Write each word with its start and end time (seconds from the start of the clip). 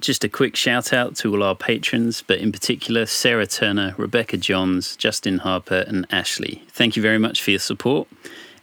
Just 0.00 0.22
a 0.22 0.28
quick 0.28 0.54
shout 0.54 0.92
out 0.92 1.16
to 1.16 1.34
all 1.34 1.42
our 1.42 1.56
patrons, 1.56 2.22
but 2.24 2.38
in 2.38 2.52
particular 2.52 3.04
Sarah 3.04 3.46
Turner, 3.48 3.94
Rebecca 3.96 4.36
Johns, 4.36 4.94
Justin 4.96 5.38
Harper, 5.38 5.84
and 5.88 6.06
Ashley. 6.10 6.62
Thank 6.68 6.94
you 6.94 7.02
very 7.02 7.18
much 7.18 7.42
for 7.42 7.50
your 7.50 7.58
support. 7.58 8.06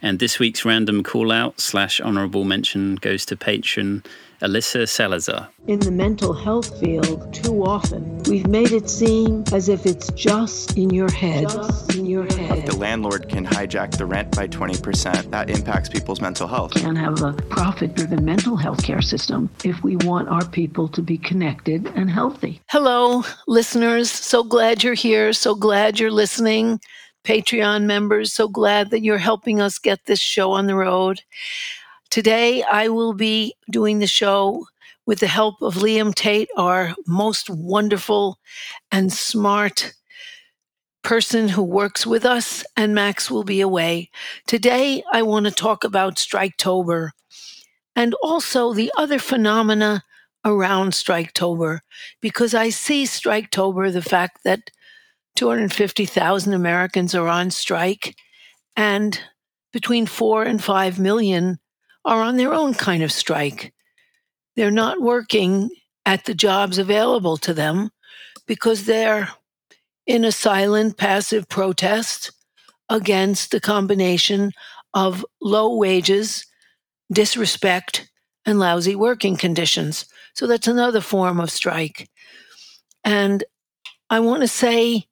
And 0.06 0.20
this 0.20 0.38
week's 0.38 0.64
random 0.64 1.02
call 1.02 1.32
out 1.32 1.60
slash 1.60 2.00
honorable 2.00 2.44
mention 2.44 2.94
goes 2.98 3.26
to 3.26 3.36
patron 3.36 4.04
Alyssa 4.40 4.88
Salazar. 4.88 5.50
In 5.66 5.80
the 5.80 5.90
mental 5.90 6.32
health 6.32 6.80
field, 6.80 7.34
too 7.34 7.66
often, 7.66 8.22
we've 8.30 8.46
made 8.46 8.72
it 8.72 8.88
seem 8.88 9.44
as 9.52 9.68
if 9.68 9.88
it's 9.88 10.12
just 10.12 10.78
in 10.78 10.92
your 10.92 11.12
head. 11.12 11.50
Just 11.50 11.96
in 11.96 12.06
your 12.06 12.26
head. 12.36 12.68
The 12.68 12.78
landlord 12.78 13.30
can 13.30 13.48
hijack 13.48 13.98
the 13.98 14.06
rent 14.06 14.36
by 14.36 14.48
20%. 14.48 15.32
That 15.32 15.50
impacts 15.50 15.90
people's 15.90 16.22
mental 16.22 16.48
health. 16.48 16.76
We 16.76 16.82
Can't 16.82 17.00
have 17.00 17.24
a 17.24 17.34
profit 17.34 17.96
driven 17.96 18.24
mental 18.24 18.56
health 18.56 18.84
care 18.84 19.02
system 19.02 19.50
if 19.64 19.82
we 19.82 19.96
want 19.96 20.30
our 20.30 20.46
people 20.46 20.88
to 20.90 21.02
be 21.02 21.18
connected 21.18 21.88
and 21.96 22.12
healthy. 22.12 22.62
Hello, 22.70 23.24
listeners. 23.48 24.12
So 24.12 24.44
glad 24.44 24.84
you're 24.84 24.94
here. 24.94 25.34
So 25.34 25.56
glad 25.56 26.00
you're 26.00 26.12
listening. 26.12 26.80
Patreon 27.26 27.86
members, 27.86 28.32
so 28.32 28.48
glad 28.48 28.92
that 28.92 29.02
you're 29.02 29.18
helping 29.18 29.60
us 29.60 29.80
get 29.80 30.06
this 30.06 30.20
show 30.20 30.52
on 30.52 30.68
the 30.68 30.76
road. 30.76 31.22
Today, 32.12 32.62
I 32.64 32.88
will 32.88 33.14
be 33.14 33.56
doing 33.70 34.00
the 34.00 34.08
show 34.08 34.68
with 35.08 35.20
the 35.20 35.28
help 35.28 35.62
of 35.62 35.76
Liam 35.76 36.14
Tate, 36.14 36.50
our 36.56 36.96
most 37.08 37.50
wonderful 37.50 38.38
and 38.92 39.12
smart 39.12 39.94
person 41.04 41.50
who 41.50 41.64
works 41.64 42.06
with 42.06 42.26
us, 42.26 42.64
and 42.78 42.96
Max 42.96 43.30
will 43.30 43.44
be 43.44 43.60
away. 43.60 44.10
Today, 44.48 45.04
I 45.12 45.24
want 45.24 45.46
to 45.46 45.52
talk 45.52 45.84
about 45.84 46.16
Striketober 46.16 47.10
and 47.96 48.14
also 48.22 48.74
the 48.74 48.92
other 48.98 49.20
phenomena 49.20 50.04
around 50.44 50.92
Striketober, 50.92 51.80
because 52.22 52.54
I 52.54 52.70
see 52.70 53.06
Striketober, 53.06 53.92
the 53.92 54.02
fact 54.02 54.44
that 54.44 54.70
250,000 55.36 56.54
Americans 56.54 57.14
are 57.14 57.28
on 57.28 57.52
strike, 57.52 58.16
and 58.76 59.20
between 59.74 60.06
four 60.06 60.44
and 60.44 60.64
five 60.64 61.00
million 61.00 61.60
are 62.06 62.22
on 62.22 62.38
their 62.38 62.54
own 62.54 62.74
kind 62.74 63.04
of 63.04 63.12
strike. 63.12 63.74
They're 64.56 64.72
not 64.72 65.02
working 65.02 65.70
at 66.06 66.26
the 66.26 66.34
jobs 66.34 66.78
available 66.78 67.38
to 67.38 67.54
them 67.54 67.90
because 68.48 68.86
they're 68.86 69.30
in 70.06 70.24
a 70.24 70.32
silent, 70.32 70.98
passive 70.98 71.50
protest 71.50 72.32
against 72.90 73.52
the 73.52 73.60
combination 73.60 74.52
of 74.94 75.26
low 75.42 75.76
wages, 75.76 76.46
disrespect, 77.12 78.10
and 78.46 78.60
lousy 78.60 78.96
working 78.96 79.36
conditions. 79.36 80.06
So 80.34 80.48
that's 80.48 80.68
another 80.68 81.02
form 81.02 81.40
of 81.40 81.50
strike. 81.50 82.08
And 83.04 83.44
I 84.10 84.20
want 84.20 84.42
to 84.42 84.48
say 84.48 85.08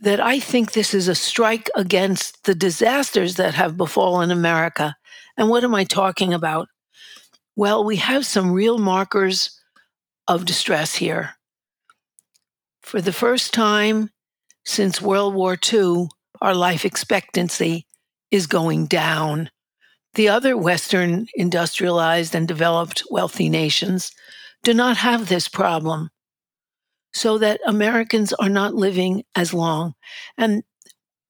that 0.00 0.20
I 0.20 0.38
think 0.38 0.72
this 0.72 0.92
is 0.92 1.08
a 1.08 1.14
strike 1.14 1.70
against 1.74 2.44
the 2.44 2.54
disasters 2.54 3.36
that 3.36 3.54
have 3.54 3.76
befallen 3.76 4.30
America. 4.30 4.96
And 5.36 5.48
what 5.48 5.64
am 5.64 5.74
I 5.74 5.84
talking 5.84 6.34
about? 6.34 6.68
Well, 7.54 7.84
we 7.84 7.96
have 7.96 8.26
some 8.26 8.52
real 8.52 8.78
markers 8.78 9.58
of 10.28 10.44
distress 10.44 10.96
here. 10.96 11.36
For 12.82 13.00
the 13.00 13.12
first 13.12 13.54
time 13.54 14.10
since 14.64 15.00
World 15.00 15.34
War 15.34 15.56
II, 15.72 16.08
our 16.42 16.54
life 16.54 16.84
expectancy 16.84 17.86
is 18.30 18.46
going 18.46 18.86
down. 18.86 19.50
The 20.14 20.28
other 20.28 20.56
Western 20.56 21.26
industrialized 21.34 22.34
and 22.34 22.46
developed 22.46 23.02
wealthy 23.10 23.48
nations 23.48 24.12
do 24.62 24.74
not 24.74 24.96
have 24.98 25.28
this 25.28 25.48
problem 25.48 26.10
so 27.16 27.38
that 27.38 27.60
Americans 27.66 28.34
are 28.34 28.50
not 28.50 28.74
living 28.74 29.24
as 29.34 29.54
long. 29.54 29.94
And 30.36 30.62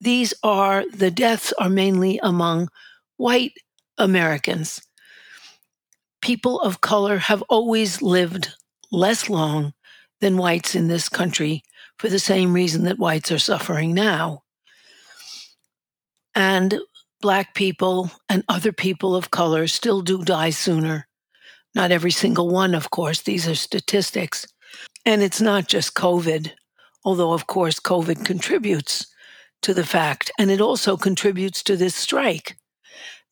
these 0.00 0.34
are 0.42 0.84
the 0.90 1.12
deaths 1.12 1.52
are 1.60 1.68
mainly 1.68 2.18
among 2.22 2.68
white 3.16 3.52
Americans. 3.96 4.82
People 6.20 6.60
of 6.60 6.80
color 6.80 7.18
have 7.18 7.42
always 7.42 8.02
lived 8.02 8.52
less 8.90 9.28
long 9.28 9.74
than 10.20 10.36
whites 10.36 10.74
in 10.74 10.88
this 10.88 11.08
country 11.08 11.62
for 11.98 12.08
the 12.08 12.18
same 12.18 12.52
reason 12.52 12.82
that 12.84 12.98
whites 12.98 13.30
are 13.30 13.38
suffering 13.38 13.94
now. 13.94 14.42
And 16.34 16.80
black 17.20 17.54
people 17.54 18.10
and 18.28 18.42
other 18.48 18.72
people 18.72 19.14
of 19.14 19.30
color 19.30 19.68
still 19.68 20.02
do 20.02 20.24
die 20.24 20.50
sooner. 20.50 21.06
Not 21.76 21.92
every 21.92 22.10
single 22.10 22.48
one, 22.48 22.74
of 22.74 22.90
course, 22.90 23.22
these 23.22 23.46
are 23.46 23.54
statistics. 23.54 24.46
And 25.06 25.22
it's 25.22 25.40
not 25.40 25.68
just 25.68 25.94
COVID, 25.94 26.50
although, 27.04 27.32
of 27.32 27.46
course, 27.46 27.80
COVID 27.80 28.24
contributes 28.24 29.06
to 29.62 29.72
the 29.72 29.86
fact, 29.86 30.30
and 30.38 30.50
it 30.50 30.60
also 30.60 30.96
contributes 30.96 31.62
to 31.62 31.76
this 31.76 31.94
strike 31.94 32.58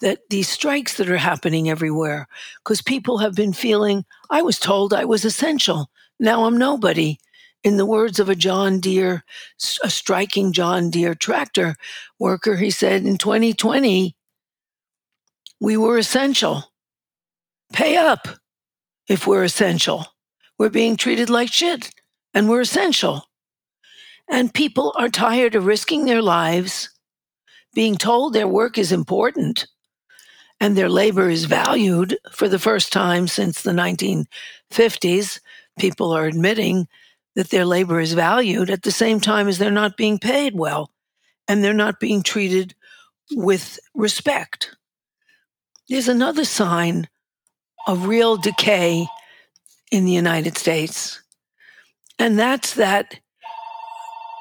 that 0.00 0.20
these 0.30 0.48
strikes 0.48 0.96
that 0.96 1.08
are 1.08 1.16
happening 1.16 1.68
everywhere, 1.68 2.26
because 2.62 2.82
people 2.82 3.18
have 3.18 3.34
been 3.34 3.52
feeling, 3.52 4.04
I 4.30 4.42
was 4.42 4.58
told 4.58 4.92
I 4.92 5.04
was 5.04 5.24
essential. 5.24 5.90
Now 6.18 6.44
I'm 6.44 6.58
nobody. 6.58 7.18
In 7.62 7.76
the 7.76 7.86
words 7.86 8.20
of 8.20 8.28
a 8.28 8.34
John 8.34 8.80
Deere, 8.80 9.24
a 9.82 9.90
striking 9.90 10.52
John 10.52 10.90
Deere 10.90 11.14
tractor 11.14 11.76
worker, 12.18 12.56
he 12.56 12.70
said, 12.70 13.06
in 13.06 13.16
2020, 13.16 14.14
we 15.60 15.76
were 15.76 15.96
essential. 15.96 16.64
Pay 17.72 17.96
up 17.96 18.28
if 19.08 19.26
we're 19.26 19.44
essential. 19.44 20.06
We're 20.58 20.70
being 20.70 20.96
treated 20.96 21.30
like 21.30 21.52
shit 21.52 21.90
and 22.32 22.48
we're 22.48 22.60
essential. 22.60 23.28
And 24.28 24.54
people 24.54 24.92
are 24.96 25.08
tired 25.08 25.54
of 25.54 25.66
risking 25.66 26.04
their 26.04 26.22
lives, 26.22 26.90
being 27.74 27.96
told 27.96 28.32
their 28.32 28.48
work 28.48 28.78
is 28.78 28.92
important 28.92 29.66
and 30.60 30.76
their 30.76 30.88
labor 30.88 31.28
is 31.28 31.44
valued 31.44 32.16
for 32.30 32.48
the 32.48 32.58
first 32.58 32.92
time 32.92 33.28
since 33.28 33.62
the 33.62 33.72
1950s. 33.72 35.40
People 35.78 36.12
are 36.12 36.26
admitting 36.26 36.88
that 37.34 37.50
their 37.50 37.64
labor 37.64 38.00
is 38.00 38.12
valued 38.12 38.70
at 38.70 38.82
the 38.82 38.92
same 38.92 39.20
time 39.20 39.48
as 39.48 39.58
they're 39.58 39.70
not 39.70 39.96
being 39.96 40.18
paid 40.18 40.54
well 40.54 40.90
and 41.48 41.62
they're 41.62 41.74
not 41.74 42.00
being 42.00 42.22
treated 42.22 42.74
with 43.32 43.78
respect. 43.94 44.76
There's 45.88 46.08
another 46.08 46.44
sign 46.44 47.08
of 47.86 48.06
real 48.06 48.36
decay 48.36 49.06
in 49.94 50.04
the 50.04 50.12
United 50.12 50.58
States. 50.58 51.22
And 52.18 52.36
that's 52.36 52.74
that 52.74 53.20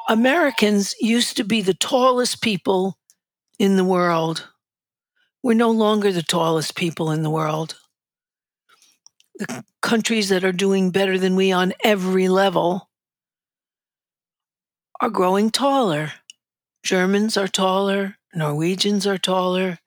Americans 0.10 0.96
used 1.00 1.38
to 1.38 1.44
be 1.44 1.62
the 1.62 1.76
tallest 1.76 2.42
people 2.42 2.98
in 3.60 3.76
the 3.76 3.84
world. 3.84 4.50
We're 5.44 5.54
no 5.54 5.70
longer 5.70 6.12
the 6.12 6.24
tallest 6.24 6.76
people 6.76 7.12
in 7.12 7.22
the 7.22 7.30
world. 7.30 7.76
The 9.36 9.64
countries 9.84 10.30
that 10.30 10.44
are 10.44 10.52
doing 10.52 10.90
better 10.90 11.20
than 11.20 11.36
we 11.36 11.52
on 11.52 11.74
every 11.84 12.28
level 12.30 12.90
are 15.02 15.12
growing 15.12 15.52
taller. 15.52 16.14
Germans 16.84 17.38
are 17.38 17.48
taller, 17.48 18.16
Norwegians 18.34 19.06
are 19.06 19.20
taller, 19.20 19.78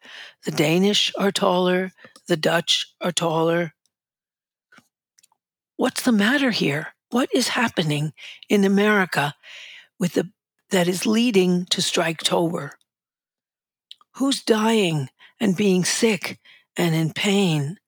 the 0.45 0.53
Danish 0.53 1.13
are 1.19 1.33
taller, 1.33 1.91
the 2.29 2.37
Dutch 2.37 2.87
are 3.01 3.13
taller, 3.13 3.73
what's 5.77 6.03
the 6.03 6.13
matter 6.13 6.51
here? 6.51 6.89
What 7.11 7.29
is 7.33 7.49
happening 7.49 8.13
in 8.49 8.65
America 8.65 9.35
with 9.99 10.15
the 10.15 10.31
that 10.71 10.89
is 10.89 11.07
leading 11.07 11.65
to 11.67 11.81
Striketober? 11.81 12.71
Who's 14.15 14.43
dying 14.43 15.09
and 15.39 15.57
being 15.57 15.85
sick 15.85 16.41
and 16.77 16.95
in 16.95 17.13
pain? 17.13 17.79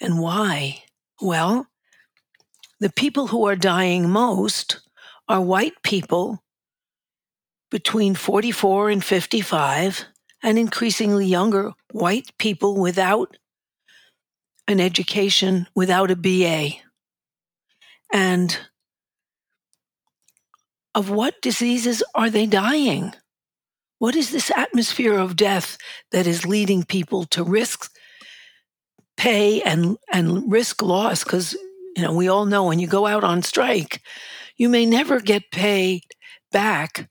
And 0.00 0.18
why? 0.18 0.84
Well, 1.20 1.66
the 2.80 2.90
people 2.90 3.26
who 3.26 3.46
are 3.46 3.56
dying 3.56 4.08
most 4.08 4.80
are 5.28 5.40
white 5.40 5.82
people 5.82 6.42
between 7.70 8.14
44 8.14 8.90
and 8.90 9.04
55, 9.04 10.06
and 10.42 10.58
increasingly 10.58 11.26
younger 11.26 11.72
white 11.92 12.30
people 12.38 12.80
without 12.80 13.36
an 14.68 14.80
education 14.80 15.66
without 15.74 16.10
a 16.10 16.16
BA. 16.16 16.72
And 18.12 18.56
of 20.94 21.10
what 21.10 21.40
diseases 21.42 22.02
are 22.14 22.30
they 22.30 22.46
dying? 22.46 23.14
What 23.98 24.14
is 24.14 24.30
this 24.30 24.52
atmosphere 24.54 25.18
of 25.18 25.36
death 25.36 25.76
that 26.12 26.26
is 26.26 26.46
leading 26.46 26.84
people 26.84 27.24
to 27.26 27.42
risk 27.42 27.90
pay 29.16 29.60
and, 29.62 29.96
and 30.12 30.50
risk 30.50 30.82
loss? 30.82 31.24
Because, 31.24 31.54
you 31.96 32.02
know, 32.02 32.12
we 32.12 32.28
all 32.28 32.46
know 32.46 32.64
when 32.64 32.78
you 32.78 32.86
go 32.86 33.06
out 33.06 33.24
on 33.24 33.42
strike, 33.42 34.00
you 34.56 34.68
may 34.68 34.86
never 34.86 35.20
get 35.20 35.50
paid 35.50 36.02
back 36.52 37.08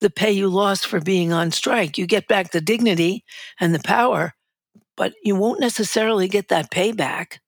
the 0.00 0.10
pay 0.10 0.32
you 0.32 0.48
lost 0.48 0.86
for 0.86 1.00
being 1.00 1.32
on 1.32 1.50
strike. 1.50 1.96
You 1.96 2.06
get 2.06 2.28
back 2.28 2.50
the 2.50 2.60
dignity 2.60 3.24
and 3.58 3.74
the 3.74 3.80
power, 3.80 4.34
but 4.96 5.14
you 5.22 5.36
won't 5.36 5.60
necessarily 5.60 6.28
get 6.28 6.48
that 6.48 6.70
payback. 6.70 7.38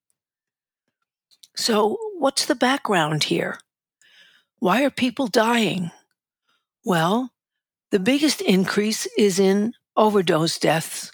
So, 1.57 1.99
what's 2.19 2.45
the 2.45 2.55
background 2.55 3.25
here? 3.25 3.59
Why 4.59 4.85
are 4.85 4.91
people 4.91 5.27
dying? 5.27 5.91
Well, 6.85 7.31
the 7.91 7.99
biggest 7.99 8.41
increase 8.41 9.07
is 9.17 9.39
in 9.39 9.73
overdose 9.97 10.59
deaths. 10.59 11.11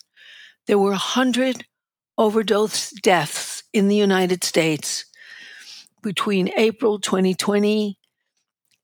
There 0.66 0.78
were 0.78 0.90
100 0.90 1.64
overdose 2.18 2.90
deaths 2.90 3.62
in 3.72 3.88
the 3.88 3.96
United 3.96 4.44
States 4.44 5.04
between 6.02 6.52
April 6.56 6.98
2020 6.98 7.98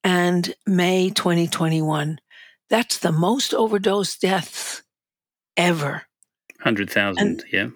and 0.03 0.55
May 0.67 1.11
2021. 1.11 2.19
That's 2.69 2.99
the 2.99 3.13
most 3.13 3.53
overdose 3.53 4.17
deaths 4.17 4.83
ever. 5.57 6.05
100,000, 6.63 7.45
yeah. 7.53 7.69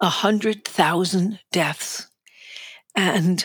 A 0.00 0.06
100,000 0.06 1.38
deaths. 1.52 2.08
And 2.96 3.44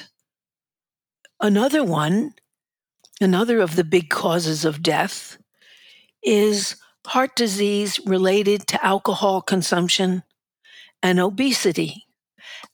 another 1.40 1.84
one, 1.84 2.34
another 3.22 3.60
of 3.60 3.76
the 3.76 3.84
big 3.84 4.10
causes 4.10 4.66
of 4.66 4.84
death, 4.84 5.38
is 6.24 6.76
heart 7.06 7.36
disease 7.36 8.00
related 8.06 8.68
to 8.68 8.86
alcohol 8.86 9.42
consumption 9.42 10.24
and 11.02 11.20
obesity, 11.20 12.06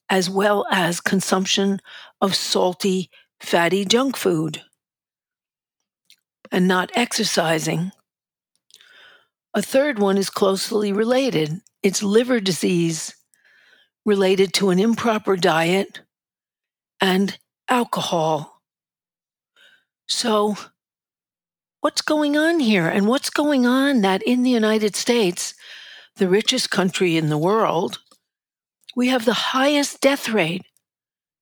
as 0.10 0.30
well 0.30 0.66
as 0.72 1.02
consumption 1.02 1.80
of 2.22 2.36
salty, 2.36 3.10
fatty 3.40 3.86
junk 3.86 4.16
food 4.16 4.62
and 6.54 6.68
not 6.68 6.92
exercising. 6.94 7.92
A 9.54 9.62
third 9.62 10.00
one 10.00 10.18
is 10.18 10.30
closely 10.30 10.94
related 10.94 11.62
it's 11.84 12.02
liver 12.02 12.40
disease 12.40 13.14
related 14.06 14.54
to 14.54 14.70
an 14.70 14.80
improper 14.80 15.36
diet 15.36 16.02
and 17.00 17.38
alcohol. 17.70 18.62
So, 20.08 20.56
what's 21.82 22.02
going 22.02 22.38
on 22.38 22.60
here? 22.60 22.88
And 22.88 23.08
what's 23.08 23.30
going 23.30 23.66
on 23.66 24.02
that 24.02 24.24
in 24.24 24.44
the 24.44 24.50
United 24.50 24.96
States, 24.96 25.54
the 26.16 26.30
richest 26.30 26.72
country 26.72 27.18
in 27.18 27.30
the 27.30 27.38
world, 27.38 28.00
we 28.96 29.10
have 29.10 29.26
the 29.26 29.34
highest 29.34 30.02
death 30.02 30.30
rate 30.30 30.64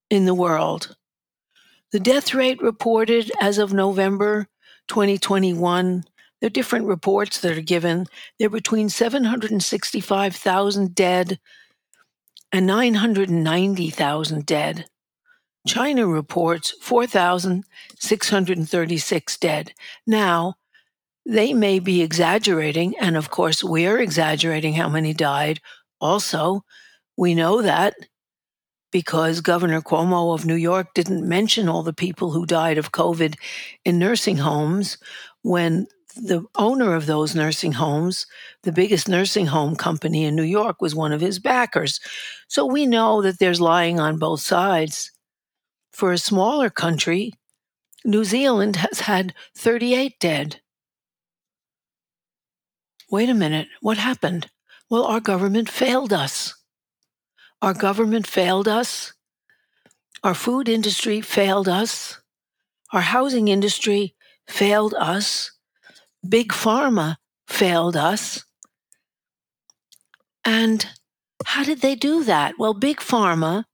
in 0.09 0.25
the 0.25 0.33
world. 0.33 0.95
The 1.91 1.99
death 1.99 2.33
rate 2.33 2.61
reported 2.61 3.31
as 3.41 3.57
of 3.57 3.73
November 3.73 4.47
2021, 4.87 6.05
there 6.41 6.47
are 6.47 6.49
different 6.49 6.87
reports 6.87 7.39
that 7.41 7.55
are 7.57 7.61
given. 7.61 8.07
They're 8.39 8.49
between 8.49 8.89
765,000 8.89 10.95
dead 10.95 11.39
and 12.51 12.65
990,000 12.65 14.45
dead. 14.45 14.85
China 15.67 16.07
reports 16.07 16.73
4,636 16.81 19.37
dead. 19.37 19.73
Now, 20.07 20.55
they 21.23 21.53
may 21.53 21.77
be 21.77 22.01
exaggerating, 22.01 22.95
and 22.99 23.15
of 23.15 23.29
course, 23.29 23.63
we're 23.63 23.99
exaggerating 23.99 24.73
how 24.73 24.89
many 24.89 25.13
died. 25.13 25.61
Also, 25.99 26.65
we 27.15 27.35
know 27.35 27.61
that 27.61 27.93
because 28.91 29.41
Governor 29.41 29.81
Cuomo 29.81 30.33
of 30.33 30.47
New 30.47 30.55
York 30.55 30.95
didn't 30.95 31.29
mention 31.29 31.69
all 31.69 31.83
the 31.83 31.93
people 31.93 32.31
who 32.31 32.47
died 32.47 32.79
of 32.79 32.91
COVID 32.91 33.35
in 33.85 33.99
nursing 33.99 34.37
homes 34.37 34.97
when 35.43 35.85
the 36.15 36.45
owner 36.55 36.95
of 36.95 37.05
those 37.05 37.35
nursing 37.35 37.73
homes, 37.73 38.25
the 38.63 38.71
biggest 38.71 39.07
nursing 39.07 39.47
home 39.47 39.75
company 39.75 40.25
in 40.25 40.35
New 40.35 40.43
York, 40.43 40.81
was 40.81 40.95
one 40.95 41.11
of 41.11 41.21
his 41.21 41.39
backers. 41.39 41.99
So 42.47 42.65
we 42.65 42.85
know 42.85 43.21
that 43.21 43.39
there's 43.39 43.61
lying 43.61 43.99
on 43.99 44.17
both 44.17 44.41
sides. 44.41 45.11
For 45.91 46.11
a 46.11 46.17
smaller 46.17 46.69
country, 46.69 47.33
New 48.03 48.23
Zealand 48.23 48.77
has 48.77 49.01
had 49.01 49.33
38 49.55 50.19
dead. 50.19 50.61
Wait 53.09 53.29
a 53.29 53.33
minute, 53.33 53.67
what 53.81 53.97
happened? 53.97 54.49
Well, 54.89 55.03
our 55.03 55.19
government 55.19 55.69
failed 55.69 56.13
us. 56.13 56.55
Our 57.61 57.73
government 57.73 58.25
failed 58.25 58.67
us. 58.67 59.13
Our 60.23 60.33
food 60.33 60.67
industry 60.67 61.21
failed 61.21 61.67
us. 61.67 62.19
Our 62.91 63.01
housing 63.01 63.47
industry 63.47 64.15
failed 64.47 64.93
us. 64.95 65.51
Big 66.27 66.49
Pharma 66.49 67.17
failed 67.47 67.95
us. 67.97 68.45
And 70.45 70.85
how 71.45 71.63
did 71.63 71.81
they 71.81 71.95
do 71.95 72.23
that? 72.23 72.55
Well, 72.57 72.73
Big 72.73 72.97
Pharma, 72.97 73.65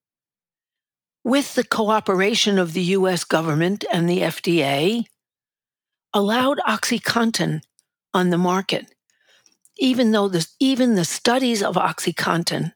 with 1.23 1.55
the 1.55 1.63
cooperation 1.63 2.57
of 2.57 2.73
the 2.73 2.81
US 2.81 3.23
government 3.23 3.83
and 3.91 4.09
the 4.09 4.19
FDA, 4.19 5.05
allowed 6.13 6.59
OxyContin 6.67 7.61
on 8.13 8.29
the 8.29 8.37
market, 8.37 8.93
even 9.77 10.11
though 10.11 10.31
even 10.59 10.95
the 10.95 11.05
studies 11.05 11.61
of 11.61 11.75
OxyContin 11.75 12.71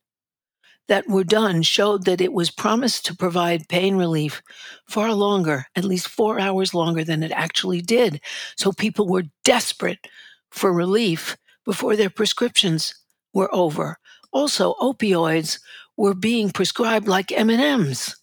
that 0.92 1.08
were 1.08 1.24
done 1.24 1.62
showed 1.62 2.04
that 2.04 2.20
it 2.20 2.34
was 2.34 2.52
promised 2.52 3.06
to 3.06 3.16
provide 3.16 3.70
pain 3.70 3.96
relief 3.96 4.42
far 4.90 5.14
longer, 5.14 5.66
at 5.74 5.86
least 5.86 6.10
four 6.10 6.38
hours 6.38 6.74
longer 6.74 7.02
than 7.02 7.24
it 7.24 7.32
actually 7.32 7.80
did. 7.80 8.20
So 8.58 8.74
people 8.74 9.08
were 9.08 9.24
desperate 9.46 10.06
for 10.50 10.74
relief 10.74 11.38
before 11.64 11.96
their 11.96 12.10
prescriptions 12.10 12.94
were 13.34 13.48
over. 13.56 14.00
Also, 14.34 14.74
opioids 14.82 15.62
were 15.96 16.14
being 16.14 16.50
prescribed 16.50 17.08
like 17.08 17.32
M&Ms. 17.32 18.14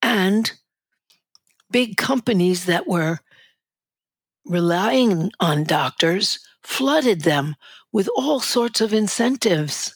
And 0.00 0.50
big 1.70 1.98
companies 1.98 2.64
that 2.64 2.86
were 2.86 3.18
relying 4.46 5.30
on 5.40 5.64
doctors 5.64 6.38
flooded 6.62 7.24
them 7.24 7.56
with 7.92 8.08
all 8.16 8.40
sorts 8.40 8.80
of 8.80 8.94
incentives 8.94 9.95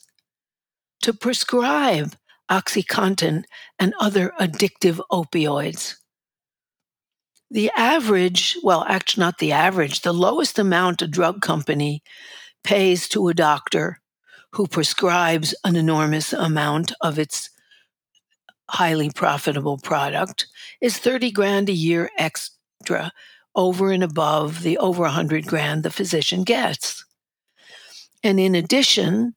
to 1.02 1.12
prescribe 1.12 2.14
OxyContin 2.50 3.44
and 3.78 3.94
other 4.00 4.32
addictive 4.40 5.00
opioids. 5.10 5.96
The 7.50 7.70
average, 7.76 8.56
well, 8.62 8.84
actually, 8.88 9.22
not 9.22 9.38
the 9.38 9.52
average, 9.52 10.02
the 10.02 10.12
lowest 10.12 10.58
amount 10.58 11.02
a 11.02 11.08
drug 11.08 11.40
company 11.40 12.02
pays 12.62 13.08
to 13.08 13.28
a 13.28 13.34
doctor 13.34 14.00
who 14.52 14.66
prescribes 14.66 15.54
an 15.64 15.76
enormous 15.76 16.32
amount 16.32 16.92
of 17.00 17.18
its 17.18 17.50
highly 18.68 19.10
profitable 19.10 19.78
product 19.78 20.46
is 20.80 20.98
30 20.98 21.32
grand 21.32 21.68
a 21.68 21.72
year 21.72 22.10
extra 22.18 23.12
over 23.54 23.90
and 23.90 24.02
above 24.02 24.62
the 24.62 24.78
over 24.78 25.02
100 25.02 25.46
grand 25.46 25.82
the 25.82 25.90
physician 25.90 26.44
gets. 26.44 27.04
And 28.22 28.38
in 28.38 28.54
addition, 28.54 29.34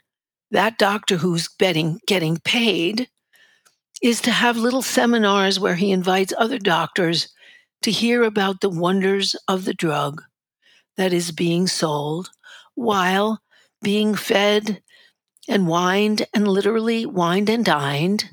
that 0.54 0.78
doctor 0.78 1.18
who's 1.18 1.48
getting, 1.48 2.00
getting 2.08 2.38
paid 2.38 3.10
is 4.04 4.22
to 4.22 4.32
have 4.32 4.56
little 4.56 4.84
seminars 4.84 5.60
where 5.60 5.76
he 5.76 5.92
invites 5.92 6.32
other 6.38 6.60
doctors 6.60 7.28
to 7.82 7.92
hear 7.92 8.24
about 8.24 8.62
the 8.62 8.70
wonders 8.70 9.36
of 9.48 9.66
the 9.66 9.74
drug 9.74 10.22
that 10.96 11.12
is 11.12 11.32
being 11.32 11.66
sold 11.66 12.30
while 12.76 13.42
being 13.82 14.14
fed 14.14 14.82
and 15.50 15.68
wined 15.68 16.28
and 16.34 16.48
literally 16.48 17.06
wined 17.06 17.50
and 17.50 17.66
dined 17.66 18.30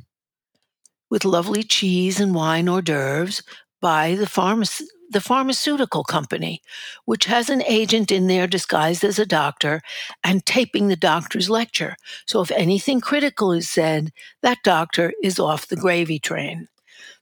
with 1.10 1.24
lovely 1.24 1.62
cheese 1.62 2.20
and 2.20 2.34
wine 2.34 2.68
hors 2.68 2.82
d'oeuvres 2.82 3.42
by 3.80 4.14
the 4.14 4.26
pharmacy 4.26 4.84
the 5.10 5.20
pharmaceutical 5.20 6.04
company, 6.04 6.62
which 7.04 7.24
has 7.24 7.50
an 7.50 7.62
agent 7.66 8.12
in 8.12 8.28
there 8.28 8.46
disguised 8.46 9.02
as 9.04 9.18
a 9.18 9.26
doctor 9.26 9.82
and 10.22 10.46
taping 10.46 10.86
the 10.88 10.96
doctor's 10.96 11.50
lecture. 11.50 11.96
So 12.26 12.40
if 12.40 12.50
anything 12.52 13.00
critical 13.00 13.52
is 13.52 13.68
said, 13.68 14.12
that 14.42 14.58
doctor 14.62 15.12
is 15.22 15.40
off 15.40 15.66
the 15.66 15.76
gravy 15.76 16.20
train. 16.20 16.68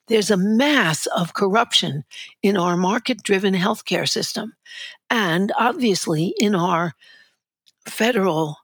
There's 0.07 0.31
a 0.31 0.37
mass 0.37 1.07
of 1.07 1.35
corruption 1.35 2.05
in 2.43 2.57
our 2.57 2.77
market 2.77 3.23
driven 3.23 3.55
healthcare 3.55 4.09
system 4.09 4.55
and 5.11 5.53
obviously 5.59 6.35
in 6.39 6.55
our 6.55 6.93
federal 7.87 8.59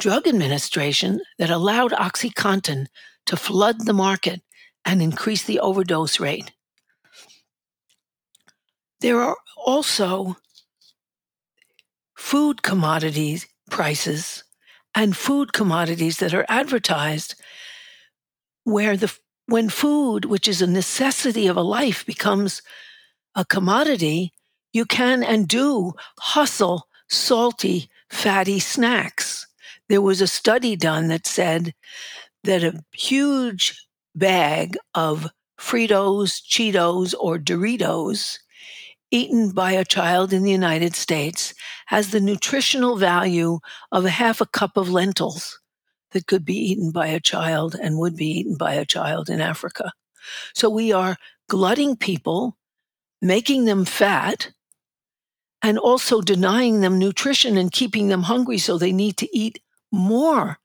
drug 0.00 0.26
administration 0.26 1.20
that 1.38 1.50
allowed 1.50 1.92
OxyContin 1.92 2.86
to 3.26 3.36
flood 3.36 3.86
the 3.86 3.92
market 3.92 4.42
and 4.84 5.00
increase 5.00 5.44
the 5.44 5.60
overdose 5.60 6.20
rate. 6.20 6.52
There 9.04 9.20
are 9.20 9.36
also 9.66 10.38
food 12.14 12.62
commodities 12.62 13.46
prices 13.68 14.44
and 14.94 15.14
food 15.14 15.52
commodities 15.52 16.16
that 16.20 16.32
are 16.32 16.46
advertised 16.48 17.34
where 18.62 18.96
the 18.96 19.14
when 19.44 19.68
food 19.68 20.24
which 20.24 20.48
is 20.48 20.62
a 20.62 20.66
necessity 20.66 21.46
of 21.46 21.58
a 21.58 21.60
life 21.60 22.06
becomes 22.06 22.62
a 23.34 23.44
commodity 23.44 24.32
you 24.72 24.86
can 24.86 25.22
and 25.22 25.46
do 25.46 25.92
hustle 26.18 26.88
salty 27.06 27.90
fatty 28.10 28.58
snacks. 28.58 29.46
There 29.90 30.00
was 30.00 30.22
a 30.22 30.26
study 30.26 30.76
done 30.76 31.08
that 31.08 31.26
said 31.26 31.74
that 32.42 32.64
a 32.64 32.82
huge 32.94 33.86
bag 34.14 34.78
of 34.94 35.28
Fritos, 35.60 36.40
Cheetos, 36.40 37.14
or 37.20 37.38
Doritos 37.38 38.38
eaten 39.14 39.50
by 39.50 39.70
a 39.70 39.84
child 39.84 40.32
in 40.32 40.42
the 40.42 40.50
United 40.50 40.96
States 40.96 41.54
has 41.86 42.10
the 42.10 42.20
nutritional 42.20 42.96
value 42.96 43.60
of 43.92 44.04
a 44.04 44.10
half 44.10 44.40
a 44.40 44.46
cup 44.46 44.76
of 44.76 44.90
lentils 44.90 45.60
that 46.10 46.26
could 46.26 46.44
be 46.44 46.56
eaten 46.56 46.90
by 46.90 47.06
a 47.06 47.20
child 47.20 47.76
and 47.80 47.98
would 47.98 48.16
be 48.16 48.26
eaten 48.26 48.56
by 48.56 48.74
a 48.74 48.84
child 48.84 49.30
in 49.30 49.40
Africa. 49.40 49.92
So 50.52 50.68
we 50.68 50.90
are 50.90 51.16
glutting 51.48 51.96
people, 51.96 52.56
making 53.22 53.66
them 53.66 53.84
fat, 53.84 54.50
and 55.62 55.78
also 55.78 56.20
denying 56.20 56.80
them 56.80 56.98
nutrition 56.98 57.56
and 57.56 57.70
keeping 57.70 58.08
them 58.08 58.22
hungry 58.22 58.58
so 58.58 58.76
they 58.76 58.92
need 58.92 59.16
to 59.18 59.36
eat 59.36 59.60
more. 59.92 60.58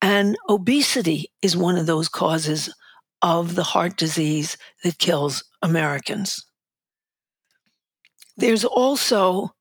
And 0.00 0.36
obesity 0.48 1.30
is 1.42 1.56
one 1.56 1.76
of 1.76 1.86
those 1.86 2.08
causes 2.08 2.74
of 3.22 3.54
the 3.54 3.62
heart 3.62 3.96
disease 3.96 4.56
that 4.82 4.98
kills 4.98 5.44
Americans. 5.62 6.44
There's 8.36 8.64
also 8.64 9.54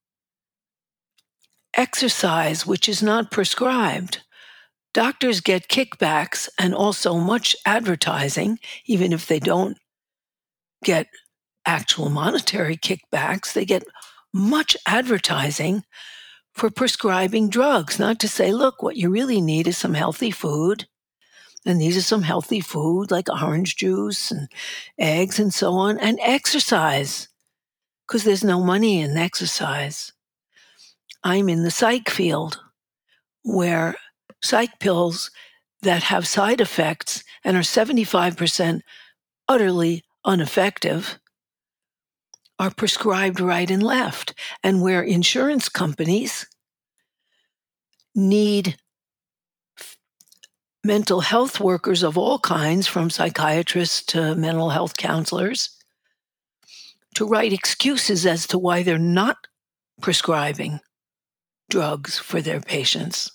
exercise, 1.73 2.65
which 2.65 2.87
is 2.89 3.01
not 3.01 3.31
prescribed. 3.31 4.21
Doctors 4.93 5.39
get 5.39 5.69
kickbacks 5.69 6.49
and 6.59 6.75
also 6.75 7.15
much 7.15 7.55
advertising, 7.65 8.59
even 8.85 9.13
if 9.13 9.27
they 9.27 9.39
don't 9.39 9.77
get 10.83 11.07
actual 11.65 12.09
monetary 12.09 12.75
kickbacks, 12.75 13.53
they 13.53 13.65
get 13.65 13.83
much 14.33 14.75
advertising 14.85 15.83
for 16.53 16.69
prescribing 16.69 17.49
drugs. 17.49 17.99
Not 17.99 18.19
to 18.19 18.27
say, 18.27 18.51
look, 18.51 18.81
what 18.81 18.97
you 18.97 19.09
really 19.09 19.39
need 19.39 19.67
is 19.67 19.77
some 19.77 19.93
healthy 19.93 20.31
food. 20.31 20.87
And 21.65 21.79
these 21.79 21.95
are 21.95 22.01
some 22.01 22.23
healthy 22.23 22.59
food 22.59 23.11
like 23.11 23.29
orange 23.29 23.77
juice 23.77 24.31
and 24.31 24.49
eggs 24.97 25.39
and 25.39 25.53
so 25.53 25.73
on, 25.73 25.99
and 25.99 26.19
exercise 26.21 27.29
because 28.11 28.25
there's 28.25 28.43
no 28.43 28.59
money 28.59 28.99
in 28.99 29.15
exercise. 29.15 30.11
I'm 31.23 31.47
in 31.47 31.63
the 31.63 31.71
psych 31.71 32.09
field 32.09 32.59
where 33.43 33.95
psych 34.41 34.79
pills 34.81 35.31
that 35.81 36.03
have 36.03 36.27
side 36.27 36.59
effects 36.59 37.23
and 37.45 37.55
are 37.55 37.61
75% 37.61 38.81
utterly 39.47 40.03
ineffective 40.27 41.19
are 42.59 42.71
prescribed 42.71 43.39
right 43.39 43.71
and 43.71 43.81
left, 43.81 44.33
and 44.61 44.81
where 44.81 45.01
insurance 45.01 45.69
companies 45.69 46.45
need 48.13 48.75
mental 50.83 51.21
health 51.21 51.61
workers 51.61 52.03
of 52.03 52.17
all 52.17 52.39
kinds, 52.39 52.87
from 52.87 53.09
psychiatrists 53.09 54.03
to 54.07 54.35
mental 54.35 54.69
health 54.69 54.97
counselors, 54.97 55.80
to 57.15 57.25
write 57.25 57.53
excuses 57.53 58.25
as 58.25 58.47
to 58.47 58.57
why 58.57 58.83
they're 58.83 58.97
not 58.97 59.47
prescribing 60.01 60.79
drugs 61.69 62.17
for 62.17 62.41
their 62.41 62.61
patients 62.61 63.31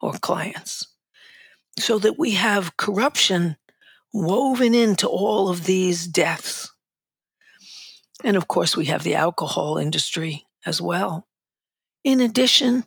or 0.00 0.12
clients. 0.12 0.86
So 1.78 1.98
that 2.00 2.18
we 2.18 2.32
have 2.32 2.76
corruption 2.76 3.56
woven 4.12 4.74
into 4.74 5.08
all 5.08 5.48
of 5.48 5.64
these 5.64 6.06
deaths. 6.06 6.70
And 8.22 8.36
of 8.36 8.46
course, 8.46 8.76
we 8.76 8.86
have 8.86 9.02
the 9.02 9.14
alcohol 9.14 9.78
industry 9.78 10.46
as 10.66 10.80
well. 10.80 11.26
In 12.04 12.20
addition, 12.20 12.84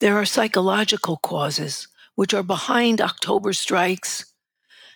there 0.00 0.16
are 0.16 0.24
psychological 0.24 1.16
causes 1.18 1.88
which 2.14 2.32
are 2.34 2.42
behind 2.42 3.00
October 3.00 3.52
strikes 3.52 4.32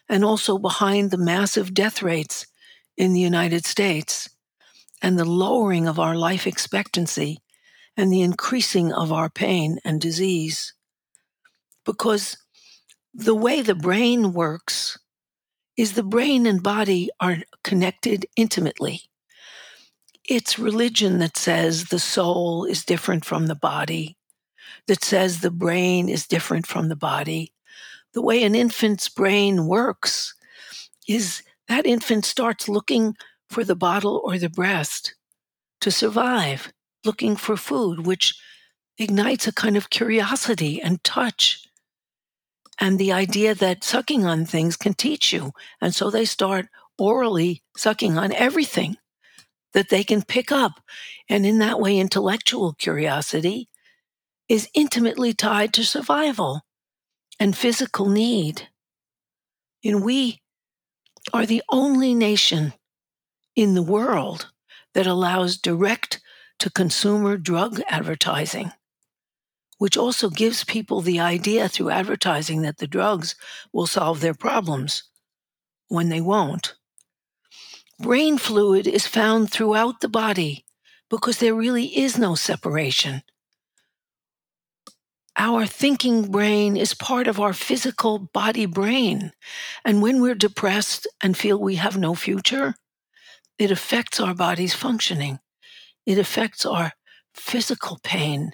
and 0.08 0.24
also 0.24 0.58
behind 0.58 1.10
the 1.10 1.18
massive 1.18 1.74
death 1.74 2.02
rates 2.02 2.46
in 2.96 3.12
the 3.12 3.20
United 3.20 3.64
States 3.64 4.30
and 5.02 5.18
the 5.18 5.24
lowering 5.24 5.86
of 5.86 5.98
our 5.98 6.16
life 6.16 6.46
expectancy 6.46 7.38
and 7.96 8.12
the 8.12 8.22
increasing 8.22 8.92
of 8.92 9.12
our 9.12 9.28
pain 9.28 9.78
and 9.84 10.00
disease. 10.00 10.74
Because 11.84 12.36
the 13.14 13.34
way 13.34 13.62
the 13.62 13.74
brain 13.74 14.32
works 14.32 14.98
is 15.76 15.92
the 15.92 16.02
brain 16.02 16.46
and 16.46 16.62
body 16.62 17.08
are 17.20 17.38
connected 17.64 18.26
intimately. 18.36 19.02
It's 20.28 20.58
religion 20.58 21.18
that 21.20 21.36
says 21.36 21.86
the 21.86 21.98
soul 21.98 22.64
is 22.64 22.84
different 22.84 23.24
from 23.24 23.46
the 23.46 23.54
body, 23.54 24.16
that 24.86 25.02
says 25.02 25.40
the 25.40 25.50
brain 25.50 26.08
is 26.08 26.26
different 26.26 26.66
from 26.66 26.88
the 26.88 26.96
body. 26.96 27.52
The 28.12 28.22
way 28.22 28.42
an 28.42 28.54
infant's 28.54 29.08
brain 29.08 29.66
works 29.66 30.34
is 31.06 31.42
that 31.68 31.86
infant 31.86 32.24
starts 32.24 32.68
looking 32.68 33.16
for 33.48 33.64
the 33.64 33.76
bottle 33.76 34.20
or 34.24 34.38
the 34.38 34.48
breast 34.48 35.14
to 35.80 35.90
survive, 35.90 36.72
looking 37.04 37.36
for 37.36 37.56
food, 37.56 38.06
which 38.06 38.34
ignites 38.98 39.46
a 39.46 39.52
kind 39.52 39.76
of 39.76 39.90
curiosity 39.90 40.80
and 40.82 41.02
touch. 41.04 41.66
And 42.80 42.98
the 42.98 43.12
idea 43.12 43.54
that 43.54 43.84
sucking 43.84 44.24
on 44.24 44.44
things 44.44 44.76
can 44.76 44.94
teach 44.94 45.32
you. 45.32 45.52
And 45.80 45.94
so 45.94 46.10
they 46.10 46.24
start 46.24 46.66
orally 46.98 47.62
sucking 47.76 48.18
on 48.18 48.32
everything 48.32 48.96
that 49.72 49.88
they 49.88 50.04
can 50.04 50.22
pick 50.22 50.50
up. 50.50 50.80
And 51.28 51.44
in 51.44 51.58
that 51.58 51.80
way, 51.80 51.98
intellectual 51.98 52.72
curiosity 52.74 53.68
is 54.48 54.68
intimately 54.74 55.32
tied 55.32 55.72
to 55.74 55.84
survival 55.84 56.62
and 57.38 57.56
physical 57.56 58.08
need. 58.08 58.68
And 59.84 60.02
we 60.02 60.40
are 61.32 61.46
the 61.46 61.62
only 61.70 62.14
nation 62.14 62.72
in 63.58 63.74
the 63.74 63.82
world 63.82 64.52
that 64.94 65.04
allows 65.04 65.56
direct 65.56 66.20
to 66.60 66.70
consumer 66.70 67.36
drug 67.36 67.80
advertising, 67.88 68.70
which 69.78 69.96
also 69.96 70.30
gives 70.30 70.62
people 70.62 71.00
the 71.00 71.18
idea 71.18 71.68
through 71.68 71.90
advertising 71.90 72.62
that 72.62 72.78
the 72.78 72.86
drugs 72.86 73.34
will 73.72 73.88
solve 73.88 74.20
their 74.20 74.32
problems 74.32 75.02
when 75.88 76.08
they 76.08 76.20
won't. 76.20 76.76
Brain 77.98 78.38
fluid 78.38 78.86
is 78.86 79.08
found 79.08 79.50
throughout 79.50 80.02
the 80.02 80.08
body 80.08 80.64
because 81.10 81.38
there 81.38 81.54
really 81.54 81.86
is 81.98 82.16
no 82.16 82.36
separation. 82.36 83.22
Our 85.36 85.66
thinking 85.66 86.30
brain 86.30 86.76
is 86.76 86.94
part 86.94 87.26
of 87.26 87.40
our 87.40 87.52
physical 87.52 88.20
body 88.20 88.66
brain. 88.66 89.32
And 89.84 90.00
when 90.00 90.20
we're 90.20 90.36
depressed 90.36 91.08
and 91.20 91.36
feel 91.36 91.58
we 91.58 91.74
have 91.74 91.96
no 91.96 92.14
future, 92.14 92.76
it 93.58 93.70
affects 93.70 94.20
our 94.20 94.34
body's 94.34 94.74
functioning. 94.74 95.40
It 96.06 96.18
affects 96.18 96.64
our 96.64 96.92
physical 97.34 97.98
pain. 98.02 98.52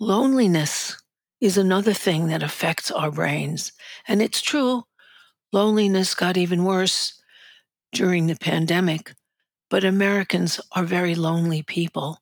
Loneliness 0.00 1.00
is 1.40 1.58
another 1.58 1.92
thing 1.92 2.28
that 2.28 2.42
affects 2.42 2.90
our 2.90 3.10
brains. 3.10 3.72
And 4.08 4.22
it's 4.22 4.40
true, 4.40 4.84
loneliness 5.52 6.14
got 6.14 6.36
even 6.36 6.64
worse 6.64 7.20
during 7.92 8.26
the 8.26 8.36
pandemic, 8.36 9.14
but 9.70 9.84
Americans 9.84 10.60
are 10.72 10.84
very 10.84 11.14
lonely 11.14 11.62
people. 11.62 12.18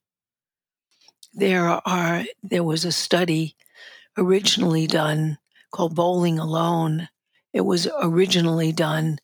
There 1.33 1.67
are 1.67 2.25
there 2.43 2.63
was 2.63 2.85
a 2.85 2.93
study 2.93 3.57
originally 4.17 4.87
done 4.87 5.39
called 5.73 5.97
Bowling 5.97 6.39
Alone. 6.39 7.09
It 7.53 7.63
was 7.63 7.89
originally 8.01 8.73
done 8.73 9.19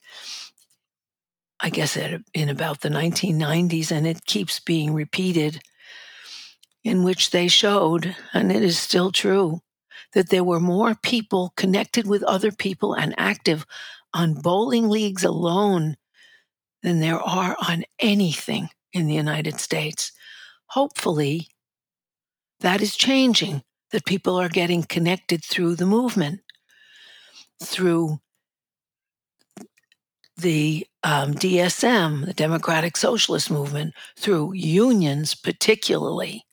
I 1.62 1.70
guess, 1.70 1.96
in 1.96 2.48
about 2.48 2.80
the 2.80 2.88
1990s, 2.88 3.90
and 3.90 4.06
it 4.06 4.24
keeps 4.24 4.60
being 4.60 4.94
repeated, 4.94 5.60
in 6.82 7.02
which 7.02 7.30
they 7.30 7.48
showed, 7.48 8.16
and 8.32 8.50
it 8.50 8.62
is 8.62 8.78
still 8.78 9.12
true, 9.12 9.60
that 10.14 10.30
there 10.30 10.44
were 10.44 10.60
more 10.60 10.94
people 10.94 11.52
connected 11.56 12.06
with 12.06 12.22
other 12.22 12.50
people 12.50 12.94
and 12.94 13.14
active 13.18 13.66
on 14.14 14.40
bowling 14.40 14.88
leagues 14.88 15.22
alone 15.22 15.96
than 16.82 17.00
there 17.00 17.20
are 17.20 17.56
on 17.68 17.84
anything 17.98 18.70
in 18.92 19.06
the 19.06 19.14
United 19.14 19.60
States. 19.60 20.12
Hopefully, 20.68 21.48
that 22.60 22.80
is 22.80 22.96
changing, 22.96 23.62
that 23.92 24.06
people 24.06 24.36
are 24.36 24.48
getting 24.48 24.82
connected 24.82 25.44
through 25.44 25.76
the 25.76 25.86
movement, 25.86 26.40
through 27.62 28.20
the 30.40 30.86
um, 31.02 31.34
DSM, 31.34 32.26
the 32.26 32.34
Democratic 32.34 32.96
Socialist 32.96 33.50
Movement, 33.50 33.94
through 34.16 34.52
unions 34.52 35.34
particularly, 35.34 36.44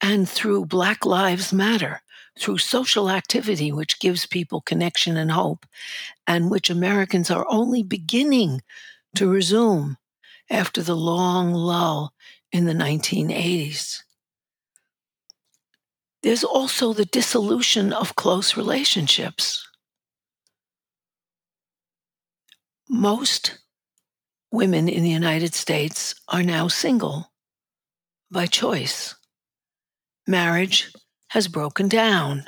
and 0.00 0.28
through 0.28 0.66
Black 0.66 1.04
Lives 1.04 1.52
Matter, 1.52 2.02
through 2.38 2.58
social 2.58 3.10
activity, 3.10 3.72
which 3.72 4.00
gives 4.00 4.26
people 4.26 4.60
connection 4.60 5.16
and 5.16 5.30
hope, 5.30 5.66
and 6.26 6.50
which 6.50 6.70
Americans 6.70 7.30
are 7.30 7.46
only 7.48 7.82
beginning 7.82 8.62
to 9.16 9.28
resume 9.28 9.96
after 10.48 10.82
the 10.82 10.96
long 10.96 11.52
lull 11.52 12.12
in 12.52 12.64
the 12.64 12.72
1980s. 12.72 14.02
There's 16.22 16.44
also 16.44 16.92
the 16.92 17.06
dissolution 17.06 17.92
of 17.92 18.16
close 18.16 18.56
relationships. 18.56 19.66
Most 22.90 23.60
women 24.50 24.88
in 24.88 25.04
the 25.04 25.10
United 25.10 25.54
States 25.54 26.14
are 26.28 26.42
now 26.42 26.66
single 26.66 27.30
by 28.32 28.46
choice. 28.46 29.14
Marriage 30.26 30.92
has 31.28 31.46
broken 31.46 31.88
down 31.88 32.44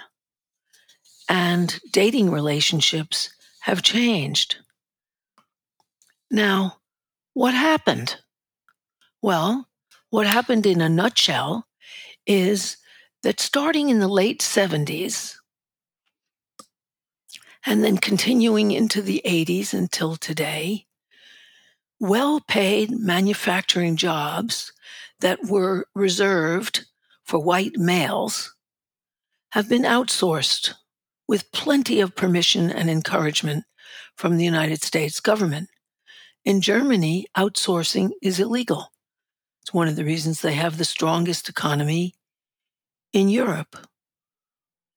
and 1.28 1.78
dating 1.92 2.30
relationships 2.30 3.30
have 3.60 3.82
changed. 3.82 4.56
Now, 6.28 6.78
what 7.34 7.54
happened? 7.54 8.16
Well, 9.22 9.68
what 10.10 10.26
happened 10.26 10.66
in 10.66 10.80
a 10.80 10.88
nutshell 10.88 11.68
is 12.26 12.78
that 13.22 13.38
starting 13.38 13.90
in 13.90 14.00
the 14.00 14.08
late 14.08 14.40
70s 14.40 15.36
and 17.66 17.84
then 17.84 17.96
continuing 17.96 18.70
into 18.70 19.02
the 19.02 19.22
80s 19.24 19.72
until 19.72 20.16
today, 20.16 20.86
well 22.00 22.40
paid 22.40 22.90
manufacturing 22.90 23.96
jobs 23.96 24.72
that 25.20 25.44
were 25.44 25.86
reserved 25.94 26.86
for 27.24 27.38
white 27.38 27.76
males 27.76 28.54
have 29.52 29.68
been 29.68 29.82
outsourced 29.82 30.74
with 31.28 31.52
plenty 31.52 32.00
of 32.00 32.16
permission 32.16 32.70
and 32.70 32.90
encouragement 32.90 33.64
from 34.16 34.36
the 34.36 34.44
United 34.44 34.82
States 34.82 35.20
government. 35.20 35.68
In 36.44 36.60
Germany, 36.60 37.26
outsourcing 37.36 38.10
is 38.20 38.40
illegal. 38.40 38.88
It's 39.62 39.72
one 39.72 39.86
of 39.86 39.94
the 39.94 40.04
reasons 40.04 40.40
they 40.40 40.54
have 40.54 40.76
the 40.76 40.84
strongest 40.84 41.48
economy 41.48 42.14
in 43.12 43.28
Europe 43.28 43.76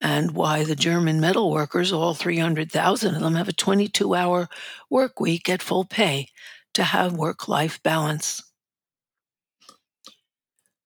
and 0.02 0.32
why 0.32 0.64
the 0.64 0.76
German 0.76 1.20
metal 1.20 1.52
workers, 1.52 1.92
all 1.92 2.14
300,000 2.14 3.16
of 3.16 3.22
them, 3.22 3.36
have 3.36 3.48
a 3.48 3.54
22 3.54 4.14
hour 4.14 4.50
work 4.90 5.20
week 5.20 5.50
at 5.50 5.62
full 5.62 5.86
pay 5.86 6.28
to 6.74 6.84
have 6.84 7.14
work 7.14 7.48
life 7.48 7.82
balance. 7.82 8.44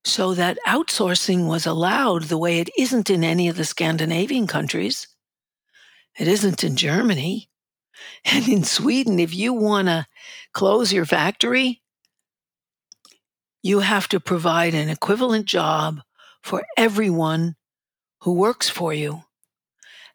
So 0.06 0.34
that 0.34 0.58
outsourcing 0.66 1.48
was 1.48 1.66
allowed 1.66 2.24
the 2.24 2.38
way 2.38 2.60
it 2.60 2.70
isn't 2.78 3.10
in 3.10 3.24
any 3.24 3.50
of 3.50 3.58
the 3.58 3.66
Scandinavian 3.66 4.48
countries. 4.48 5.08
It 6.18 6.28
isn't 6.28 6.64
in 6.64 6.76
Germany. 6.76 7.48
And 8.24 8.48
in 8.48 8.64
Sweden, 8.64 9.20
if 9.20 9.36
you 9.36 9.52
want 9.52 9.90
to 9.90 10.08
close 10.54 10.94
your 10.94 11.06
factory, 11.06 11.82
you 13.62 13.82
have 13.82 14.08
to 14.10 14.22
provide 14.22 14.74
an 14.74 14.88
equivalent 14.88 15.46
job 15.46 16.00
for 16.42 16.64
everyone 16.78 17.58
who 18.22 18.34
works 18.34 18.70
for 18.70 18.94
you. 18.94 19.24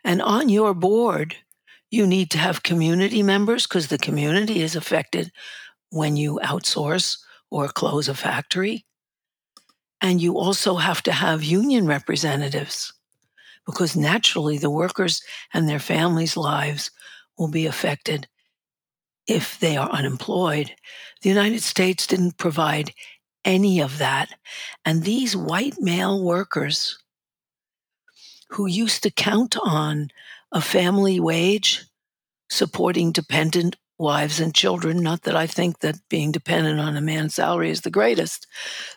And 0.05 0.21
on 0.21 0.49
your 0.49 0.75
board, 0.75 1.37
you 1.91 2.07
need 2.07 2.31
to 2.33 2.39
have 2.39 2.63
community 2.63 3.23
members 3.23 3.67
because 3.67 3.89
the 3.89 3.99
community 3.99 4.61
is 4.61 4.77
affected 4.77 5.31
when 5.91 6.17
you 6.17 6.41
outsource 6.43 7.19
or 7.51 7.69
close 7.69 8.09
a 8.09 8.15
factory. 8.15 8.85
And 10.01 10.21
you 10.21 10.37
also 10.37 10.75
have 10.75 11.03
to 11.05 11.13
have 11.13 11.45
union 11.45 11.87
representatives 11.87 12.93
because 13.65 13.97
naturally 13.97 14.59
the 14.59 14.71
workers 14.71 15.23
and 15.55 15.69
their 15.69 15.79
families' 15.79 16.37
lives 16.37 16.91
will 17.39 17.49
be 17.49 17.67
affected 17.67 18.29
if 19.27 19.59
they 19.61 19.77
are 19.77 19.89
unemployed. 19.91 20.75
The 21.23 21.31
United 21.31 21.63
States 21.63 22.07
didn't 22.07 22.37
provide 22.37 22.93
any 23.45 23.81
of 23.81 23.99
that. 23.99 24.35
And 24.85 25.03
these 25.03 25.37
white 25.37 25.77
male 25.81 26.23
workers 26.23 26.99
who 28.55 28.67
used 28.67 29.03
to 29.03 29.11
count 29.11 29.57
on 29.65 30.09
a 30.53 30.61
family 30.61 31.19
wage 31.19 31.85
supporting 32.49 33.11
dependent 33.11 33.77
wives 33.99 34.39
and 34.39 34.55
children. 34.55 35.03
Not 35.03 35.23
that 35.23 35.35
I 35.35 35.49
think 35.49 35.81
that 35.81 35.97
being 36.09 36.31
dependent 36.31 36.79
on 36.79 36.97
a 36.97 37.01
man's 37.01 37.35
salary 37.35 37.71
is 37.71 37.81
the 37.81 37.91
greatest, 37.91 38.47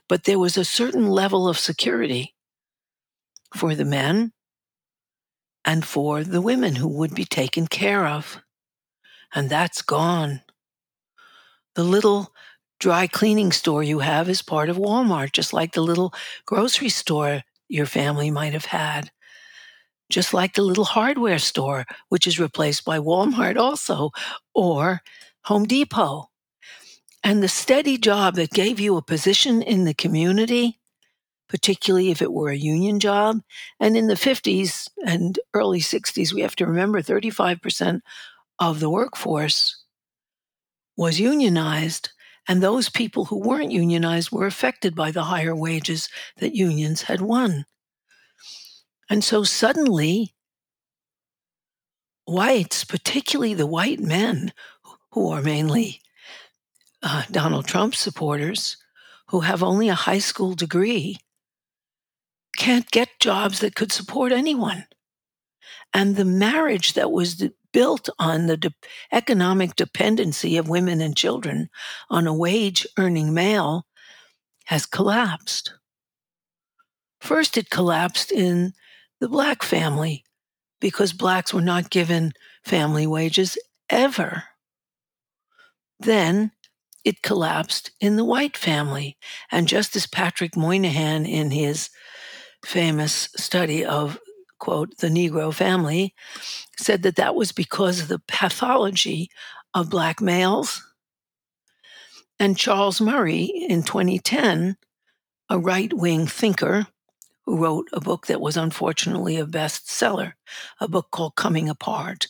but 0.07 0.25
there 0.25 0.37
was 0.37 0.57
a 0.57 0.65
certain 0.65 1.07
level 1.09 1.47
of 1.47 1.57
security 1.57 2.35
for 3.55 3.73
the 3.73 3.85
men 3.85 4.31
and 5.65 5.83
for 5.83 6.23
the 6.23 6.41
women 6.41 6.75
who 6.75 6.87
would 6.87 7.15
be 7.15 7.25
taken 7.25 7.65
care 7.65 8.05
of. 8.05 8.39
And 9.33 9.49
that's 9.49 9.81
gone. 9.81 10.41
The 11.73 11.83
little 11.83 12.31
dry 12.79 13.07
cleaning 13.07 13.51
store 13.51 13.81
you 13.81 13.99
have 13.99 14.29
is 14.29 14.43
part 14.43 14.69
of 14.69 14.77
Walmart, 14.77 15.31
just 15.31 15.51
like 15.51 15.73
the 15.73 15.81
little 15.81 16.13
grocery 16.45 16.89
store 16.89 17.43
your 17.67 17.87
family 17.87 18.29
might 18.29 18.53
have 18.53 18.65
had 18.65 19.09
just 20.09 20.33
like 20.33 20.53
the 20.53 20.61
little 20.61 20.85
hardware 20.85 21.39
store, 21.39 21.85
which 22.09 22.27
is 22.27 22.39
replaced 22.39 22.85
by 22.85 22.99
Walmart 22.99 23.57
also, 23.57 24.11
or 24.53 25.01
Home 25.45 25.65
Depot. 25.65 26.29
And 27.23 27.43
the 27.43 27.49
steady 27.49 27.97
job 27.97 28.35
that 28.35 28.51
gave 28.51 28.79
you 28.79 28.95
a 28.95 29.01
position 29.01 29.61
in 29.61 29.83
the 29.83 29.93
community, 29.93 30.79
particularly 31.49 32.11
if 32.11 32.21
it 32.21 32.31
were 32.31 32.49
a 32.49 32.55
union 32.55 32.99
job, 32.99 33.41
and 33.79 33.97
in 33.97 34.07
the 34.07 34.13
50s 34.13 34.89
and 35.05 35.39
early 35.53 35.79
60s, 35.79 36.33
we 36.33 36.41
have 36.41 36.55
to 36.57 36.65
remember 36.65 37.01
35% 37.01 38.01
of 38.59 38.79
the 38.79 38.89
workforce 38.89 39.83
was 40.95 41.19
unionized. 41.19 42.09
And 42.47 42.63
those 42.63 42.89
people 42.89 43.25
who 43.25 43.39
weren't 43.39 43.71
unionized 43.71 44.31
were 44.31 44.45
affected 44.45 44.95
by 44.95 45.11
the 45.11 45.23
higher 45.23 45.55
wages 45.55 46.09
that 46.37 46.55
unions 46.55 47.03
had 47.03 47.21
won. 47.21 47.65
And 49.09 49.23
so 49.23 49.43
suddenly, 49.43 50.33
whites, 52.25 52.83
particularly 52.83 53.53
the 53.53 53.67
white 53.67 53.99
men 53.99 54.53
who 55.11 55.29
are 55.29 55.41
mainly 55.41 56.01
uh, 57.01 57.23
Donald 57.31 57.65
Trump 57.65 57.95
supporters, 57.95 58.77
who 59.29 59.41
have 59.41 59.63
only 59.63 59.89
a 59.89 59.95
high 59.95 60.19
school 60.19 60.53
degree, 60.53 61.17
can't 62.57 62.89
get 62.91 63.19
jobs 63.19 63.59
that 63.59 63.75
could 63.75 63.91
support 63.91 64.31
anyone. 64.31 64.85
And 65.93 66.15
the 66.15 66.25
marriage 66.25 66.93
that 66.93 67.11
was 67.11 67.47
built 67.71 68.09
on 68.19 68.47
the 68.47 68.57
de- 68.57 68.73
economic 69.11 69.75
dependency 69.75 70.57
of 70.57 70.67
women 70.67 70.99
and 70.99 71.15
children 71.15 71.69
on 72.09 72.27
a 72.27 72.33
wage 72.33 72.85
earning 72.97 73.33
male 73.33 73.85
has 74.65 74.85
collapsed. 74.85 75.73
First, 77.21 77.57
it 77.57 77.69
collapsed 77.69 78.31
in 78.31 78.73
the 79.19 79.29
black 79.29 79.63
family 79.63 80.23
because 80.79 81.13
blacks 81.13 81.53
were 81.53 81.61
not 81.61 81.89
given 81.89 82.33
family 82.63 83.07
wages 83.07 83.57
ever. 83.89 84.43
Then 85.99 86.51
it 87.03 87.21
collapsed 87.21 87.91
in 87.99 88.17
the 88.17 88.25
white 88.25 88.57
family. 88.57 89.17
And 89.51 89.67
just 89.67 89.95
as 89.95 90.05
Patrick 90.05 90.55
Moynihan, 90.55 91.25
in 91.25 91.51
his 91.51 91.89
famous 92.65 93.29
study 93.37 93.85
of, 93.85 94.19
quote, 94.59 94.97
the 94.97 95.07
Negro 95.07 95.53
family, 95.53 96.13
said 96.77 97.03
that 97.03 97.15
that 97.15 97.35
was 97.35 97.51
because 97.51 98.01
of 98.01 98.07
the 98.09 98.21
pathology 98.27 99.29
of 99.73 99.89
black 99.89 100.21
males. 100.21 100.83
And 102.39 102.57
Charles 102.57 103.01
Murray 103.01 103.45
in 103.45 103.83
2010, 103.83 104.77
a 105.49 105.57
right 105.57 105.93
wing 105.93 106.27
thinker, 106.27 106.87
who 107.47 107.57
wrote 107.57 107.87
a 107.93 108.01
book 108.01 108.27
that 108.27 108.41
was 108.41 108.57
unfortunately 108.57 109.37
a 109.37 109.45
bestseller, 109.45 110.33
a 110.81 110.87
book 110.87 111.11
called 111.11 111.37
Coming 111.37 111.69
Apart, 111.69 112.27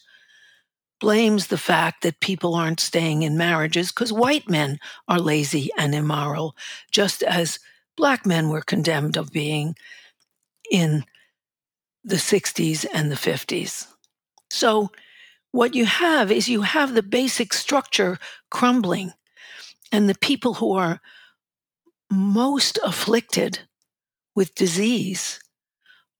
blames 0.99 1.47
the 1.47 1.57
fact 1.57 2.03
that 2.03 2.19
people 2.19 2.53
aren't 2.53 2.79
staying 2.79 3.23
in 3.23 3.35
marriages 3.35 3.91
because 3.91 4.13
white 4.13 4.47
men 4.47 4.79
are 5.07 5.19
lazy 5.19 5.71
and 5.75 5.95
immoral, 5.95 6.55
just 6.91 7.23
as 7.23 7.59
black 7.95 8.27
men 8.27 8.49
were 8.49 8.61
condemned 8.61 9.17
of 9.17 9.31
being 9.31 9.75
in 10.69 11.03
the 12.03 12.17
60s 12.17 12.85
and 12.93 13.11
the 13.11 13.15
50s. 13.15 13.87
So, 14.51 14.91
what 15.51 15.73
you 15.73 15.85
have 15.85 16.31
is 16.31 16.47
you 16.47 16.61
have 16.61 16.93
the 16.93 17.01
basic 17.01 17.53
structure 17.53 18.19
crumbling, 18.51 19.13
and 19.91 20.07
the 20.07 20.17
people 20.21 20.55
who 20.55 20.73
are 20.73 21.01
most 22.11 22.77
afflicted 22.83 23.59
with 24.37 24.53
disease 24.53 25.39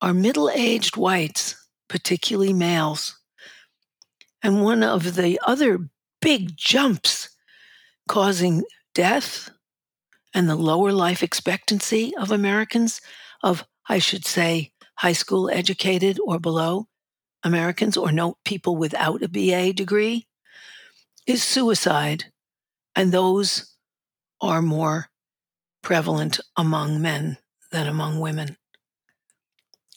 are 0.02 0.12
middle 0.12 0.50
aged 0.50 0.98
whites, 0.98 1.56
particularly 1.88 2.52
males. 2.52 3.16
And 4.42 4.64
one 4.64 4.82
of 4.82 5.14
the 5.14 5.40
other 5.46 5.88
big 6.20 6.58
jumps 6.58 7.30
causing 8.08 8.64
death 8.96 9.52
and 10.34 10.50
the 10.50 10.56
lower 10.56 10.92
life 10.92 11.22
expectancy 11.22 12.12
of 12.18 12.32
Americans, 12.32 13.02
of, 13.44 13.64
I 13.88 14.00
should 14.00 14.26
say, 14.26 14.72
high 14.96 15.14
school 15.14 15.52
educated 15.52 16.20
or 16.26 16.40
below 16.40 16.88
Americans, 17.44 17.98
or 17.98 18.12
no 18.12 18.36
people 18.44 18.78
without 18.78 19.22
a 19.22 19.30
BA 19.30 19.74
degree, 19.74 20.26
is 21.28 21.44
suicide. 21.44 22.26
And 22.96 23.12
those 23.12 23.76
are 24.42 24.64
more 24.64 25.10
prevalent 25.84 26.40
among 26.58 27.00
men 27.00 27.38
than 27.72 27.88
among 27.88 28.20
women. 28.20 28.58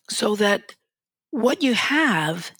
So 0.08 0.34
that 0.36 0.74
what 1.30 1.62
you 1.62 1.74
have 1.74 2.50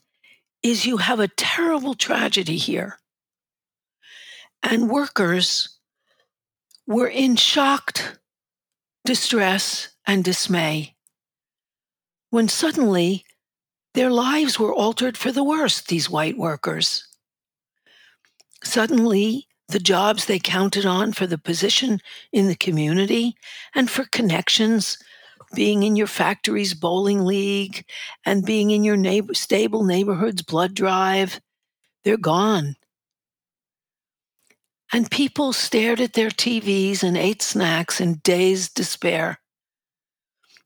is 0.62 0.87
you 0.87 0.99
have 0.99 1.20
a 1.20 1.29
terrible 1.29 1.94
tragedy 1.94 2.57
here. 2.57 2.99
And 4.62 4.90
workers 4.90 5.79
were 6.87 7.09
in 7.09 7.37
shocked 7.37 8.18
distress 9.05 9.88
and 10.07 10.23
dismay 10.23 10.94
when 12.31 12.49
suddenly 12.49 13.25
their 13.94 14.11
lives 14.11 14.59
were 14.59 14.73
altered 14.73 15.16
for 15.16 15.33
the 15.33 15.42
worse, 15.42 15.81
these 15.81 16.09
white 16.09 16.38
workers. 16.38 17.07
Suddenly, 18.62 19.49
the 19.71 19.79
jobs 19.79 20.25
they 20.25 20.39
counted 20.39 20.85
on 20.85 21.13
for 21.13 21.27
the 21.27 21.39
position 21.39 22.01
in 22.33 22.49
the 22.49 22.57
community 22.57 23.37
and 23.75 23.91
for 23.91 24.05
connections, 24.05 24.99
being 25.55 25.83
in 25.83 25.97
your 25.97 26.07
factory's 26.07 26.75
bowling 26.75 27.25
league 27.25 27.85
and 28.25 28.45
being 28.45 28.71
in 28.71 28.85
your 28.85 28.97
neighbor, 28.97 29.35
stable 29.35 29.85
neighborhood's 29.85 30.43
blood 30.43 30.75
drive, 30.75 31.41
they're 32.05 32.17
gone. 32.17 32.77
And 34.93 35.11
people 35.11 35.53
stared 35.53 36.01
at 36.01 36.15
their 36.15 36.31
TVs 36.31 37.03
and 37.03 37.17
ate 37.17 37.43
snacks 37.43 38.01
in 38.01 38.21
dazed 38.25 38.75
despair. 38.75 39.39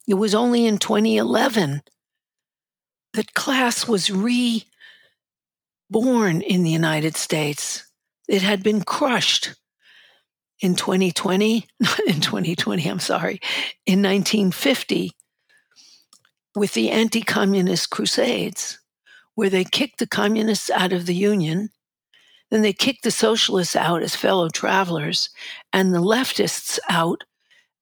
It 0.07 0.15
was 0.15 0.35
only 0.35 0.65
in 0.65 0.77
2011 0.77 1.81
that 3.13 3.33
class 3.33 3.87
was 3.87 4.11
reborn 4.11 4.65
in 6.41 6.63
the 6.63 6.69
United 6.69 7.15
States 7.15 7.84
it 8.27 8.41
had 8.41 8.63
been 8.63 8.83
crushed 8.83 9.55
in 10.59 10.75
2020, 10.75 11.65
in 12.07 12.21
2020, 12.21 12.87
I'm 12.87 12.99
sorry, 12.99 13.39
in 13.85 14.01
1950 14.01 15.11
with 16.55 16.73
the 16.73 16.89
anti 16.89 17.21
communist 17.21 17.89
crusades, 17.89 18.79
where 19.35 19.49
they 19.49 19.65
kicked 19.65 19.99
the 19.99 20.07
communists 20.07 20.69
out 20.69 20.93
of 20.93 21.05
the 21.05 21.15
Union, 21.15 21.69
then 22.49 22.61
they 22.61 22.73
kicked 22.73 23.03
the 23.03 23.11
socialists 23.11 23.75
out 23.75 24.01
as 24.01 24.15
fellow 24.15 24.47
travelers, 24.49 25.29
and 25.73 25.93
the 25.93 26.01
leftists 26.01 26.79
out 26.89 27.23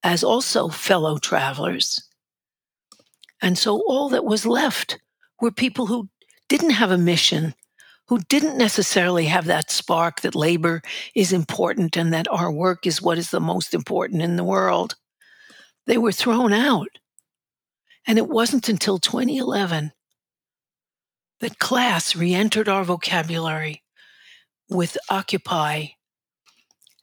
as 0.02 0.24
also 0.24 0.70
fellow 0.70 1.18
travelers. 1.18 2.04
And 3.42 3.58
so 3.58 3.84
all 3.88 4.10
that 4.10 4.26
was 4.26 4.46
left 4.46 5.00
were 5.40 5.52
people 5.52 5.86
who 5.86 6.10
didn't 6.50 6.72
have 6.72 6.92
a 6.92 6.98
mission 6.98 7.54
who 8.08 8.20
didn't 8.30 8.58
necessarily 8.58 9.26
have 9.26 9.46
that 9.46 9.72
spark 9.72 10.22
that 10.22 10.36
labor 10.36 10.82
is 11.16 11.32
important 11.32 11.96
and 11.96 12.14
that 12.14 12.28
our 12.30 12.52
work 12.52 12.86
is 12.86 13.02
what 13.02 13.18
is 13.18 13.32
the 13.32 13.40
most 13.40 13.74
important 13.74 14.22
in 14.22 14.36
the 14.36 14.44
world. 14.44 14.96
They 15.86 15.98
were 15.98 16.12
thrown 16.12 16.54
out. 16.54 17.00
And 18.06 18.18
it 18.18 18.28
wasn't 18.28 18.68
until 18.68 19.00
2011 19.00 19.94
that 21.40 21.60
class 21.60 22.16
re 22.16 22.34
entered 22.34 22.68
our 22.68 22.84
vocabulary 22.84 23.82
with 24.70 24.98
Occupy 25.10 25.88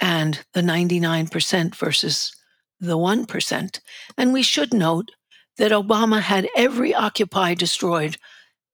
and 0.01 0.45
the 0.55 0.63
99% 0.63 1.75
versus 1.75 2.33
the 2.79 2.97
1%. 2.97 3.81
And 4.17 4.33
we 4.33 4.43
should 4.43 4.73
note 4.73 5.11
that 5.59 5.73
Obama 5.73 6.21
had 6.21 6.49
every 6.57 6.95
Occupy 6.95 7.55
destroyed 7.55 8.17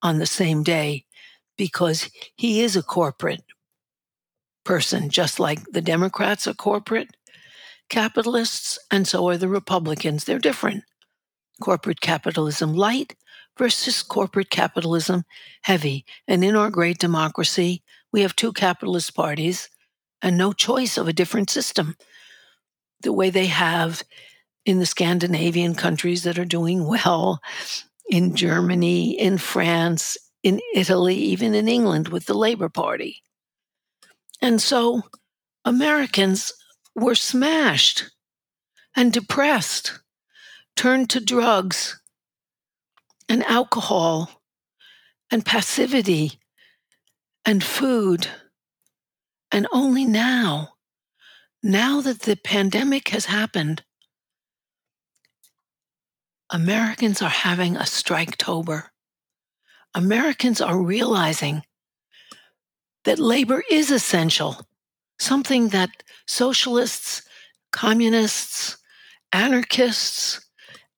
on 0.03 0.19
the 0.19 0.27
same 0.27 0.62
day 0.62 1.06
because 1.57 2.11
he 2.37 2.61
is 2.61 2.77
a 2.77 2.83
corporate 2.83 3.45
person, 4.64 5.09
just 5.09 5.40
like 5.40 5.62
the 5.71 5.81
Democrats 5.81 6.47
are 6.47 6.55
corporate 6.55 7.16
capitalists, 7.88 8.79
and 8.90 9.07
so 9.07 9.29
are 9.29 9.37
the 9.37 9.49
Republicans. 9.49 10.25
They're 10.25 10.38
different. 10.38 10.85
Corporate 11.61 12.01
capitalism 12.01 12.75
light 12.75 13.14
versus 13.57 14.03
corporate 14.03 14.51
capitalism 14.51 15.25
heavy. 15.62 16.05
And 16.29 16.45
in 16.45 16.57
our 16.57 16.71
great 16.71 16.99
democracy, 16.99 17.83
we 18.12 18.23
have 18.23 18.37
two 18.37 18.53
capitalist 18.53 19.14
parties 19.14 19.71
and 20.21 20.37
no 20.37 20.53
choice 20.53 20.99
of 20.99 21.09
a 21.09 21.12
different 21.12 21.49
system. 21.49 21.97
The 23.03 23.12
way 23.12 23.31
they 23.31 23.47
have 23.47 24.03
in 24.64 24.79
the 24.79 24.87
Scandinavian 24.87 25.75
countries 25.75 26.25
that 26.25 26.38
are 26.38 26.45
doing 26.45 26.87
well, 26.87 27.40
in 28.09 28.35
Germany, 28.35 29.19
in 29.19 29.38
France, 29.38 30.16
in 30.47 30.61
Italy, 30.77 31.17
even 31.17 31.57
in 31.57 31.67
England 31.67 32.07
with 32.07 32.27
the 32.27 32.39
Labour 32.47 32.69
Party. 32.69 33.21
And 34.41 34.63
so 34.63 35.03
Americans 35.65 36.53
were 36.95 37.17
smashed 37.17 38.05
and 38.95 39.13
depressed, 39.13 39.99
turned 40.77 41.11
to 41.11 41.19
drugs 41.19 42.01
and 43.29 43.43
alcohol 43.43 44.41
and 45.33 45.45
passivity 45.45 46.39
and 47.45 47.65
food. 47.65 48.29
And 49.51 49.67
only 49.73 50.05
now, 50.05 50.75
now 51.61 52.01
that 52.03 52.21
the 52.21 52.37
pandemic 52.37 53.09
has 53.09 53.25
happened, 53.25 53.83
Americans 56.51 57.21
are 57.21 57.31
having 57.31 57.75
a 57.75 57.81
striketober. 57.81 58.91
Americans 59.97 60.61
are 60.61 60.79
realizing 60.79 61.63
that 63.07 63.19
labor 63.19 63.65
is 63.71 63.91
essential, 63.91 64.61
something 65.19 65.69
that 65.69 65.89
socialists, 66.27 67.23
communists, 67.73 68.77
anarchists, 69.33 70.47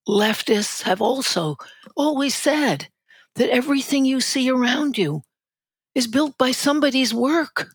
leftists 0.09 0.83
have 0.83 1.01
also 1.01 1.57
always 1.97 2.35
said 2.35 2.89
that 3.37 3.51
everything 3.51 4.05
you 4.05 4.21
see 4.21 4.51
around 4.51 4.99
you 4.99 5.23
is 5.95 6.09
built 6.09 6.37
by 6.37 6.51
somebody's 6.51 7.15
work. 7.15 7.69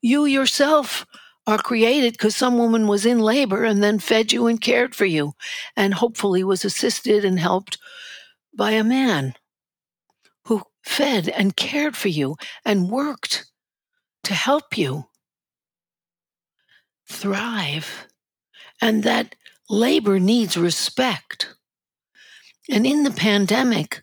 You 0.00 0.24
yourself 0.24 1.06
are 1.46 1.58
created 1.58 2.14
because 2.14 2.34
some 2.34 2.58
woman 2.58 2.88
was 2.88 3.06
in 3.06 3.20
labor 3.20 3.62
and 3.62 3.80
then 3.80 4.00
fed 4.00 4.32
you 4.32 4.48
and 4.48 4.60
cared 4.60 4.96
for 4.96 5.06
you, 5.06 5.34
and 5.76 5.94
hopefully 5.94 6.42
was 6.42 6.64
assisted 6.64 7.24
and 7.24 7.38
helped 7.38 7.78
by 8.56 8.72
a 8.72 8.82
man 8.82 9.36
fed 10.82 11.28
and 11.28 11.56
cared 11.56 11.96
for 11.96 12.08
you 12.08 12.36
and 12.64 12.90
worked 12.90 13.46
to 14.24 14.34
help 14.34 14.76
you 14.76 15.06
thrive, 17.08 18.06
and 18.80 19.02
that 19.02 19.34
labor 19.68 20.18
needs 20.18 20.56
respect. 20.56 21.54
And 22.70 22.86
in 22.86 23.02
the 23.02 23.10
pandemic, 23.10 24.02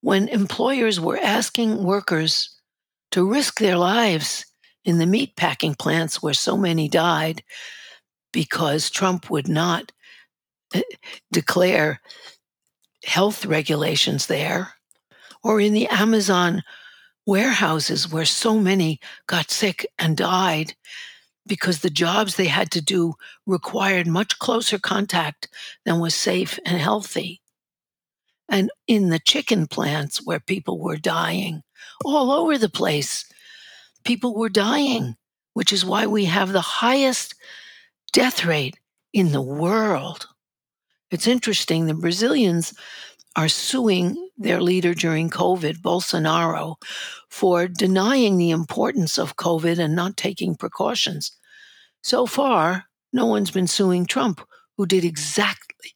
when 0.00 0.28
employers 0.28 0.98
were 1.00 1.18
asking 1.18 1.82
workers 1.82 2.56
to 3.10 3.28
risk 3.28 3.58
their 3.58 3.76
lives 3.76 4.46
in 4.84 4.98
the 4.98 5.06
meat 5.06 5.36
packing 5.36 5.74
plants 5.74 6.22
where 6.22 6.34
so 6.34 6.56
many 6.56 6.88
died 6.88 7.42
because 8.32 8.90
Trump 8.90 9.30
would 9.30 9.48
not 9.48 9.92
eh, 10.74 10.82
declare 11.32 12.00
health 13.04 13.44
regulations 13.44 14.26
there, 14.26 14.74
or 15.42 15.60
in 15.60 15.72
the 15.72 15.86
Amazon 15.88 16.62
warehouses 17.26 18.10
where 18.10 18.24
so 18.24 18.58
many 18.58 19.00
got 19.26 19.50
sick 19.50 19.86
and 19.98 20.16
died 20.16 20.74
because 21.46 21.80
the 21.80 21.90
jobs 21.90 22.36
they 22.36 22.46
had 22.46 22.70
to 22.70 22.80
do 22.80 23.14
required 23.46 24.06
much 24.06 24.38
closer 24.38 24.78
contact 24.78 25.48
than 25.84 26.00
was 26.00 26.14
safe 26.14 26.58
and 26.64 26.78
healthy. 26.78 27.40
And 28.48 28.70
in 28.86 29.10
the 29.10 29.18
chicken 29.20 29.66
plants 29.66 30.24
where 30.24 30.40
people 30.40 30.78
were 30.78 30.96
dying, 30.96 31.62
all 32.04 32.32
over 32.32 32.58
the 32.58 32.68
place, 32.68 33.24
people 34.04 34.34
were 34.34 34.48
dying, 34.48 35.16
which 35.54 35.72
is 35.72 35.84
why 35.84 36.06
we 36.06 36.24
have 36.26 36.52
the 36.52 36.60
highest 36.60 37.34
death 38.12 38.44
rate 38.44 38.78
in 39.12 39.32
the 39.32 39.42
world. 39.42 40.26
It's 41.10 41.26
interesting, 41.26 41.86
the 41.86 41.94
Brazilians 41.94 42.74
are 43.36 43.48
suing 43.48 44.30
their 44.36 44.60
leader 44.60 44.94
during 44.94 45.30
COVID, 45.30 45.80
Bolsonaro, 45.80 46.76
for 47.28 47.68
denying 47.68 48.36
the 48.36 48.50
importance 48.50 49.18
of 49.18 49.36
COVID 49.36 49.78
and 49.78 49.94
not 49.94 50.16
taking 50.16 50.56
precautions. 50.56 51.32
So 52.02 52.26
far, 52.26 52.86
no 53.12 53.26
one's 53.26 53.50
been 53.50 53.66
suing 53.66 54.06
Trump, 54.06 54.40
who 54.76 54.86
did 54.86 55.04
exactly, 55.04 55.94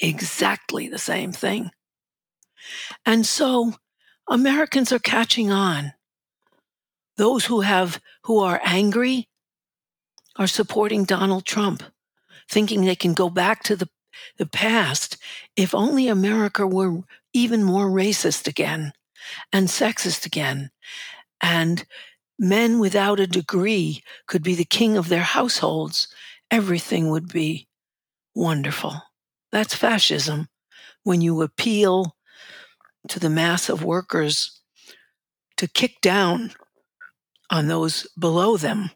exactly 0.00 0.88
the 0.88 0.98
same 0.98 1.32
thing. 1.32 1.70
And 3.06 3.26
so 3.26 3.74
Americans 4.28 4.92
are 4.92 4.98
catching 4.98 5.50
on. 5.50 5.92
Those 7.16 7.44
who 7.46 7.60
have 7.60 8.00
who 8.24 8.40
are 8.40 8.60
angry 8.64 9.28
are 10.36 10.48
supporting 10.48 11.04
Donald 11.04 11.44
Trump, 11.44 11.82
thinking 12.50 12.84
they 12.84 12.96
can 12.96 13.14
go 13.14 13.30
back 13.30 13.62
to 13.64 13.76
the 13.76 13.88
the 14.38 14.46
past, 14.46 15.16
if 15.56 15.74
only 15.74 16.08
America 16.08 16.66
were 16.66 17.02
even 17.32 17.62
more 17.62 17.86
racist 17.86 18.46
again 18.46 18.92
and 19.52 19.68
sexist 19.68 20.26
again, 20.26 20.70
and 21.40 21.86
men 22.38 22.78
without 22.78 23.20
a 23.20 23.26
degree 23.26 24.02
could 24.26 24.42
be 24.42 24.54
the 24.54 24.64
king 24.64 24.96
of 24.96 25.08
their 25.08 25.22
households, 25.22 26.08
everything 26.50 27.10
would 27.10 27.32
be 27.32 27.68
wonderful. 28.34 29.02
That's 29.52 29.74
fascism. 29.74 30.48
When 31.02 31.20
you 31.20 31.42
appeal 31.42 32.16
to 33.08 33.20
the 33.20 33.30
mass 33.30 33.68
of 33.68 33.84
workers 33.84 34.60
to 35.56 35.68
kick 35.68 36.00
down 36.00 36.52
on 37.50 37.68
those 37.68 38.06
below 38.18 38.56
them 38.56 38.90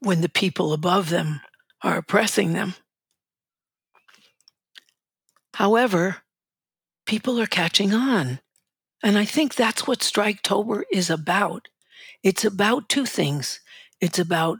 when 0.00 0.20
the 0.20 0.28
people 0.28 0.72
above 0.72 1.10
them 1.10 1.40
are 1.82 1.96
oppressing 1.96 2.52
them. 2.52 2.74
However, 5.54 6.18
people 7.06 7.40
are 7.40 7.46
catching 7.46 7.94
on. 7.94 8.40
And 9.02 9.16
I 9.16 9.24
think 9.24 9.54
that's 9.54 9.86
what 9.86 10.00
Striketober 10.00 10.82
is 10.90 11.10
about. 11.10 11.68
It's 12.22 12.44
about 12.44 12.88
two 12.88 13.06
things 13.06 13.60
it's 14.00 14.18
about 14.18 14.58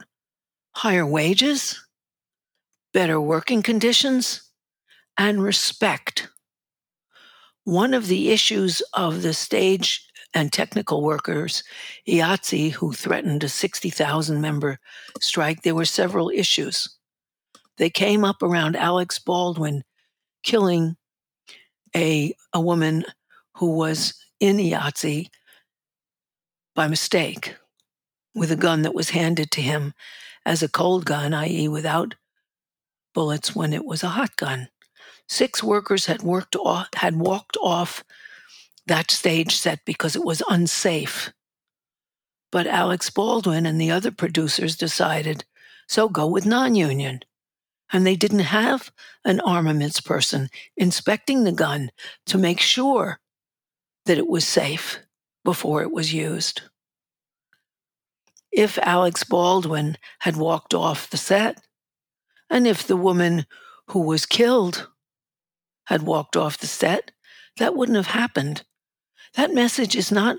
higher 0.75 1.05
wages, 1.05 1.79
better 2.93 3.19
working 3.19 3.61
conditions, 3.61 4.49
and 5.17 5.43
respect. 5.43 6.29
One 7.65 7.93
of 7.93 8.07
the 8.07 8.31
issues 8.31 8.81
of 8.93 9.21
the 9.21 9.33
stage 9.33 10.07
and 10.33 10.51
technical 10.51 11.03
workers, 11.03 11.63
IATSE, 12.07 12.71
who 12.71 12.93
threatened 12.93 13.43
a 13.43 13.49
60,000 13.49 14.41
member 14.41 14.79
strike, 15.19 15.61
there 15.61 15.75
were 15.75 15.85
several 15.85 16.29
issues. 16.29 16.97
They 17.77 17.89
came 17.89 18.23
up 18.23 18.41
around 18.41 18.75
Alex 18.75 19.19
Baldwin 19.19 19.83
killing 20.45 20.95
a, 21.95 22.33
a 22.53 22.61
woman 22.61 23.03
who 23.55 23.75
was 23.75 24.13
in 24.39 24.57
IATSE 24.57 25.27
by 26.73 26.87
mistake 26.87 27.55
with 28.33 28.51
a 28.51 28.55
gun 28.55 28.83
that 28.83 28.93
was 28.93 29.09
handed 29.09 29.51
to 29.51 29.61
him 29.61 29.93
as 30.45 30.61
a 30.61 30.69
cold 30.69 31.05
gun, 31.05 31.33
i.e., 31.33 31.67
without 31.67 32.15
bullets 33.13 33.55
when 33.55 33.73
it 33.73 33.85
was 33.85 34.03
a 34.03 34.09
hot 34.09 34.35
gun. 34.35 34.69
Six 35.27 35.63
workers 35.63 36.05
had 36.05 36.21
worked 36.21 36.55
off, 36.55 36.89
had 36.95 37.15
walked 37.15 37.57
off 37.61 38.03
that 38.85 39.09
stage 39.09 39.55
set 39.55 39.79
because 39.85 40.15
it 40.15 40.23
was 40.23 40.43
unsafe. 40.47 41.33
But 42.51 42.67
Alex 42.67 43.09
Baldwin 43.09 43.65
and 43.65 43.81
the 43.81 43.89
other 43.89 44.11
producers 44.11 44.75
decided, 44.75 45.45
so 45.87 46.07
go 46.07 46.27
with 46.27 46.45
non-union. 46.45 47.21
And 47.95 48.05
they 48.05 48.17
didn't 48.17 48.39
have 48.39 48.91
an 49.23 49.39
armaments 49.39 50.01
person 50.01 50.49
inspecting 50.75 51.45
the 51.45 51.53
gun 51.53 51.91
to 52.25 52.37
make 52.37 52.59
sure 52.59 53.21
that 54.05 54.17
it 54.17 54.27
was 54.27 54.45
safe 54.45 54.99
before 55.45 55.81
it 55.81 55.93
was 55.93 56.13
used. 56.13 56.63
If 58.51 58.77
Alex 58.79 59.23
Baldwin 59.23 59.97
had 60.19 60.35
walked 60.35 60.73
off 60.73 61.09
the 61.09 61.15
set, 61.15 61.63
and 62.49 62.67
if 62.67 62.85
the 62.85 62.97
woman 62.97 63.45
who 63.87 64.01
was 64.01 64.25
killed 64.25 64.89
had 65.85 66.01
walked 66.01 66.35
off 66.35 66.57
the 66.57 66.67
set, 66.67 67.11
that 67.59 67.77
wouldn't 67.77 67.95
have 67.95 68.07
happened. 68.07 68.65
That 69.35 69.53
message 69.53 69.95
is 69.95 70.11
not 70.11 70.35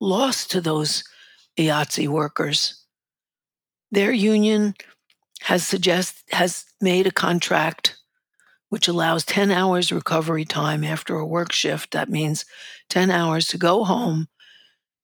lost 0.00 0.50
to 0.50 0.60
those 0.60 1.04
IATSE 1.56 2.08
workers. 2.08 2.84
Their 3.92 4.10
union 4.10 4.74
has 5.42 5.66
suggest 5.66 6.24
has 6.30 6.64
made 6.80 7.06
a 7.06 7.12
contract 7.12 7.96
which 8.70 8.86
allows 8.86 9.24
10 9.24 9.50
hours 9.50 9.90
recovery 9.90 10.44
time 10.44 10.84
after 10.84 11.16
a 11.16 11.26
work 11.26 11.52
shift. 11.52 11.92
That 11.92 12.10
means 12.10 12.44
10 12.90 13.10
hours 13.10 13.46
to 13.48 13.58
go 13.58 13.82
home, 13.84 14.28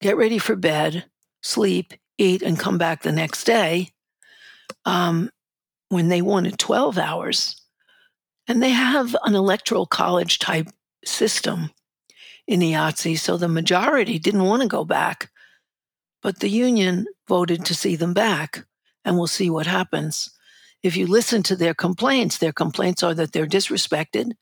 get 0.02 0.18
ready 0.18 0.38
for 0.38 0.54
bed, 0.54 1.06
sleep, 1.42 1.94
eat, 2.18 2.42
and 2.42 2.58
come 2.58 2.76
back 2.76 3.02
the 3.02 3.12
next 3.12 3.44
day. 3.44 3.88
Um, 4.84 5.30
when 5.88 6.08
they 6.08 6.20
wanted 6.20 6.58
12 6.58 6.98
hours. 6.98 7.60
And 8.46 8.62
they 8.62 8.70
have 8.70 9.16
an 9.24 9.34
electoral 9.34 9.86
college 9.86 10.38
type 10.38 10.68
system 11.04 11.70
in 12.46 12.60
IATSE, 12.60 13.18
so 13.18 13.36
the 13.36 13.48
majority 13.48 14.18
didn't 14.18 14.44
want 14.44 14.62
to 14.62 14.68
go 14.68 14.84
back. 14.84 15.30
But 16.22 16.40
the 16.40 16.50
union 16.50 17.06
voted 17.28 17.64
to 17.66 17.74
see 17.74 17.96
them 17.96 18.12
back, 18.12 18.66
and 19.04 19.16
we'll 19.16 19.26
see 19.26 19.50
what 19.50 19.66
happens. 19.66 20.30
If 20.82 20.96
you 20.96 21.06
listen 21.06 21.42
to 21.44 21.56
their 21.56 21.74
complaints, 21.74 22.38
their 22.38 22.52
complaints 22.52 23.02
are 23.02 23.14
that 23.14 23.32
they're 23.32 23.46
disrespected. 23.46 24.32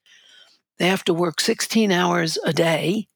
They 0.79 0.88
have 0.88 1.05
to 1.05 1.14
work 1.14 1.40
16 1.40 1.92
hours 1.92 2.38
a 2.44 2.53
day 2.53 3.07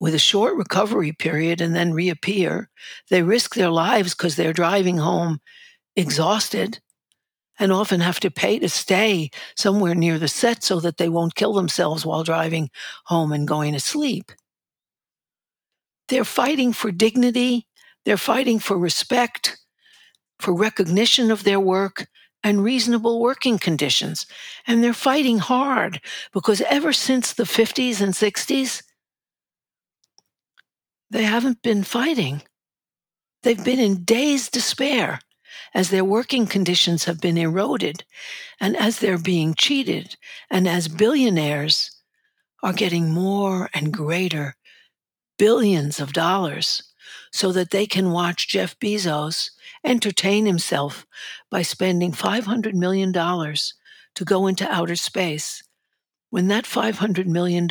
with 0.00 0.14
a 0.14 0.18
short 0.18 0.56
recovery 0.56 1.12
period 1.12 1.60
and 1.60 1.76
then 1.76 1.94
reappear. 1.94 2.68
They 3.08 3.22
risk 3.22 3.54
their 3.54 3.70
lives 3.70 4.14
because 4.14 4.34
they're 4.34 4.52
driving 4.52 4.98
home 4.98 5.40
exhausted 5.94 6.80
and 7.58 7.70
often 7.72 8.00
have 8.00 8.18
to 8.20 8.30
pay 8.30 8.58
to 8.58 8.68
stay 8.68 9.30
somewhere 9.56 9.94
near 9.94 10.18
the 10.18 10.26
set 10.26 10.64
so 10.64 10.80
that 10.80 10.96
they 10.96 11.08
won't 11.08 11.36
kill 11.36 11.52
themselves 11.52 12.04
while 12.04 12.24
driving 12.24 12.70
home 13.04 13.32
and 13.32 13.46
going 13.46 13.72
to 13.74 13.80
sleep. 13.80 14.32
They're 16.08 16.24
fighting 16.24 16.72
for 16.72 16.90
dignity, 16.90 17.68
they're 18.04 18.16
fighting 18.16 18.58
for 18.58 18.76
respect, 18.76 19.61
for 20.42 20.52
recognition 20.52 21.30
of 21.30 21.44
their 21.44 21.60
work, 21.60 22.06
and 22.44 22.64
reasonable 22.64 23.20
working 23.20 23.58
conditions. 23.58 24.26
And 24.66 24.82
they're 24.82 24.92
fighting 24.92 25.38
hard 25.38 26.00
because 26.32 26.60
ever 26.62 26.92
since 26.92 27.32
the 27.32 27.44
50s 27.44 28.00
and 28.00 28.14
60s, 28.14 28.82
they 31.10 31.24
haven't 31.24 31.62
been 31.62 31.84
fighting. 31.84 32.42
They've 33.42 33.64
been 33.64 33.78
in 33.78 34.04
dazed 34.04 34.52
despair 34.52 35.20
as 35.74 35.90
their 35.90 36.04
working 36.04 36.46
conditions 36.46 37.04
have 37.04 37.20
been 37.20 37.36
eroded 37.36 38.04
and 38.60 38.76
as 38.76 38.98
they're 38.98 39.18
being 39.18 39.54
cheated 39.54 40.16
and 40.50 40.68
as 40.68 40.88
billionaires 40.88 41.90
are 42.62 42.72
getting 42.72 43.10
more 43.10 43.68
and 43.74 43.92
greater 43.92 44.56
billions 45.38 45.98
of 45.98 46.12
dollars 46.12 46.82
so 47.32 47.52
that 47.52 47.70
they 47.70 47.86
can 47.86 48.12
watch 48.12 48.48
Jeff 48.48 48.78
Bezos 48.78 49.50
entertain 49.84 50.46
himself 50.46 51.06
by 51.50 51.62
spending 51.62 52.12
$500 52.12 52.74
million 52.74 53.12
to 53.12 54.24
go 54.24 54.46
into 54.46 54.70
outer 54.70 54.96
space 54.96 55.62
when 56.30 56.48
that 56.48 56.64
$500 56.64 57.26
million 57.26 57.68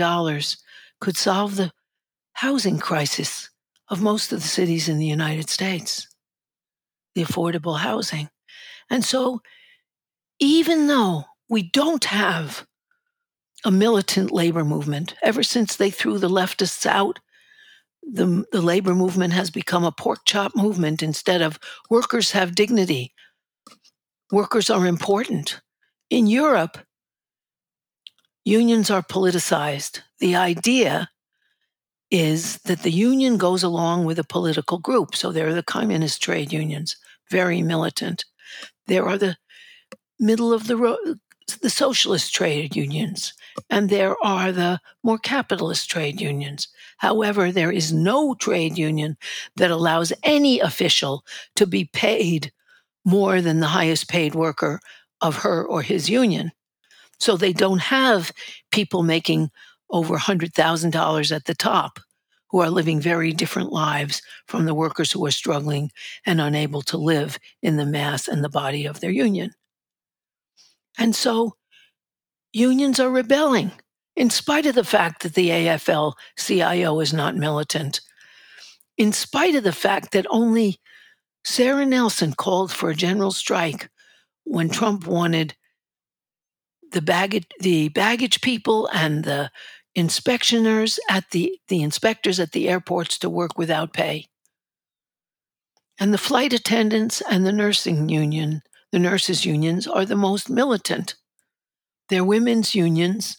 could 0.99 1.17
solve 1.17 1.55
the 1.55 1.71
housing 2.33 2.77
crisis 2.77 3.49
of 3.89 4.01
most 4.01 4.31
of 4.31 4.41
the 4.41 4.47
cities 4.47 4.87
in 4.87 4.97
the 4.97 5.05
United 5.05 5.49
States, 5.49 6.07
the 7.15 7.23
affordable 7.23 7.79
housing. 7.79 8.29
And 8.89 9.03
so, 9.03 9.41
even 10.39 10.87
though 10.87 11.25
we 11.49 11.63
don't 11.63 12.05
have 12.05 12.65
a 13.65 13.71
militant 13.71 14.31
labor 14.31 14.63
movement, 14.63 15.15
ever 15.21 15.43
since 15.43 15.75
they 15.75 15.89
threw 15.89 16.17
the 16.17 16.29
leftists 16.29 16.85
out 16.85 17.19
the, 18.03 18.45
the 18.51 18.61
labor 18.61 18.95
movement 18.95 19.33
has 19.33 19.49
become 19.49 19.83
a 19.83 19.91
pork 19.91 20.19
chop 20.25 20.55
movement 20.55 21.03
instead 21.03 21.41
of 21.41 21.59
workers 21.89 22.31
have 22.31 22.55
dignity. 22.55 23.13
Workers 24.31 24.69
are 24.69 24.85
important. 24.87 25.61
In 26.09 26.27
Europe, 26.27 26.77
unions 28.43 28.89
are 28.89 29.01
politicized. 29.01 30.01
The 30.19 30.35
idea 30.35 31.09
is 32.09 32.57
that 32.59 32.83
the 32.83 32.91
union 32.91 33.37
goes 33.37 33.63
along 33.63 34.05
with 34.05 34.19
a 34.19 34.23
political 34.23 34.77
group. 34.77 35.15
So 35.15 35.31
there 35.31 35.47
are 35.47 35.53
the 35.53 35.63
communist 35.63 36.21
trade 36.21 36.51
unions, 36.51 36.97
very 37.29 37.61
militant. 37.61 38.25
There 38.87 39.07
are 39.07 39.17
the 39.17 39.37
middle 40.19 40.51
of 40.51 40.67
the 40.67 40.75
road, 40.75 41.19
the 41.61 41.69
socialist 41.69 42.33
trade 42.33 42.75
unions, 42.75 43.33
and 43.69 43.89
there 43.89 44.15
are 44.23 44.51
the 44.51 44.79
more 45.03 45.17
capitalist 45.17 45.89
trade 45.89 46.21
unions. 46.21 46.67
However, 46.97 47.51
there 47.51 47.71
is 47.71 47.91
no 47.91 48.33
trade 48.35 48.77
union 48.77 49.17
that 49.55 49.71
allows 49.71 50.13
any 50.23 50.59
official 50.59 51.25
to 51.55 51.65
be 51.65 51.85
paid 51.85 52.51
more 53.05 53.41
than 53.41 53.59
the 53.59 53.67
highest 53.67 54.07
paid 54.07 54.35
worker 54.35 54.79
of 55.21 55.37
her 55.37 55.65
or 55.65 55.81
his 55.81 56.09
union. 56.09 56.51
So 57.19 57.37
they 57.37 57.53
don't 57.53 57.81
have 57.81 58.31
people 58.71 59.03
making 59.03 59.51
over 59.89 60.17
$100,000 60.17 61.35
at 61.35 61.45
the 61.45 61.55
top 61.55 61.99
who 62.49 62.59
are 62.59 62.69
living 62.69 62.99
very 62.99 63.31
different 63.31 63.71
lives 63.71 64.21
from 64.47 64.65
the 64.65 64.73
workers 64.73 65.11
who 65.11 65.25
are 65.25 65.31
struggling 65.31 65.91
and 66.25 66.41
unable 66.41 66.81
to 66.81 66.97
live 66.97 67.37
in 67.61 67.77
the 67.77 67.85
mass 67.85 68.27
and 68.27 68.43
the 68.43 68.49
body 68.49 68.85
of 68.85 68.99
their 68.99 69.11
union. 69.11 69.51
And 70.97 71.15
so 71.15 71.55
unions 72.53 72.99
are 72.99 73.09
rebelling, 73.09 73.71
in 74.15 74.29
spite 74.29 74.65
of 74.65 74.75
the 74.75 74.83
fact 74.83 75.23
that 75.23 75.33
the 75.35 75.49
AFL 75.49 76.13
CIO 76.37 76.99
is 76.99 77.13
not 77.13 77.35
militant, 77.35 78.01
in 78.97 79.13
spite 79.13 79.55
of 79.55 79.63
the 79.63 79.71
fact 79.71 80.11
that 80.11 80.25
only 80.29 80.79
Sara 81.43 81.85
Nelson 81.85 82.33
called 82.33 82.71
for 82.71 82.89
a 82.89 82.95
general 82.95 83.31
strike 83.31 83.89
when 84.43 84.69
Trump 84.69 85.07
wanted 85.07 85.55
the 86.91 87.01
baggage, 87.01 87.47
the 87.59 87.89
baggage 87.89 88.41
people 88.41 88.87
and 88.93 89.23
the 89.23 89.49
inspectioners 89.95 90.99
at 91.09 91.29
the, 91.31 91.59
the 91.67 91.81
inspectors 91.81 92.39
at 92.39 92.51
the 92.51 92.69
airports 92.69 93.17
to 93.19 93.29
work 93.29 93.57
without 93.57 93.93
pay. 93.93 94.27
And 95.99 96.13
the 96.13 96.17
flight 96.17 96.53
attendants 96.53 97.21
and 97.21 97.45
the 97.45 97.51
nursing 97.51 98.09
union, 98.09 98.61
the 98.91 98.99
nurses' 98.99 99.45
unions, 99.45 99.87
are 99.87 100.05
the 100.05 100.15
most 100.15 100.49
militant. 100.49 101.15
They're 102.11 102.25
women's 102.25 102.75
unions, 102.75 103.37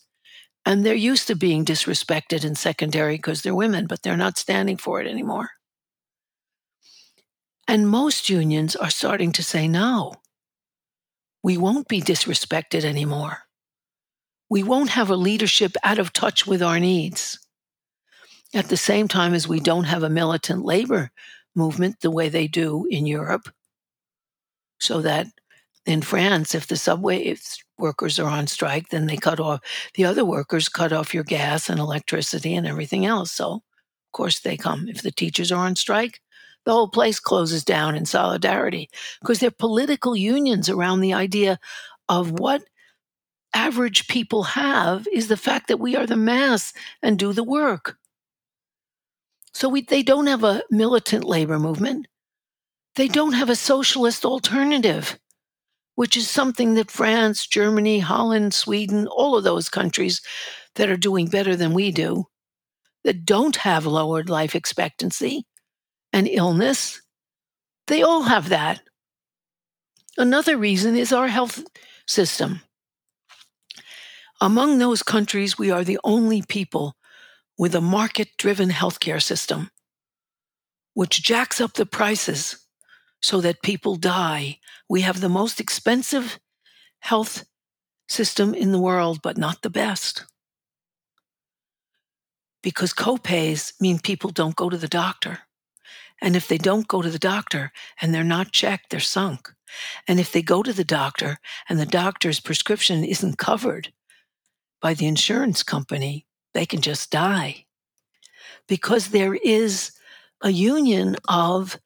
and 0.64 0.84
they're 0.84 0.94
used 0.94 1.26
to 1.26 1.36
being 1.36 1.62
disrespected 1.62 2.42
in 2.42 2.54
secondary 2.54 3.16
because 3.16 3.42
they're 3.42 3.54
women, 3.54 3.86
but 3.86 4.02
they're 4.02 4.16
not 4.16 4.38
standing 4.38 4.78
for 4.78 4.98
it 4.98 5.06
anymore. 5.06 5.50
And 7.68 7.86
most 7.86 8.30
unions 8.30 8.74
are 8.74 8.88
starting 8.88 9.30
to 9.32 9.42
say 9.42 9.68
no. 9.68 10.14
We 11.42 11.58
won't 11.58 11.86
be 11.86 12.00
disrespected 12.00 12.82
anymore. 12.82 13.40
We 14.48 14.62
won't 14.62 14.88
have 14.88 15.10
a 15.10 15.16
leadership 15.16 15.76
out 15.84 15.98
of 15.98 16.14
touch 16.14 16.46
with 16.46 16.62
our 16.62 16.80
needs. 16.80 17.38
At 18.54 18.70
the 18.70 18.78
same 18.78 19.06
time 19.06 19.34
as 19.34 19.46
we 19.46 19.60
don't 19.60 19.84
have 19.84 20.02
a 20.02 20.08
militant 20.08 20.64
labor 20.64 21.10
movement 21.54 21.96
the 22.00 22.10
way 22.10 22.30
they 22.30 22.48
do 22.48 22.86
in 22.88 23.04
Europe, 23.04 23.50
so 24.80 25.02
that 25.02 25.26
in 25.84 26.00
France, 26.00 26.54
if 26.54 26.66
the 26.66 26.76
subway 26.76 27.18
if 27.18 27.58
workers 27.78 28.18
are 28.18 28.28
on 28.28 28.46
strike, 28.46 28.88
then 28.88 29.06
they 29.06 29.16
cut 29.16 29.40
off 29.40 29.60
the 29.94 30.04
other 30.04 30.24
workers 30.24 30.68
cut 30.68 30.92
off 30.92 31.14
your 31.14 31.24
gas 31.24 31.68
and 31.68 31.80
electricity 31.80 32.54
and 32.54 32.66
everything 32.66 33.06
else. 33.06 33.32
So, 33.32 33.54
of 33.54 34.12
course, 34.12 34.40
they 34.40 34.56
come. 34.56 34.88
If 34.88 35.02
the 35.02 35.10
teachers 35.10 35.50
are 35.50 35.64
on 35.64 35.76
strike, 35.76 36.20
the 36.64 36.72
whole 36.72 36.88
place 36.88 37.18
closes 37.18 37.64
down 37.64 37.94
in 37.94 38.06
solidarity 38.06 38.88
because 39.20 39.40
they're 39.40 39.50
political 39.50 40.14
unions 40.14 40.68
around 40.68 41.00
the 41.00 41.14
idea 41.14 41.58
of 42.08 42.38
what 42.38 42.62
average 43.54 44.08
people 44.08 44.42
have 44.44 45.06
is 45.12 45.28
the 45.28 45.36
fact 45.36 45.68
that 45.68 45.80
we 45.80 45.96
are 45.96 46.06
the 46.06 46.16
mass 46.16 46.72
and 47.02 47.18
do 47.18 47.32
the 47.32 47.44
work. 47.44 47.98
So 49.54 49.68
we, 49.68 49.82
they 49.82 50.02
don't 50.02 50.26
have 50.28 50.44
a 50.44 50.62
militant 50.70 51.24
labor 51.24 51.58
movement. 51.58 52.06
They 52.96 53.08
don't 53.08 53.32
have 53.32 53.50
a 53.50 53.56
socialist 53.56 54.24
alternative, 54.24 55.18
which 55.94 56.16
is 56.16 56.28
something 56.28 56.74
that 56.74 56.90
France, 56.90 57.46
Germany, 57.46 57.98
Holland, 57.98 58.54
Sweden, 58.54 59.06
all 59.06 59.36
of 59.36 59.44
those 59.44 59.68
countries 59.68 60.20
that 60.76 60.88
are 60.88 60.96
doing 60.96 61.26
better 61.26 61.54
than 61.54 61.74
we 61.74 61.90
do, 61.90 62.26
that 63.04 63.24
don't 63.24 63.56
have 63.56 63.84
lowered 63.84 64.30
life 64.30 64.54
expectancy 64.54 65.44
and 66.12 66.28
illness, 66.28 67.02
they 67.88 68.02
all 68.02 68.22
have 68.22 68.48
that. 68.48 68.80
Another 70.16 70.56
reason 70.56 70.96
is 70.96 71.12
our 71.12 71.28
health 71.28 71.64
system. 72.06 72.60
Among 74.40 74.78
those 74.78 75.02
countries, 75.02 75.58
we 75.58 75.70
are 75.70 75.84
the 75.84 75.98
only 76.04 76.42
people 76.42 76.96
with 77.58 77.74
a 77.74 77.80
market 77.80 78.28
driven 78.38 78.70
healthcare 78.70 79.22
system, 79.22 79.70
which 80.94 81.22
jacks 81.22 81.60
up 81.60 81.74
the 81.74 81.86
prices 81.86 82.61
so 83.22 83.40
that 83.40 83.62
people 83.62 83.96
die. 83.96 84.58
We 84.88 85.02
have 85.02 85.20
the 85.20 85.28
most 85.28 85.60
expensive 85.60 86.38
health 87.00 87.44
system 88.08 88.54
in 88.54 88.72
the 88.72 88.80
world, 88.80 89.20
but 89.22 89.38
not 89.38 89.62
the 89.62 89.70
best. 89.70 90.24
Because 92.62 92.92
copays 92.92 93.72
mean 93.80 93.98
people 93.98 94.30
don't 94.30 94.56
go 94.56 94.68
to 94.68 94.76
the 94.76 94.88
doctor. 94.88 95.40
And 96.20 96.36
if 96.36 96.46
they 96.46 96.58
don't 96.58 96.86
go 96.86 97.02
to 97.02 97.10
the 97.10 97.18
doctor 97.18 97.72
and 98.00 98.14
they're 98.14 98.22
not 98.22 98.52
checked, 98.52 98.90
they're 98.90 99.00
sunk. 99.00 99.52
And 100.06 100.20
if 100.20 100.30
they 100.30 100.42
go 100.42 100.62
to 100.62 100.72
the 100.72 100.84
doctor 100.84 101.38
and 101.68 101.80
the 101.80 101.86
doctor's 101.86 102.38
prescription 102.38 103.04
isn't 103.04 103.38
covered 103.38 103.92
by 104.80 104.94
the 104.94 105.06
insurance 105.06 105.62
company, 105.62 106.26
they 106.54 106.66
can 106.66 106.80
just 106.80 107.10
die. 107.10 107.66
Because 108.68 109.08
there 109.08 109.34
is 109.34 109.92
a 110.42 110.50
union 110.50 111.16
of 111.28 111.78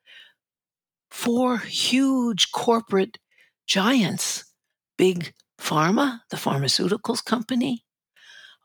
four 1.16 1.56
huge 1.56 2.52
corporate 2.52 3.18
giants 3.66 4.44
big 4.98 5.32
pharma, 5.58 6.20
the 6.30 6.36
pharmaceuticals 6.36 7.24
company, 7.24 7.84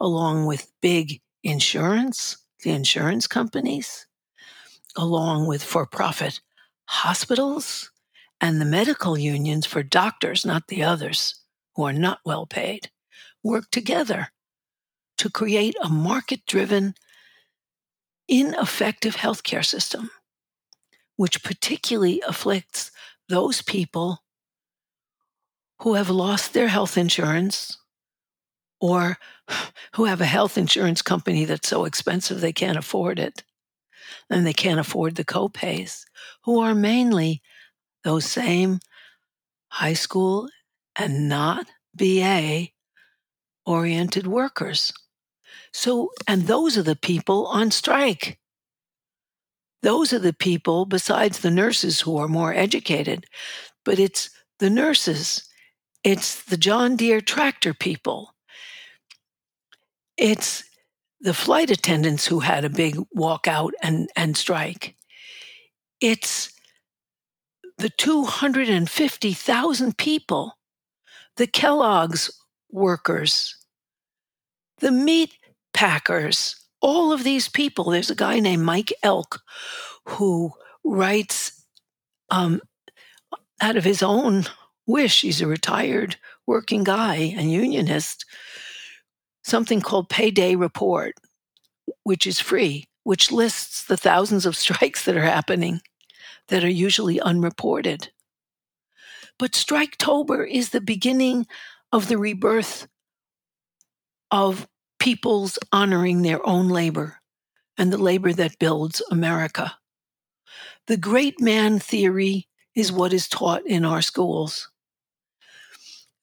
along 0.02 0.46
with 0.46 0.72
big 0.82 1.22
insurance, 1.44 2.38
the 2.64 2.72
insurance 2.72 3.26
companies, 3.26 4.06
along 4.98 5.48
with 5.48 5.64
for 5.64 5.86
profit 5.86 6.42
hospitals 6.86 7.90
and 8.42 8.60
the 8.60 8.66
medical 8.66 9.18
unions 9.18 9.66
for 9.66 9.82
doctors, 9.82 10.46
not 10.46 10.68
the 10.68 10.84
others 10.84 11.36
who 11.76 11.84
are 11.84 11.94
not 11.94 12.20
well 12.26 12.46
paid, 12.46 12.92
work 13.44 13.72
together 13.72 14.28
to 15.18 15.30
create 15.30 15.76
a 15.82 15.90
market 15.90 16.46
driven, 16.46 16.96
ineffective 18.28 19.16
healthcare 19.16 19.66
system, 19.66 20.10
which 21.22 21.44
particularly 21.44 22.20
afflicts 22.28 22.90
those 23.30 23.62
people 23.62 24.24
who 25.82 25.94
have 25.94 26.10
lost 26.10 26.52
their 26.52 26.68
health 26.68 26.98
insurance 26.98 27.78
or 28.80 29.20
who 29.94 30.06
have 30.06 30.20
a 30.20 30.26
health 30.26 30.58
insurance 30.58 31.04
company 31.04 31.46
that's 31.46 31.68
so 31.68 31.86
expensive 31.86 32.42
they 32.42 32.52
can't 32.52 32.76
afford 32.76 33.20
it 33.20 33.44
and 34.32 34.48
they 34.48 34.54
can't 34.54 34.80
afford 34.80 35.14
the 35.14 35.24
copays, 35.24 36.06
who 36.46 36.60
are 36.60 36.74
mainly 36.74 37.44
those 38.04 38.26
same 38.26 38.80
high 39.68 39.94
school 39.94 40.50
and 40.96 41.30
not 41.30 41.68
BA 41.94 42.70
oriented 43.68 44.26
workers. 44.26 44.92
So, 45.72 46.10
and 46.28 46.48
those 46.48 46.80
are 46.80 46.84
the 46.84 46.96
people 46.96 47.46
on 47.46 47.70
strike. 47.70 48.40
Those 49.82 50.14
are 50.14 50.20
the 50.20 50.34
people, 50.34 50.86
besides 50.86 51.40
the 51.40 51.52
nurses 51.52 52.02
who 52.02 52.18
are 52.18 52.28
more 52.28 52.54
educated, 52.54 53.26
but 53.84 54.00
it's 54.00 54.30
the 54.60 54.70
nurses, 54.70 55.44
it's 56.04 56.44
the 56.44 56.58
John 56.58 56.96
Deere 56.96 57.22
tractor 57.22 57.74
people, 57.74 58.36
it's 60.18 60.64
the 61.20 61.34
flight 61.34 61.72
attendants 61.72 62.28
who 62.28 62.40
had 62.40 62.64
a 62.64 62.70
big 62.70 62.96
walkout 63.16 63.72
and, 63.82 64.10
and 64.16 64.38
strike, 64.38 64.96
it's 66.00 66.52
the 67.78 67.90
250,000 67.90 69.98
people, 69.98 70.58
the 71.38 71.48
Kellogg's 71.48 72.32
workers, 72.70 73.56
the 74.80 74.92
meat 74.92 75.34
packers, 75.74 76.61
all 76.82 77.12
of 77.12 77.24
these 77.24 77.48
people. 77.48 77.86
There's 77.86 78.10
a 78.10 78.16
guy 78.16 78.40
named 78.40 78.64
Mike 78.64 78.92
Elk 79.04 79.42
who 80.08 80.52
writes 80.84 81.64
um, 82.30 82.62
out 83.62 83.78
of 83.78 83.84
his 83.84 84.04
own 84.04 84.46
wish. 84.88 85.22
He's 85.22 85.42
a 85.42 85.48
retired 85.48 86.18
working 86.48 86.84
guy 86.84 87.16
and 87.16 87.52
unionist. 87.52 88.26
Something 89.44 89.82
called 89.82 90.10
Payday 90.10 90.56
Report, 90.56 91.16
which 92.04 92.28
is 92.28 92.40
free, 92.40 92.86
which 93.04 93.32
lists 93.32 93.86
the 93.86 93.98
thousands 93.98 94.46
of 94.46 94.56
strikes 94.58 95.06
that 95.06 95.18
are 95.18 95.22
happening 95.22 95.82
that 96.48 96.64
are 96.64 96.70
usually 96.70 97.20
unreported. 97.22 98.12
But 99.40 99.54
Striketober 99.54 100.48
is 100.50 100.70
the 100.70 100.82
beginning 100.82 101.48
of 101.92 102.08
the 102.08 102.18
rebirth 102.18 102.88
of 104.30 104.68
people's 105.02 105.58
honoring 105.72 106.22
their 106.22 106.48
own 106.48 106.70
labor 106.70 107.18
and 107.76 107.92
the 107.92 107.98
labor 107.98 108.32
that 108.32 108.60
builds 108.60 109.02
America. 109.10 109.76
The 110.86 110.96
great 110.96 111.42
man 111.42 111.80
theory 111.80 112.48
is 112.76 112.92
what 112.92 113.12
is 113.12 113.28
taught 113.28 113.66
in 113.66 113.84
our 113.84 114.04
schools. 114.04 114.70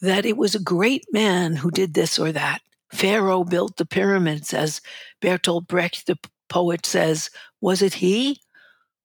That 0.00 0.24
it 0.24 0.36
was 0.36 0.54
a 0.54 0.60
great 0.60 1.04
man 1.10 1.56
who 1.56 1.72
did 1.72 1.94
this 1.94 2.20
or 2.20 2.30
that. 2.30 2.60
Pharaoh 2.92 3.42
built 3.42 3.78
the 3.78 3.84
pyramids, 3.84 4.54
as 4.54 4.80
Bertolt 5.20 5.66
Brecht, 5.66 6.06
the 6.06 6.16
poet, 6.48 6.86
says. 6.86 7.30
Was 7.60 7.82
it 7.82 7.94
he 7.94 8.40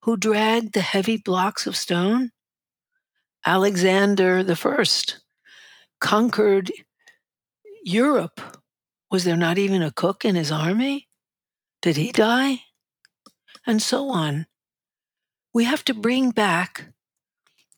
who 0.04 0.18
dragged 0.18 0.74
the 0.74 0.82
heavy 0.82 1.18
blocks 1.18 1.66
of 1.66 1.76
stone? 1.76 2.30
Alexander 3.44 4.44
the 4.44 4.56
First 4.56 5.24
conquered 6.00 6.72
Europe 7.84 8.40
was 9.14 9.26
there 9.26 9.38
not 9.38 9.60
even 9.60 9.84
a 9.84 9.92
cook 9.92 10.26
in 10.26 10.34
his 10.34 10.52
army? 10.52 11.08
Did 11.84 11.98
he 11.98 12.12
die? 12.12 12.64
And 13.64 13.80
so 13.80 14.10
on. 14.10 14.48
We 15.54 15.66
have 15.66 15.86
to 15.86 15.94
bring 15.94 16.32
back 16.32 16.88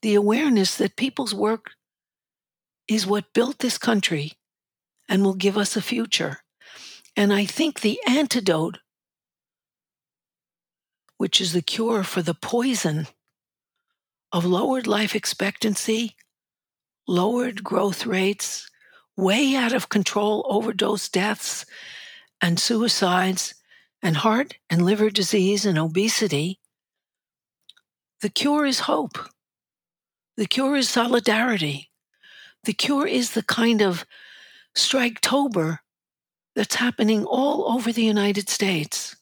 the 0.01 0.15
awareness 0.15 0.77
that 0.77 0.95
people's 0.95 1.35
work 1.35 1.71
is 2.87 3.05
what 3.05 3.33
built 3.33 3.59
this 3.59 3.77
country 3.77 4.31
and 5.09 5.25
will 5.25 5.33
give 5.33 5.57
us 5.57 5.75
a 5.75 5.81
future. 5.81 6.39
And 7.17 7.33
I 7.33 7.43
think 7.43 7.81
the 7.81 7.99
antidote, 8.07 8.77
which 11.17 11.41
is 11.41 11.51
the 11.51 11.61
cure 11.61 12.03
for 12.03 12.21
the 12.21 12.33
poison 12.33 13.07
of 14.31 14.45
lowered 14.45 14.87
life 14.87 15.13
expectancy, 15.13 16.15
lowered 17.05 17.61
growth 17.61 18.05
rates, 18.05 18.69
way 19.17 19.55
out 19.55 19.73
of 19.73 19.89
control 19.89 20.45
overdose 20.49 21.09
deaths 21.09 21.65
and 22.41 22.59
suicides 22.59 23.55
and 24.01 24.17
heart 24.17 24.57
and 24.69 24.85
liver 24.85 25.09
disease 25.09 25.65
and 25.65 25.77
obesity, 25.77 26.59
the 28.21 28.29
cure 28.29 28.65
is 28.65 28.81
hope. 28.81 29.17
The 30.37 30.45
cure 30.45 30.75
is 30.75 30.89
solidarity. 30.89 31.89
The 32.65 32.73
cure 32.73 33.07
is 33.07 33.31
the 33.31 33.43
kind 33.43 33.81
of 33.81 34.05
striketober 34.75 35.79
that's 36.55 36.75
happening 36.75 37.25
all 37.25 37.71
over 37.71 37.91
the 37.91 38.03
United 38.03 38.49
States. 38.49 39.15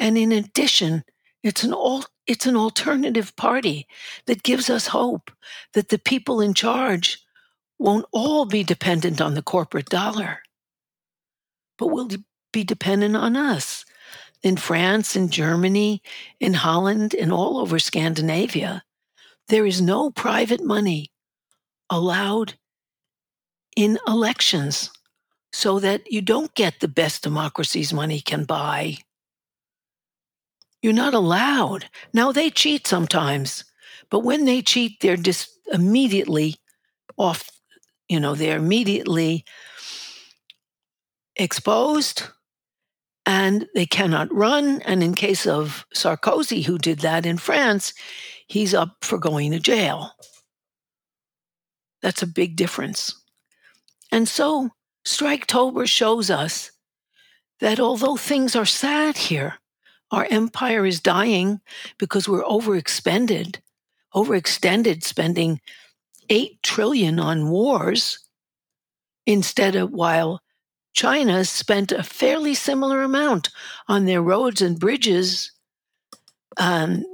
And 0.00 0.16
in 0.16 0.32
addition, 0.32 1.04
It's 1.42 1.64
an 1.64 1.74
it's 2.26 2.46
an 2.46 2.56
alternative 2.56 3.34
party 3.36 3.86
that 4.26 4.42
gives 4.42 4.68
us 4.68 4.88
hope 4.88 5.30
that 5.72 5.88
the 5.88 5.98
people 5.98 6.40
in 6.40 6.52
charge 6.52 7.24
won't 7.78 8.06
all 8.12 8.44
be 8.44 8.64
dependent 8.64 9.20
on 9.20 9.34
the 9.34 9.42
corporate 9.42 9.88
dollar, 9.88 10.40
but 11.78 11.88
will 11.88 12.08
be 12.52 12.64
dependent 12.64 13.16
on 13.16 13.36
us. 13.36 13.84
In 14.42 14.56
France, 14.56 15.16
in 15.16 15.28
Germany, 15.28 16.02
in 16.40 16.54
Holland, 16.54 17.14
and 17.14 17.32
all 17.32 17.58
over 17.58 17.78
Scandinavia, 17.78 18.84
there 19.48 19.66
is 19.66 19.80
no 19.80 20.10
private 20.10 20.62
money 20.62 21.10
allowed 21.90 22.54
in 23.76 23.98
elections 24.06 24.90
so 25.52 25.78
that 25.78 26.10
you 26.12 26.20
don't 26.20 26.54
get 26.54 26.80
the 26.80 26.88
best 26.88 27.22
democracies 27.22 27.92
money 27.92 28.20
can 28.20 28.44
buy. 28.44 28.96
You're 30.82 30.92
not 30.92 31.14
allowed. 31.14 31.86
Now 32.12 32.30
they 32.30 32.50
cheat 32.50 32.86
sometimes, 32.86 33.64
but 34.10 34.20
when 34.20 34.44
they 34.44 34.62
cheat, 34.62 35.00
they're 35.00 35.16
just 35.16 35.50
immediately 35.72 36.56
off, 37.16 37.48
you 38.08 38.18
know, 38.20 38.34
they're 38.34 38.56
immediately 38.56 39.44
exposed 41.36 42.24
and 43.26 43.68
they 43.74 43.86
cannot 43.86 44.32
run. 44.32 44.80
And 44.82 45.02
in 45.02 45.14
case 45.14 45.46
of 45.46 45.86
Sarkozy, 45.94 46.64
who 46.64 46.78
did 46.78 47.00
that 47.00 47.26
in 47.26 47.36
France, 47.36 47.92
he's 48.46 48.74
up 48.74 48.96
for 49.02 49.18
going 49.18 49.52
to 49.52 49.60
jail. 49.60 50.12
That's 52.00 52.22
a 52.22 52.26
big 52.26 52.56
difference. 52.56 53.14
And 54.10 54.26
so 54.26 54.70
Strike 55.04 55.46
Striketober 55.46 55.88
shows 55.88 56.30
us 56.30 56.70
that 57.60 57.80
although 57.80 58.16
things 58.16 58.56
are 58.56 58.64
sad 58.64 59.16
here, 59.16 59.54
our 60.10 60.26
empire 60.30 60.86
is 60.86 61.00
dying 61.00 61.60
because 61.98 62.28
we're 62.28 62.44
overexpended, 62.44 63.56
overextended, 64.14 65.02
spending 65.02 65.60
8 66.30 66.62
trillion 66.62 67.18
on 67.18 67.50
wars 67.50 68.18
instead 69.26 69.76
of 69.76 69.90
while 69.90 70.40
China 70.94 71.44
spent 71.44 71.92
a 71.92 72.02
fairly 72.02 72.54
similar 72.54 73.02
amount 73.02 73.50
on 73.86 74.04
their 74.04 74.22
roads 74.22 74.60
and 74.60 74.80
bridges 74.80 75.52
um, 76.58 77.04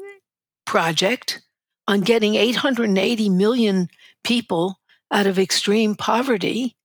project 0.64 1.42
on 1.86 2.00
getting 2.00 2.34
880 2.34 3.28
million 3.28 3.88
people 4.22 4.80
out 5.10 5.26
of 5.26 5.38
extreme 5.38 5.94
poverty 5.94 6.76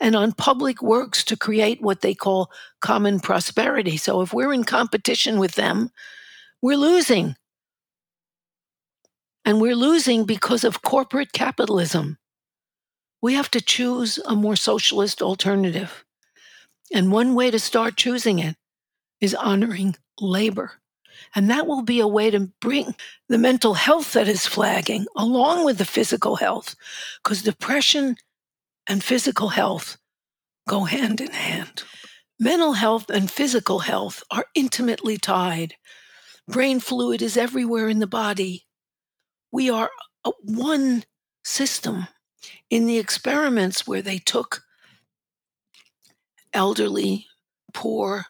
and 0.00 0.14
on 0.14 0.32
public 0.32 0.82
works 0.82 1.24
to 1.24 1.36
create 1.36 1.80
what 1.80 2.02
they 2.02 2.14
call 2.14 2.50
common 2.80 3.20
prosperity. 3.20 3.96
So 3.96 4.20
if 4.20 4.34
we're 4.34 4.52
in 4.52 4.64
competition 4.64 5.38
with 5.38 5.54
them, 5.54 5.90
we're 6.60 6.76
losing. 6.76 7.36
And 9.44 9.60
we're 9.60 9.76
losing 9.76 10.24
because 10.24 10.64
of 10.64 10.82
corporate 10.82 11.32
capitalism. 11.32 12.18
We 13.20 13.34
have 13.34 13.50
to 13.52 13.60
choose 13.60 14.18
a 14.24 14.34
more 14.34 14.56
socialist 14.56 15.22
alternative. 15.22 16.04
And 16.92 17.12
one 17.12 17.34
way 17.34 17.50
to 17.50 17.58
start 17.58 17.96
choosing 17.96 18.38
it 18.38 18.56
is 19.20 19.34
honoring 19.34 19.96
labor. 20.20 20.72
And 21.34 21.50
that 21.50 21.66
will 21.66 21.82
be 21.82 22.00
a 22.00 22.08
way 22.08 22.30
to 22.30 22.50
bring 22.60 22.94
the 23.28 23.38
mental 23.38 23.74
health 23.74 24.12
that 24.12 24.28
is 24.28 24.46
flagging 24.46 25.06
along 25.16 25.64
with 25.64 25.78
the 25.78 25.84
physical 25.84 26.36
health, 26.36 26.74
because 27.22 27.42
depression 27.42 28.16
and 28.86 29.02
physical 29.02 29.48
health 29.48 29.96
go 30.68 30.84
hand 30.84 31.20
in 31.20 31.30
hand. 31.30 31.82
Mental 32.38 32.72
health 32.72 33.10
and 33.10 33.30
physical 33.30 33.80
health 33.80 34.22
are 34.30 34.46
intimately 34.54 35.16
tied. 35.16 35.74
Brain 36.48 36.80
fluid 36.80 37.22
is 37.22 37.36
everywhere 37.36 37.88
in 37.88 38.00
the 38.00 38.06
body. 38.06 38.66
We 39.54 39.70
are 39.70 39.88
one 40.42 41.04
system. 41.44 42.08
In 42.70 42.86
the 42.86 42.98
experiments 42.98 43.86
where 43.86 44.02
they 44.02 44.18
took 44.18 44.64
elderly, 46.52 47.28
poor 47.72 48.26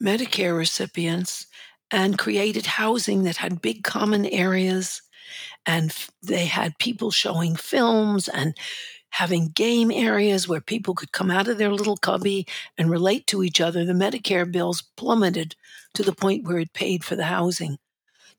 Medicare 0.00 0.56
recipients 0.56 1.48
and 1.90 2.16
created 2.16 2.66
housing 2.66 3.24
that 3.24 3.38
had 3.38 3.62
big 3.62 3.82
common 3.82 4.26
areas, 4.26 5.02
and 5.66 5.92
they 6.22 6.46
had 6.46 6.78
people 6.78 7.10
showing 7.10 7.56
films 7.56 8.28
and 8.28 8.56
having 9.10 9.48
game 9.48 9.90
areas 9.90 10.46
where 10.46 10.60
people 10.60 10.94
could 10.94 11.10
come 11.10 11.32
out 11.32 11.48
of 11.48 11.58
their 11.58 11.72
little 11.72 11.96
cubby 11.96 12.46
and 12.78 12.92
relate 12.92 13.26
to 13.26 13.42
each 13.42 13.60
other, 13.60 13.84
the 13.84 13.92
Medicare 13.92 14.48
bills 14.48 14.84
plummeted 14.96 15.56
to 15.94 16.04
the 16.04 16.14
point 16.14 16.44
where 16.44 16.60
it 16.60 16.72
paid 16.72 17.02
for 17.02 17.16
the 17.16 17.24
housing. 17.24 17.76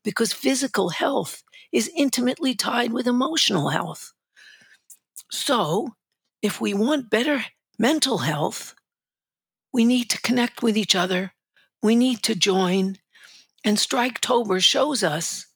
Because 0.06 0.32
physical 0.32 0.90
health 0.90 1.42
is 1.72 1.90
intimately 1.96 2.54
tied 2.54 2.92
with 2.92 3.08
emotional 3.08 3.70
health. 3.70 4.12
So, 5.32 5.96
if 6.42 6.60
we 6.60 6.72
want 6.72 7.10
better 7.10 7.44
mental 7.76 8.18
health, 8.18 8.76
we 9.72 9.84
need 9.84 10.08
to 10.10 10.22
connect 10.22 10.62
with 10.62 10.76
each 10.76 10.94
other. 10.94 11.32
We 11.82 11.96
need 11.96 12.22
to 12.22 12.36
join. 12.36 12.98
And 13.64 13.78
Striketober 13.78 14.62
shows 14.62 15.02
us 15.02 15.48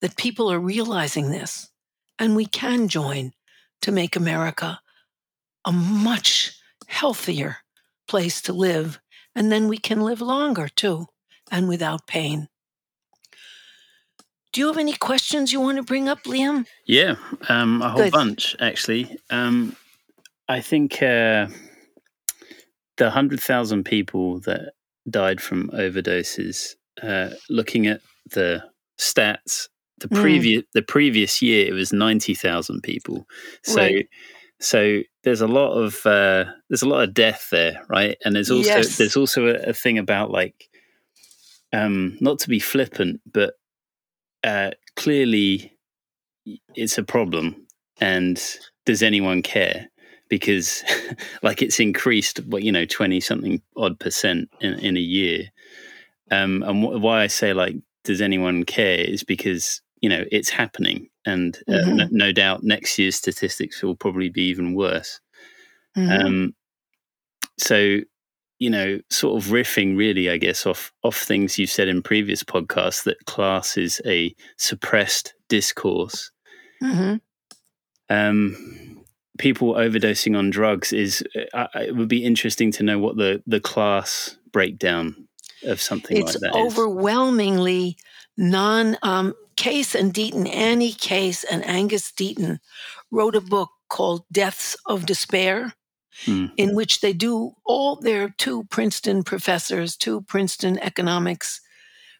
that 0.00 0.16
people 0.16 0.50
are 0.50 0.58
realizing 0.58 1.30
this 1.30 1.68
and 2.18 2.34
we 2.34 2.46
can 2.46 2.88
join 2.88 3.32
to 3.82 3.92
make 3.92 4.16
America 4.16 4.80
a 5.66 5.72
much 5.72 6.58
healthier 6.86 7.58
place 8.08 8.40
to 8.40 8.54
live. 8.54 8.98
And 9.34 9.52
then 9.52 9.68
we 9.68 9.76
can 9.76 10.00
live 10.00 10.22
longer 10.22 10.68
too 10.68 11.08
and 11.50 11.68
without 11.68 12.06
pain. 12.06 12.48
Do 14.52 14.60
you 14.60 14.66
have 14.68 14.78
any 14.78 14.94
questions 14.94 15.52
you 15.52 15.60
want 15.60 15.76
to 15.76 15.82
bring 15.82 16.08
up, 16.08 16.22
Liam? 16.24 16.66
Yeah, 16.86 17.16
um, 17.48 17.82
a 17.82 17.90
whole 17.90 18.02
Good. 18.04 18.12
bunch 18.12 18.56
actually. 18.60 19.16
Um, 19.30 19.76
I 20.48 20.60
think 20.60 21.02
uh, 21.02 21.48
the 22.96 23.04
100,000 23.04 23.84
people 23.84 24.40
that 24.40 24.72
died 25.10 25.40
from 25.40 25.68
overdoses, 25.70 26.74
uh, 27.02 27.30
looking 27.50 27.86
at 27.86 28.00
the 28.32 28.62
stats 28.98 29.68
the 30.00 30.08
Mm. 30.08 30.20
previous 30.20 30.62
the 30.74 30.82
previous 30.82 31.42
year 31.42 31.66
it 31.66 31.72
was 31.72 31.92
90,000 31.92 32.82
people. 32.82 33.26
So 33.64 33.82
Right. 33.82 34.08
so 34.60 35.00
there's 35.24 35.40
a 35.40 35.46
lot 35.48 35.72
of 35.72 36.04
uh, 36.06 36.44
there's 36.68 36.82
a 36.82 36.88
lot 36.88 37.02
of 37.02 37.14
death 37.14 37.48
there, 37.50 37.82
right? 37.88 38.16
And 38.24 38.34
there's 38.36 38.50
also 38.50 38.68
Yes. 38.80 38.96
there's 38.96 39.16
also 39.16 39.46
a, 39.48 39.70
a 39.70 39.72
thing 39.72 39.98
about 39.98 40.30
like 40.30 40.68
um 41.72 42.16
not 42.20 42.38
to 42.40 42.48
be 42.48 42.60
flippant, 42.60 43.20
but 43.32 43.54
uh 44.48 44.70
clearly 44.96 45.72
it's 46.74 46.98
a 46.98 47.02
problem 47.04 47.46
and 48.00 48.42
does 48.86 49.02
anyone 49.02 49.42
care? 49.42 49.88
Because 50.28 50.82
like 51.42 51.62
it's 51.62 51.80
increased 51.80 52.38
what 52.46 52.62
you 52.62 52.72
know 52.72 52.86
20 52.86 53.20
something 53.20 53.60
odd 53.76 53.98
percent 54.00 54.48
in 54.60 54.74
in 54.88 54.96
a 54.96 55.00
year. 55.18 55.40
Um 56.30 56.62
and 56.62 56.82
wh- 56.84 57.02
why 57.02 57.22
I 57.22 57.28
say 57.28 57.52
like 57.52 57.76
does 58.04 58.20
anyone 58.20 58.64
care 58.64 59.00
is 59.00 59.24
because 59.24 59.82
you 60.00 60.08
know 60.08 60.24
it's 60.32 60.50
happening 60.50 61.08
and 61.26 61.58
uh, 61.68 61.84
Mhm. 61.84 61.96
no, 61.96 62.08
no 62.10 62.32
doubt 62.32 62.62
next 62.64 62.98
year's 62.98 63.16
statistics 63.16 63.82
will 63.82 63.96
probably 63.96 64.30
be 64.30 64.44
even 64.52 64.74
worse 64.74 65.20
Mhm. 65.96 66.24
um 66.24 66.54
so 67.58 67.98
you 68.58 68.68
know 68.70 68.98
sort 69.10 69.42
of 69.42 69.50
riffing 69.50 69.96
really 69.96 70.28
i 70.30 70.36
guess 70.36 70.66
off 70.66 70.92
off 71.04 71.16
things 71.16 71.58
you've 71.58 71.70
said 71.70 71.88
in 71.88 72.02
previous 72.02 72.42
podcasts 72.42 73.04
that 73.04 73.24
class 73.26 73.76
is 73.76 74.00
a 74.06 74.34
suppressed 74.56 75.34
discourse 75.48 76.30
Mhm. 76.82 77.20
um 78.10 79.04
people 79.38 79.74
overdosing 79.74 80.36
on 80.36 80.50
drugs 80.50 80.92
is 80.92 81.22
uh, 81.52 81.66
it 81.74 81.94
would 81.96 82.08
be 82.08 82.24
interesting 82.24 82.72
to 82.72 82.82
know 82.82 82.98
what 82.98 83.16
the 83.16 83.42
the 83.46 83.60
class 83.60 84.36
breakdown 84.52 85.28
of 85.64 85.80
something 85.80 86.16
It's 86.16 86.34
like 86.34 86.40
that 86.52 86.56
is. 86.58 86.66
overwhelmingly 86.78 87.96
non 88.36 88.96
um, 89.02 89.34
Case 89.56 89.94
and 89.96 90.14
Deaton, 90.14 90.48
Annie 90.48 90.92
Case 90.92 91.42
and 91.42 91.64
Angus 91.66 92.12
Deaton 92.12 92.58
wrote 93.10 93.34
a 93.34 93.40
book 93.40 93.70
called 93.88 94.22
Deaths 94.30 94.76
of 94.86 95.04
Despair, 95.06 95.74
Hmm. 96.24 96.46
in 96.56 96.74
which 96.74 97.00
they 97.00 97.12
do 97.12 97.54
all 97.64 97.96
their 97.96 98.30
two 98.38 98.64
Princeton 98.64 99.22
professors, 99.22 99.96
two 99.96 100.22
Princeton 100.22 100.78
economics 100.80 101.60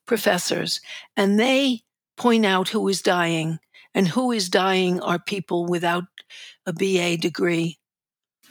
professors, 0.06 0.80
and 1.16 1.38
they 1.38 1.82
point 2.16 2.46
out 2.46 2.68
who 2.68 2.86
is 2.88 3.02
dying. 3.02 3.58
And 3.94 4.06
who 4.06 4.30
is 4.32 4.48
dying 4.48 5.00
are 5.00 5.18
people 5.18 5.66
without 5.66 6.04
a 6.66 6.72
BA 6.72 7.16
degree 7.16 7.78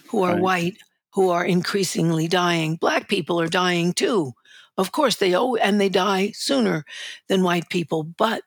who 0.08 0.24
are 0.24 0.34
Right. 0.34 0.42
white, 0.42 0.78
who 1.14 1.30
are 1.30 1.46
increasingly 1.46 2.28
dying. 2.28 2.76
Black 2.76 3.08
people 3.08 3.40
are 3.40 3.48
dying 3.48 3.94
too. 3.94 4.34
Of 4.78 4.92
course, 4.92 5.16
they 5.18 5.34
oh, 5.36 5.56
and 5.56 5.80
they 5.80 5.90
die 5.90 6.32
sooner 6.36 6.86
than 7.30 7.44
white 7.44 7.70
people, 7.70 8.04
but 8.04 8.44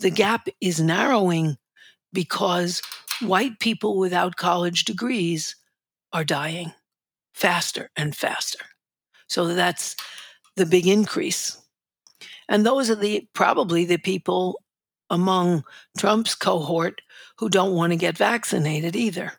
the 0.00 0.10
gap 0.10 0.48
is 0.60 0.80
narrowing 0.80 1.56
because 2.12 2.82
white 3.22 3.58
people 3.60 3.98
without 3.98 4.36
college 4.36 4.84
degrees 4.84 5.56
are 6.14 6.24
dying 6.24 6.72
faster 7.34 7.90
and 7.96 8.16
faster. 8.16 8.64
So 9.28 9.48
that's 9.48 9.96
the 10.56 10.64
big 10.64 10.86
increase. 10.86 11.60
And 12.48 12.64
those 12.64 12.88
are 12.88 12.94
the 12.94 13.26
probably 13.34 13.84
the 13.84 13.98
people 13.98 14.60
among 15.10 15.64
Trump's 15.98 16.34
cohort 16.34 17.02
who 17.38 17.48
don't 17.48 17.74
want 17.74 17.92
to 17.92 17.96
get 17.96 18.16
vaccinated 18.16 18.96
either. 18.96 19.32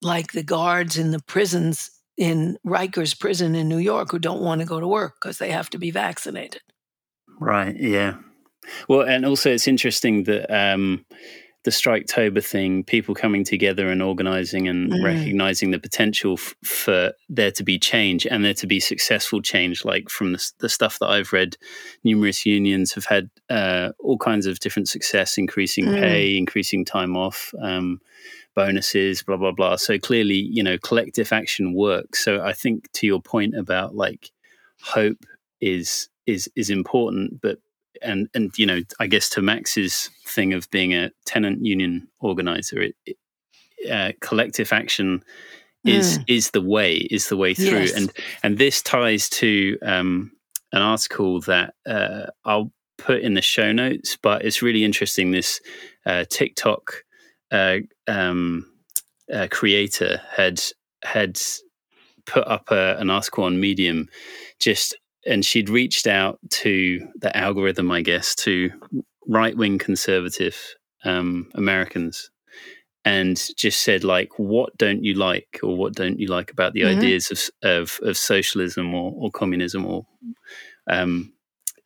Like 0.00 0.32
the 0.32 0.42
guards 0.42 0.96
in 0.96 1.10
the 1.10 1.20
prisons 1.20 1.90
in 2.16 2.58
Rikers 2.66 3.18
prison 3.18 3.54
in 3.54 3.68
New 3.68 3.78
York 3.78 4.10
who 4.10 4.18
don't 4.18 4.42
want 4.42 4.60
to 4.60 4.66
go 4.66 4.80
to 4.80 4.88
work 4.88 5.16
because 5.20 5.38
they 5.38 5.50
have 5.50 5.70
to 5.70 5.78
be 5.78 5.90
vaccinated. 5.90 6.62
Right. 7.38 7.76
Yeah. 7.76 8.16
Well, 8.88 9.02
and 9.02 9.24
also 9.24 9.50
it's 9.50 9.68
interesting 9.68 10.24
that 10.24 10.50
um, 10.52 11.04
the 11.64 11.70
Striketober 11.70 12.44
thing, 12.44 12.84
people 12.84 13.14
coming 13.14 13.44
together 13.44 13.88
and 13.88 14.00
organizing 14.00 14.68
and 14.68 14.92
mm. 14.92 15.04
recognizing 15.04 15.70
the 15.70 15.78
potential 15.78 16.34
f- 16.34 16.54
for 16.64 17.12
there 17.28 17.50
to 17.50 17.64
be 17.64 17.78
change 17.78 18.26
and 18.26 18.44
there 18.44 18.54
to 18.54 18.66
be 18.66 18.78
successful 18.78 19.42
change. 19.42 19.84
Like 19.84 20.08
from 20.08 20.32
the, 20.32 20.52
the 20.60 20.68
stuff 20.68 20.98
that 21.00 21.08
I've 21.08 21.32
read, 21.32 21.56
numerous 22.04 22.46
unions 22.46 22.92
have 22.94 23.06
had 23.06 23.28
uh, 23.50 23.90
all 23.98 24.18
kinds 24.18 24.46
of 24.46 24.60
different 24.60 24.88
success, 24.88 25.36
increasing 25.36 25.86
mm. 25.86 26.00
pay, 26.00 26.36
increasing 26.36 26.84
time 26.84 27.16
off. 27.16 27.52
Um, 27.60 28.00
bonuses 28.54 29.22
blah 29.22 29.36
blah 29.36 29.52
blah 29.52 29.76
so 29.76 30.00
clearly 30.00 30.34
you 30.34 30.64
know 30.64 30.76
collective 30.78 31.32
action 31.32 31.74
works 31.74 32.24
so 32.24 32.42
i 32.42 32.52
think 32.52 32.90
to 32.90 33.06
your 33.06 33.22
point 33.22 33.54
about 33.54 33.94
like 33.94 34.32
hope 34.82 35.24
is 35.60 36.08
is 36.26 36.50
is 36.56 36.68
important 36.68 37.40
but 37.40 37.58
and 38.02 38.28
and 38.34 38.56
you 38.56 38.66
know, 38.66 38.80
I 39.00 39.06
guess 39.06 39.28
to 39.30 39.42
Max's 39.42 40.10
thing 40.26 40.52
of 40.52 40.70
being 40.70 40.94
a 40.94 41.10
tenant 41.24 41.64
union 41.64 42.08
organizer, 42.20 42.80
it, 42.80 42.96
it, 43.06 43.16
uh, 43.90 44.12
collective 44.20 44.72
action 44.72 45.22
is 45.84 46.18
mm. 46.18 46.24
is 46.28 46.50
the 46.50 46.60
way 46.60 46.96
is 46.96 47.28
the 47.28 47.36
way 47.36 47.54
through, 47.54 47.80
yes. 47.80 47.92
and 47.92 48.12
and 48.42 48.58
this 48.58 48.82
ties 48.82 49.28
to 49.30 49.78
um, 49.82 50.32
an 50.72 50.82
article 50.82 51.40
that 51.42 51.74
uh, 51.86 52.26
I'll 52.44 52.72
put 52.98 53.20
in 53.20 53.34
the 53.34 53.42
show 53.42 53.72
notes, 53.72 54.18
but 54.20 54.44
it's 54.44 54.62
really 54.62 54.84
interesting. 54.84 55.30
This 55.30 55.60
uh, 56.04 56.24
TikTok 56.28 57.04
uh, 57.50 57.78
um, 58.06 58.66
uh, 59.32 59.48
creator 59.50 60.20
had 60.30 60.62
had 61.02 61.40
put 62.26 62.46
up 62.46 62.70
a, 62.70 62.96
an 62.98 63.10
article 63.10 63.44
on 63.44 63.60
Medium 63.60 64.08
just 64.58 64.96
and 65.26 65.44
she'd 65.44 65.68
reached 65.68 66.06
out 66.06 66.38
to 66.50 67.06
the 67.20 67.36
algorithm, 67.36 67.90
I 67.90 68.02
guess, 68.02 68.34
to 68.36 68.70
right 69.26 69.56
wing 69.56 69.78
conservative 69.78 70.56
um, 71.04 71.48
Americans 71.54 72.30
and 73.04 73.48
just 73.56 73.82
said 73.82 74.04
like 74.04 74.38
what 74.38 74.76
don't 74.76 75.04
you 75.04 75.14
like 75.14 75.60
or 75.62 75.76
what 75.76 75.94
don't 75.94 76.18
you 76.18 76.26
like 76.26 76.50
about 76.50 76.72
the 76.72 76.82
mm-hmm. 76.82 76.98
ideas 76.98 77.30
of, 77.30 77.68
of, 77.68 78.00
of 78.02 78.16
socialism 78.16 78.94
or, 78.94 79.12
or 79.16 79.30
communism 79.30 79.86
or 79.86 80.06
um, 80.90 81.32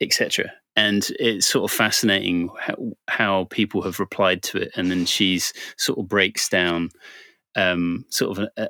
etc 0.01 0.51
and 0.75 1.11
it's 1.19 1.47
sort 1.47 1.71
of 1.71 1.77
fascinating 1.77 2.49
how, 2.59 2.75
how, 3.09 3.45
people 3.51 3.83
have 3.83 4.01
replied 4.01 4.43
to 4.43 4.57
it 4.57 4.73
and 4.75 4.91
then 4.91 5.05
she's 5.05 5.53
sort 5.77 5.99
of 5.99 6.09
breaks 6.09 6.49
down 6.49 6.89
um, 7.57 8.05
sort 8.09 8.39
of 8.39 8.49
a, 8.57 8.69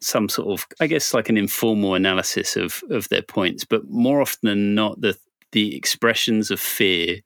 some 0.00 0.28
sort 0.28 0.48
of, 0.48 0.66
I 0.80 0.86
guess, 0.86 1.14
like 1.14 1.28
an 1.28 1.36
informal 1.36 1.94
analysis 1.94 2.56
of 2.56 2.82
of 2.90 3.08
their 3.08 3.22
points. 3.22 3.64
But 3.64 3.88
more 3.88 4.20
often 4.20 4.48
than 4.48 4.74
not, 4.74 5.00
the 5.00 5.16
the 5.52 5.76
expressions 5.76 6.50
of 6.50 6.60
fear 6.60 7.20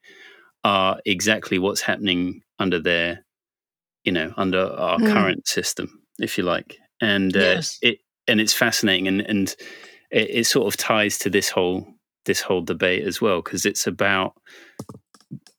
are 0.64 0.98
exactly 1.04 1.58
what's 1.58 1.80
happening 1.80 2.42
under 2.58 2.78
their, 2.78 3.24
you 4.04 4.12
know, 4.12 4.32
under 4.36 4.60
our 4.60 4.98
mm. 4.98 5.12
current 5.12 5.48
system, 5.48 6.02
if 6.18 6.38
you 6.38 6.44
like. 6.44 6.78
And 7.00 7.36
uh, 7.36 7.40
yes. 7.40 7.78
it 7.82 7.98
and 8.28 8.40
it's 8.40 8.52
fascinating, 8.52 9.08
and 9.08 9.20
and 9.22 9.56
it, 10.10 10.30
it 10.30 10.46
sort 10.46 10.72
of 10.72 10.76
ties 10.76 11.18
to 11.18 11.30
this 11.30 11.50
whole 11.50 11.86
this 12.24 12.40
whole 12.40 12.62
debate 12.62 13.04
as 13.04 13.20
well 13.20 13.42
because 13.42 13.66
it's 13.66 13.86
about 13.86 14.34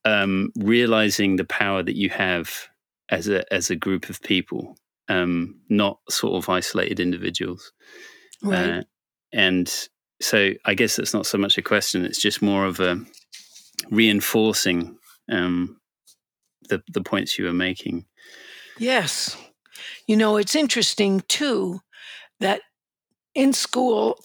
um, 0.04 0.50
realizing 0.56 1.36
the 1.36 1.44
power 1.44 1.82
that 1.82 1.96
you 1.96 2.08
have 2.10 2.68
as 3.10 3.28
a 3.28 3.52
as 3.52 3.70
a 3.70 3.76
group 3.76 4.08
of 4.08 4.22
people 4.22 4.76
um, 5.08 5.60
not 5.68 5.98
sort 6.08 6.34
of 6.34 6.48
isolated 6.48 7.00
individuals. 7.00 7.72
Right. 8.42 8.70
Uh, 8.70 8.82
and 9.32 9.88
so 10.20 10.52
I 10.64 10.74
guess 10.74 10.98
it's 10.98 11.14
not 11.14 11.26
so 11.26 11.38
much 11.38 11.58
a 11.58 11.62
question; 11.62 12.04
it's 12.04 12.20
just 12.20 12.42
more 12.42 12.64
of 12.66 12.80
a 12.80 13.04
reinforcing 13.90 14.96
um, 15.30 15.80
the 16.68 16.82
the 16.92 17.02
points 17.02 17.38
you 17.38 17.44
were 17.44 17.52
making. 17.52 18.06
Yes, 18.78 19.36
you 20.06 20.16
know 20.16 20.36
it's 20.36 20.54
interesting 20.54 21.22
too 21.28 21.80
that 22.40 22.62
in 23.34 23.52
school 23.52 24.18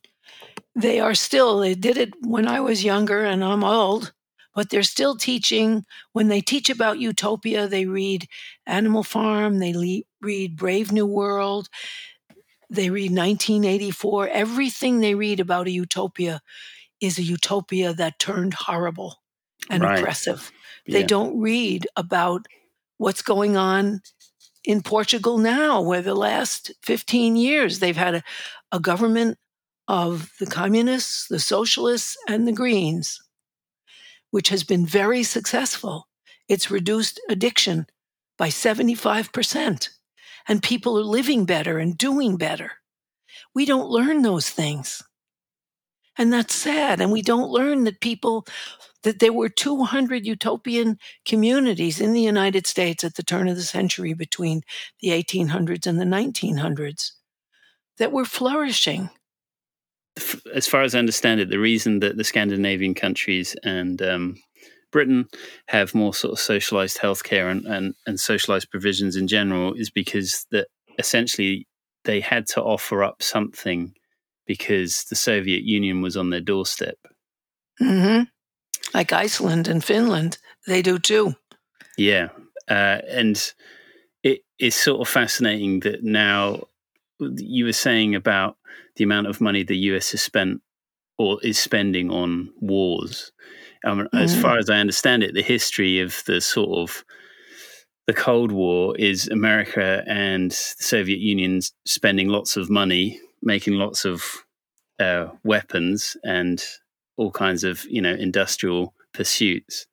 they 0.74 1.00
are 1.00 1.14
still 1.14 1.60
they 1.60 1.74
did 1.74 1.96
it 1.96 2.12
when 2.20 2.46
I 2.46 2.60
was 2.60 2.84
younger 2.84 3.24
and 3.24 3.44
I'm 3.44 3.64
old 3.64 4.12
but 4.54 4.70
they're 4.70 4.82
still 4.82 5.16
teaching. 5.16 5.84
When 6.12 6.28
they 6.28 6.40
teach 6.40 6.70
about 6.70 6.98
utopia, 6.98 7.66
they 7.66 7.86
read 7.86 8.26
Animal 8.66 9.02
Farm, 9.02 9.58
they 9.58 9.72
read 10.20 10.56
Brave 10.56 10.92
New 10.92 11.06
World, 11.06 11.68
they 12.68 12.90
read 12.90 13.10
1984. 13.10 14.28
Everything 14.28 15.00
they 15.00 15.14
read 15.14 15.40
about 15.40 15.66
a 15.66 15.70
utopia 15.70 16.40
is 17.00 17.18
a 17.18 17.22
utopia 17.22 17.92
that 17.94 18.18
turned 18.18 18.54
horrible 18.54 19.16
and 19.68 19.82
right. 19.82 19.98
oppressive. 19.98 20.52
Yeah. 20.86 20.98
They 20.98 21.02
don't 21.04 21.40
read 21.40 21.86
about 21.96 22.46
what's 22.98 23.22
going 23.22 23.56
on 23.56 24.02
in 24.64 24.82
Portugal 24.82 25.38
now, 25.38 25.80
where 25.80 26.02
the 26.02 26.14
last 26.14 26.70
15 26.82 27.36
years 27.36 27.78
they've 27.78 27.96
had 27.96 28.16
a, 28.16 28.22
a 28.70 28.78
government 28.78 29.38
of 29.88 30.30
the 30.38 30.46
communists, 30.46 31.26
the 31.26 31.40
socialists, 31.40 32.16
and 32.28 32.46
the 32.46 32.52
Greens 32.52 33.20
which 34.30 34.48
has 34.48 34.64
been 34.64 34.86
very 34.86 35.22
successful. 35.22 36.08
It's 36.48 36.70
reduced 36.70 37.20
addiction 37.28 37.86
by 38.38 38.48
75%, 38.48 39.88
and 40.50 40.60
people 40.64 40.98
are 40.98 41.04
living 41.04 41.44
better 41.44 41.78
and 41.78 41.96
doing 41.96 42.36
better. 42.36 42.72
We 43.54 43.66
don't 43.66 43.88
learn 43.88 44.22
those 44.22 44.50
things. 44.50 45.00
And 46.18 46.32
that's 46.32 46.54
sad. 46.56 47.00
And 47.00 47.12
we 47.12 47.22
don't 47.22 47.52
learn 47.52 47.84
that 47.84 48.00
people, 48.00 48.44
that 49.04 49.20
there 49.20 49.32
were 49.32 49.48
200 49.48 50.26
utopian 50.26 50.98
communities 51.24 52.00
in 52.00 52.12
the 52.12 52.20
United 52.20 52.66
States 52.66 53.04
at 53.04 53.14
the 53.14 53.22
turn 53.22 53.46
of 53.46 53.54
the 53.54 53.62
century 53.62 54.12
between 54.12 54.62
the 55.00 55.10
1800s 55.10 55.86
and 55.86 56.00
the 56.00 56.04
1900s 56.04 57.12
that 57.98 58.10
were 58.10 58.24
flourishing 58.24 59.08
as 60.54 60.66
far 60.66 60.82
as 60.82 60.94
I 60.94 60.98
understand 60.98 61.40
it, 61.40 61.50
the 61.50 61.58
reason 61.58 62.00
that 62.00 62.16
the 62.16 62.24
Scandinavian 62.24 62.94
countries 62.94 63.56
and 63.62 64.02
um, 64.02 64.36
Britain 64.90 65.26
have 65.66 65.94
more 65.94 66.14
sort 66.14 66.32
of 66.32 66.38
socialized 66.38 66.98
healthcare 66.98 67.50
and, 67.50 67.66
and, 67.66 67.94
and 68.06 68.18
socialized 68.18 68.70
provisions 68.70 69.16
in 69.16 69.28
general 69.28 69.74
is 69.74 69.90
because 69.90 70.46
that 70.50 70.68
essentially 70.98 71.66
they 72.04 72.20
had 72.20 72.46
to 72.46 72.62
offer 72.62 73.02
up 73.04 73.22
something 73.22 73.94
because 74.46 75.04
the 75.04 75.16
Soviet 75.16 75.62
Union 75.62 76.02
was 76.02 76.16
on 76.16 76.30
their 76.30 76.40
doorstep. 76.40 76.96
Mm-hmm. 77.80 78.24
Like 78.94 79.12
Iceland 79.12 79.68
and 79.68 79.84
Finland, 79.84 80.38
they 80.66 80.82
do 80.82 80.98
too. 80.98 81.34
Yeah. 81.96 82.28
Uh, 82.68 83.00
and 83.08 83.52
it 84.22 84.40
is 84.58 84.74
sort 84.74 85.00
of 85.00 85.08
fascinating 85.08 85.80
that 85.80 86.02
now 86.02 86.64
you 87.18 87.64
were 87.64 87.72
saying 87.72 88.14
about 88.14 88.56
the 88.96 89.04
amount 89.04 89.26
of 89.26 89.40
money 89.40 89.62
the 89.62 89.76
US 89.76 90.10
has 90.12 90.22
spent 90.22 90.60
or 91.18 91.38
is 91.42 91.58
spending 91.58 92.10
on 92.10 92.50
wars. 92.60 93.32
Um, 93.84 94.08
mm. 94.12 94.20
As 94.20 94.38
far 94.40 94.58
as 94.58 94.68
I 94.68 94.76
understand 94.76 95.22
it, 95.22 95.34
the 95.34 95.42
history 95.42 96.00
of 96.00 96.22
the 96.26 96.40
sort 96.40 96.78
of 96.78 97.04
the 98.06 98.12
Cold 98.14 98.52
War 98.52 98.96
is 98.98 99.28
America 99.28 100.02
and 100.06 100.50
the 100.50 100.54
Soviet 100.54 101.20
Union 101.20 101.60
spending 101.86 102.28
lots 102.28 102.56
of 102.56 102.68
money, 102.68 103.20
making 103.42 103.74
lots 103.74 104.04
of 104.04 104.24
uh, 104.98 105.28
weapons 105.44 106.16
and 106.24 106.62
all 107.16 107.30
kinds 107.30 107.64
of 107.64 107.84
you 107.84 108.02
know 108.02 108.12
industrial 108.12 108.94
pursuits, 109.12 109.86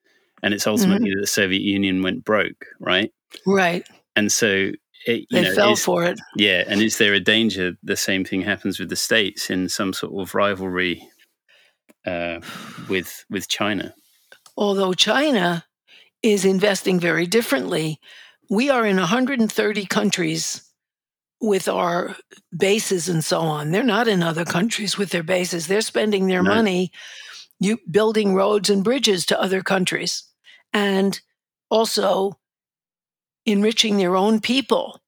and 0.43 0.53
it's 0.53 0.67
ultimately 0.67 1.09
mm-hmm. 1.09 1.19
that 1.19 1.21
the 1.21 1.27
Soviet 1.27 1.61
Union 1.61 2.01
went 2.01 2.25
broke, 2.25 2.65
right? 2.79 3.11
Right. 3.45 3.87
And 4.15 4.31
so 4.31 4.71
it, 5.05 5.27
they 5.31 5.43
know, 5.43 5.53
fell 5.53 5.73
is, 5.73 5.83
for 5.83 6.03
it. 6.03 6.19
Yeah, 6.35 6.63
and 6.67 6.81
is 6.81 6.97
there 6.97 7.13
a 7.13 7.19
danger 7.19 7.73
the 7.83 7.95
same 7.95 8.25
thing 8.25 8.41
happens 8.41 8.79
with 8.79 8.89
the 8.89 8.95
states 8.95 9.49
in 9.49 9.69
some 9.69 9.93
sort 9.93 10.19
of 10.19 10.33
rivalry 10.33 11.07
uh, 12.07 12.39
with 12.89 13.25
with 13.29 13.47
China? 13.47 13.93
Although 14.55 14.93
China 14.93 15.65
is 16.23 16.45
investing 16.45 16.99
very 16.99 17.27
differently, 17.27 17.99
we 18.49 18.69
are 18.69 18.85
in 18.85 18.97
130 18.97 19.85
countries 19.85 20.63
with 21.39 21.67
our 21.67 22.15
bases 22.57 23.07
and 23.07 23.23
so 23.23 23.41
on. 23.41 23.71
They're 23.71 23.83
not 23.83 24.07
in 24.07 24.23
other 24.23 24.45
countries 24.45 24.97
with 24.97 25.11
their 25.11 25.23
bases. 25.23 25.67
They're 25.67 25.81
spending 25.81 26.27
their 26.27 26.41
no. 26.41 26.55
money 26.55 26.91
you, 27.59 27.79
building 27.89 28.33
roads 28.33 28.69
and 28.69 28.83
bridges 28.83 29.25
to 29.27 29.41
other 29.41 29.61
countries. 29.61 30.23
And 30.73 31.19
also 31.69 32.39
enriching 33.45 33.97
their 33.97 34.15
own 34.15 34.39
people 34.39 35.01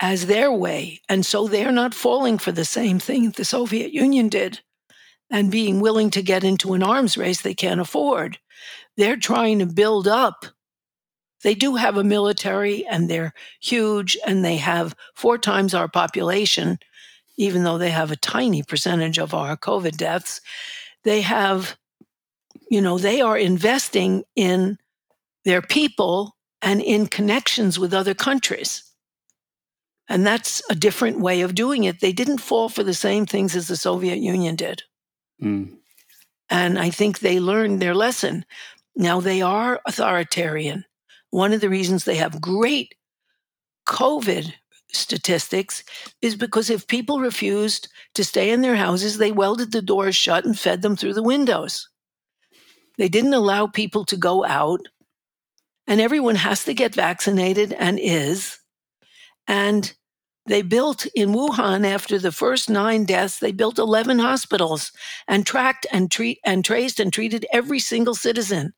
as 0.00 0.26
their 0.26 0.52
way. 0.52 1.00
And 1.08 1.24
so 1.24 1.46
they're 1.46 1.72
not 1.72 1.94
falling 1.94 2.38
for 2.38 2.52
the 2.52 2.64
same 2.64 2.98
thing 2.98 3.30
the 3.30 3.44
Soviet 3.44 3.92
Union 3.92 4.28
did. 4.28 4.60
And 5.32 5.50
being 5.50 5.80
willing 5.80 6.10
to 6.10 6.22
get 6.22 6.44
into 6.44 6.74
an 6.74 6.82
arms 6.82 7.16
race 7.16 7.40
they 7.40 7.54
can't 7.54 7.80
afford. 7.80 8.38
They're 8.96 9.16
trying 9.16 9.58
to 9.60 9.66
build 9.66 10.06
up. 10.06 10.44
They 11.42 11.54
do 11.54 11.74
have 11.74 11.96
a 11.96 12.04
military 12.04 12.86
and 12.86 13.08
they're 13.08 13.32
huge 13.60 14.16
and 14.24 14.44
they 14.44 14.58
have 14.58 14.94
four 15.14 15.38
times 15.38 15.74
our 15.74 15.88
population, 15.88 16.78
even 17.36 17.64
though 17.64 17.78
they 17.78 17.90
have 17.90 18.12
a 18.12 18.16
tiny 18.16 18.62
percentage 18.62 19.18
of 19.18 19.34
our 19.34 19.56
COVID 19.56 19.96
deaths. 19.96 20.40
They 21.02 21.22
have, 21.22 21.76
you 22.70 22.82
know, 22.82 22.98
they 22.98 23.22
are 23.22 23.36
investing 23.36 24.24
in 24.36 24.78
their 25.44 25.62
people 25.62 26.36
and 26.60 26.80
in 26.80 27.06
connections 27.06 27.78
with 27.78 27.94
other 27.94 28.14
countries. 28.14 28.84
And 30.08 30.26
that's 30.26 30.62
a 30.68 30.74
different 30.74 31.20
way 31.20 31.40
of 31.40 31.54
doing 31.54 31.84
it. 31.84 32.00
They 32.00 32.12
didn't 32.12 32.38
fall 32.38 32.68
for 32.68 32.84
the 32.84 32.94
same 32.94 33.24
things 33.24 33.56
as 33.56 33.66
the 33.66 33.76
Soviet 33.76 34.18
Union 34.18 34.56
did. 34.56 34.82
Mm. 35.42 35.76
And 36.50 36.78
I 36.78 36.90
think 36.90 37.18
they 37.18 37.40
learned 37.40 37.80
their 37.80 37.94
lesson. 37.94 38.44
Now 38.94 39.20
they 39.20 39.42
are 39.42 39.80
authoritarian. 39.86 40.84
One 41.30 41.52
of 41.52 41.60
the 41.60 41.70
reasons 41.70 42.04
they 42.04 42.16
have 42.16 42.40
great 42.40 42.94
COVID 43.88 44.52
statistics 44.92 45.82
is 46.20 46.36
because 46.36 46.70
if 46.70 46.86
people 46.86 47.20
refused 47.20 47.88
to 48.14 48.24
stay 48.24 48.50
in 48.50 48.60
their 48.60 48.76
houses, 48.76 49.16
they 49.18 49.32
welded 49.32 49.72
the 49.72 49.82
doors 49.82 50.14
shut 50.14 50.44
and 50.44 50.58
fed 50.58 50.82
them 50.82 50.96
through 50.96 51.14
the 51.14 51.22
windows. 51.22 51.88
They 52.98 53.08
didn't 53.08 53.34
allow 53.34 53.66
people 53.66 54.04
to 54.04 54.16
go 54.16 54.44
out, 54.44 54.80
and 55.86 56.00
everyone 56.00 56.36
has 56.36 56.64
to 56.64 56.74
get 56.74 56.94
vaccinated 56.94 57.72
and 57.72 57.98
is. 57.98 58.58
And 59.48 59.92
they 60.46 60.62
built 60.62 61.06
in 61.14 61.30
Wuhan 61.30 61.86
after 61.86 62.18
the 62.18 62.32
first 62.32 62.68
nine 62.68 63.04
deaths, 63.04 63.38
they 63.38 63.52
built 63.52 63.78
11 63.78 64.18
hospitals 64.18 64.90
and 65.28 65.46
tracked 65.46 65.86
and 65.92 66.10
treat 66.10 66.40
and 66.44 66.64
traced 66.64 66.98
and 66.98 67.12
treated 67.12 67.46
every 67.52 67.78
single 67.78 68.14
citizen. 68.14 68.72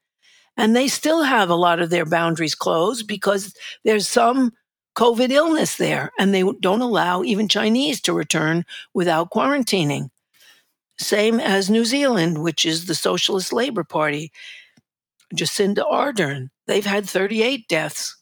And 0.56 0.76
they 0.76 0.88
still 0.88 1.22
have 1.22 1.48
a 1.48 1.54
lot 1.54 1.80
of 1.80 1.90
their 1.90 2.04
boundaries 2.04 2.54
closed 2.54 3.08
because 3.08 3.54
there's 3.82 4.06
some 4.06 4.52
COVID 4.94 5.30
illness 5.30 5.76
there 5.76 6.12
and 6.18 6.32
they 6.32 6.44
don't 6.60 6.82
allow 6.82 7.22
even 7.22 7.48
Chinese 7.48 8.00
to 8.02 8.12
return 8.12 8.64
without 8.92 9.30
quarantining. 9.30 10.10
Same 10.98 11.40
as 11.40 11.70
New 11.70 11.84
Zealand, 11.84 12.42
which 12.42 12.64
is 12.66 12.86
the 12.86 12.94
Socialist 12.94 13.52
Labor 13.52 13.84
Party. 13.84 14.30
Jacinda 15.34 15.82
Ardern, 15.90 16.50
they've 16.66 16.86
had 16.86 17.08
38 17.08 17.66
deaths. 17.66 18.16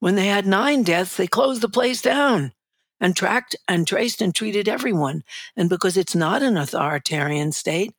When 0.00 0.16
they 0.16 0.26
had 0.26 0.44
nine 0.44 0.82
deaths, 0.82 1.16
they 1.16 1.26
closed 1.26 1.62
the 1.62 1.68
place 1.68 2.02
down 2.02 2.52
and 3.00 3.16
tracked 3.16 3.56
and 3.68 3.86
traced 3.86 4.22
and 4.22 4.34
treated 4.34 4.68
everyone. 4.68 5.22
And 5.56 5.68
because 5.68 5.96
it's 5.96 6.14
not 6.14 6.42
an 6.42 6.56
authoritarian 6.56 7.52
state, 7.52 7.92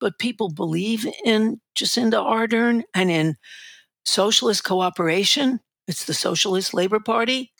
but 0.00 0.18
people 0.18 0.50
believe 0.50 1.06
in 1.24 1.60
Jacinda 1.76 2.24
Ardern 2.24 2.82
and 2.94 3.10
in 3.10 3.36
socialist 4.04 4.64
cooperation, 4.64 5.60
it's 5.86 6.04
the 6.04 6.14
Socialist 6.14 6.74
Labor 6.74 7.00
Party, 7.00 7.52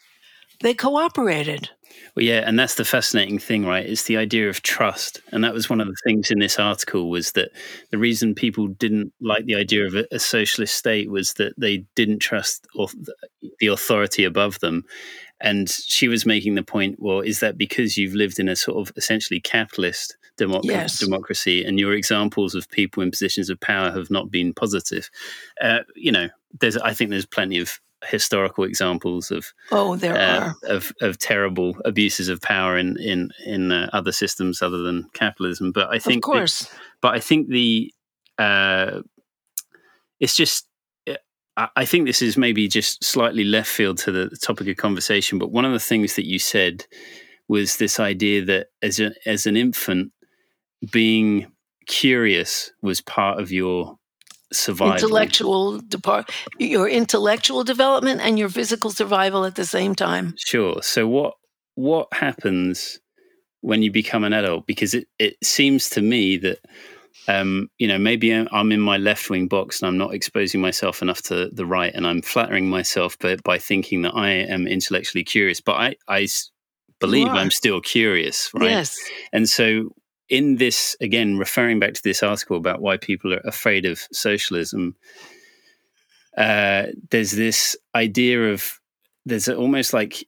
they 0.61 0.75
cooperated. 0.75 1.71
Well, 2.15 2.25
yeah, 2.25 2.43
and 2.47 2.59
that's 2.59 2.75
the 2.75 2.85
fascinating 2.85 3.39
thing, 3.39 3.65
right? 3.65 3.87
It's 3.87 4.05
the 4.05 4.17
idea 4.17 4.49
of 4.49 4.63
trust, 4.63 5.21
and 5.33 5.43
that 5.43 5.55
was 5.55 5.71
one 5.71 5.81
of 5.81 5.87
the 5.87 5.97
things 6.05 6.31
in 6.31 6.39
this 6.39 6.59
article 6.59 7.11
was 7.11 7.33
that 7.33 7.51
the 7.91 7.99
reason 7.99 8.35
people 8.35 8.67
didn't 8.67 9.13
like 9.21 9.47
the 9.47 9.55
idea 9.55 9.87
of 9.87 9.95
a, 9.95 10.07
a 10.13 10.19
socialist 10.19 10.75
state 10.75 11.11
was 11.11 11.35
that 11.35 11.55
they 11.59 11.85
didn't 11.95 12.19
trust 12.19 12.67
the 13.61 13.67
authority 13.69 14.25
above 14.25 14.61
them, 14.61 14.85
and 15.41 15.71
she 15.71 16.09
was 16.09 16.27
making 16.27 16.55
the 16.55 16.63
point, 16.63 16.97
well, 17.01 17.21
is 17.21 17.41
that 17.41 17.57
because 17.57 17.97
you've 17.97 18.15
lived 18.15 18.39
in 18.39 18.49
a 18.49 18.57
sort 18.57 18.79
of 18.79 18.95
essentially 18.97 19.41
capitalist 19.41 20.17
democ- 20.37 20.65
yes. 20.65 20.99
democracy 20.99 21.65
and 21.65 21.79
your 21.79 21.93
examples 21.93 22.55
of 22.55 22.69
people 22.71 23.03
in 23.03 23.11
positions 23.11 23.49
of 23.49 23.61
power 23.61 23.91
have 23.91 24.11
not 24.11 24.31
been 24.31 24.53
positive? 24.53 25.11
Uh, 25.61 25.81
you 25.95 26.11
know, 26.11 26.29
there's 26.59 26.77
I 26.77 26.93
think 26.93 27.11
there's 27.11 27.27
plenty 27.27 27.59
of 27.59 27.81
historical 28.07 28.65
examples 28.65 29.31
of 29.31 29.53
oh 29.73 29.97
there 29.97 30.17
uh, 30.17 30.41
are 30.41 30.77
of, 30.77 30.93
of 31.01 31.19
terrible 31.19 31.77
abuses 31.85 32.29
of 32.29 32.41
power 32.41 32.79
in 32.79 32.97
in 32.99 33.31
in 33.45 33.73
uh, 33.73 33.91
other 33.93 34.13
systems 34.13 34.63
other 34.63 34.79
than 34.79 35.09
capitalism 35.15 35.73
but 35.73 35.89
i 35.93 35.99
think 35.99 36.25
of 36.25 36.31
course 36.31 36.61
the, 36.61 36.77
but 37.01 37.15
i 37.17 37.19
think 37.19 37.49
the 37.49 37.93
uh, 38.39 39.03
it's 40.21 40.37
just 40.37 40.68
I 41.75 41.85
think 41.85 42.07
this 42.07 42.23
is 42.23 42.37
maybe 42.37 42.69
just 42.69 43.03
slightly 43.03 43.43
left 43.43 43.69
field 43.69 43.99
to 43.99 44.13
the 44.13 44.37
topic 44.37 44.69
of 44.69 44.77
conversation, 44.77 45.39
but 45.39 45.51
one 45.51 45.65
of 45.65 45.73
the 45.73 45.81
things 45.81 46.15
that 46.15 46.27
you 46.27 46.39
said 46.39 46.87
was 47.49 47.77
this 47.77 47.99
idea 47.99 48.45
that 48.45 48.69
as 48.83 49.01
a, 49.01 49.11
as 49.27 49.47
an 49.47 49.57
infant, 49.57 50.13
being 50.93 51.51
curious 51.87 52.71
was 52.83 53.01
part 53.01 53.41
of 53.41 53.51
your 53.51 53.99
survival. 54.53 54.95
Intellectual 54.95 55.81
depart 55.81 56.31
your 56.59 56.89
intellectual 56.89 57.65
development 57.65 58.21
and 58.21 58.39
your 58.39 58.49
physical 58.49 58.91
survival 58.91 59.45
at 59.45 59.57
the 59.57 59.67
same 59.67 59.95
time. 59.95 60.35
Sure. 60.39 60.83
So 60.83 61.09
what 61.09 61.35
what 61.75 62.09
happens 62.13 63.01
when 63.61 63.83
you 63.83 63.91
become 63.91 64.25
an 64.25 64.33
adult? 64.33 64.67
Because 64.67 64.95
it, 64.95 65.09
it 65.19 65.37
seems 65.43 65.91
to 65.91 66.03
me 66.03 66.37
that 66.39 66.59
um, 67.27 67.71
you 67.79 67.89
know, 67.89 67.99
maybe 67.99 68.33
I'm 68.33 68.73
in 68.73 68.81
my 68.81 68.97
left 68.97 69.29
wing 69.29 69.49
box 69.49 69.81
and 69.81 69.89
I'm 69.89 69.99
not 69.99 70.15
exposing 70.15 70.61
myself 70.61 71.03
enough 71.03 71.23
to 71.23 71.51
the 71.53 71.67
right, 71.67 71.93
and 71.95 72.07
I'm 72.07 72.23
flattering 72.23 72.69
myself 72.69 73.19
by, 73.19 73.37
by 73.37 73.59
thinking 73.59 74.03
that 74.03 74.15
I 74.15 74.31
am 74.31 74.67
intellectually 74.67 75.25
curious. 75.25 75.61
But 75.61 75.75
I, 75.77 75.97
I 76.09 76.29
believe 77.01 77.29
I'm 77.29 77.51
still 77.51 77.81
curious, 77.81 78.51
right? 78.55 78.71
Yes. 78.71 78.99
And 79.33 79.49
so, 79.49 79.91
in 80.29 80.57
this, 80.57 80.97
again, 81.01 81.39
referring 81.39 81.79
back 81.81 81.95
to 81.95 82.03
this 82.03 82.23
article 82.23 82.57
about 82.57 82.81
why 82.81 82.97
people 82.97 83.33
are 83.35 83.43
afraid 83.45 83.85
of 83.85 84.01
socialism, 84.13 84.95
uh, 86.37 86.87
there's 87.11 87.33
this 87.33 87.77
idea 87.95 88.53
of 88.53 88.79
there's 89.27 89.49
almost 89.49 89.93
like 89.93 90.27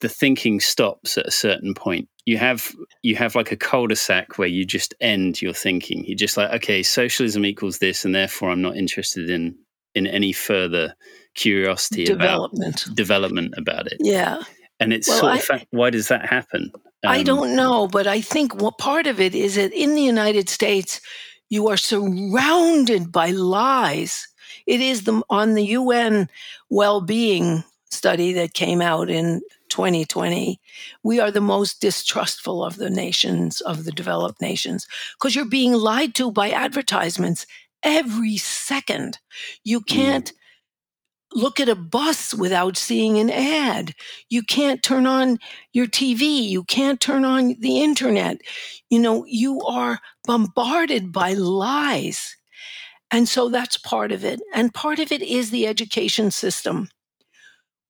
the 0.00 0.08
thinking 0.08 0.60
stops 0.60 1.16
at 1.16 1.26
a 1.26 1.30
certain 1.30 1.74
point 1.74 2.08
you 2.24 2.38
have 2.38 2.72
you 3.02 3.16
have 3.16 3.34
like 3.34 3.50
a 3.50 3.56
cul-de-sac 3.56 4.38
where 4.38 4.48
you 4.48 4.64
just 4.64 4.94
end 5.00 5.42
your 5.42 5.52
thinking. 5.52 6.04
You're 6.04 6.16
just 6.16 6.36
like, 6.36 6.50
okay, 6.52 6.82
socialism 6.82 7.44
equals 7.44 7.78
this, 7.78 8.04
and 8.04 8.14
therefore 8.14 8.50
I'm 8.50 8.62
not 8.62 8.76
interested 8.76 9.28
in 9.28 9.56
in 9.94 10.06
any 10.06 10.32
further 10.32 10.94
curiosity 11.34 12.04
development 12.04 12.86
about 12.86 12.96
development 12.96 13.54
about 13.56 13.86
it. 13.86 13.96
Yeah, 14.00 14.42
and 14.78 14.92
it's 14.92 15.08
well, 15.08 15.20
sort 15.20 15.38
of 15.38 15.46
I, 15.50 15.66
why 15.70 15.90
does 15.90 16.08
that 16.08 16.26
happen? 16.26 16.70
Um, 16.74 17.10
I 17.10 17.22
don't 17.22 17.56
know, 17.56 17.88
but 17.88 18.06
I 18.06 18.20
think 18.20 18.54
what 18.54 18.78
part 18.78 19.08
of 19.08 19.20
it 19.20 19.34
is 19.34 19.56
that 19.56 19.72
in 19.72 19.96
the 19.96 20.02
United 20.02 20.48
States, 20.48 21.00
you 21.48 21.68
are 21.68 21.76
surrounded 21.76 23.10
by 23.10 23.30
lies. 23.30 24.28
It 24.66 24.80
is 24.80 25.02
the 25.02 25.22
on 25.28 25.54
the 25.54 25.64
UN 25.64 26.28
well-being 26.70 27.64
study 27.90 28.32
that 28.34 28.54
came 28.54 28.80
out 28.80 29.10
in 29.10 29.42
2020, 29.72 30.60
we 31.02 31.18
are 31.18 31.30
the 31.30 31.40
most 31.40 31.80
distrustful 31.80 32.62
of 32.62 32.76
the 32.76 32.90
nations, 32.90 33.62
of 33.62 33.84
the 33.84 33.90
developed 33.90 34.40
nations, 34.40 34.86
because 35.18 35.34
you're 35.34 35.46
being 35.46 35.72
lied 35.72 36.14
to 36.14 36.30
by 36.30 36.50
advertisements 36.50 37.46
every 37.82 38.36
second. 38.36 39.18
You 39.64 39.80
mm. 39.80 39.86
can't 39.86 40.32
look 41.34 41.58
at 41.58 41.70
a 41.70 41.74
bus 41.74 42.34
without 42.34 42.76
seeing 42.76 43.18
an 43.18 43.30
ad. 43.30 43.94
You 44.28 44.42
can't 44.42 44.82
turn 44.82 45.06
on 45.06 45.38
your 45.72 45.86
TV. 45.86 46.42
You 46.42 46.64
can't 46.64 47.00
turn 47.00 47.24
on 47.24 47.56
the 47.58 47.80
internet. 47.80 48.42
You 48.90 48.98
know, 48.98 49.24
you 49.26 49.62
are 49.62 50.00
bombarded 50.26 51.12
by 51.12 51.32
lies. 51.32 52.36
And 53.10 53.26
so 53.26 53.48
that's 53.48 53.78
part 53.78 54.12
of 54.12 54.22
it. 54.22 54.40
And 54.54 54.74
part 54.74 54.98
of 54.98 55.10
it 55.10 55.22
is 55.22 55.50
the 55.50 55.66
education 55.66 56.30
system 56.30 56.90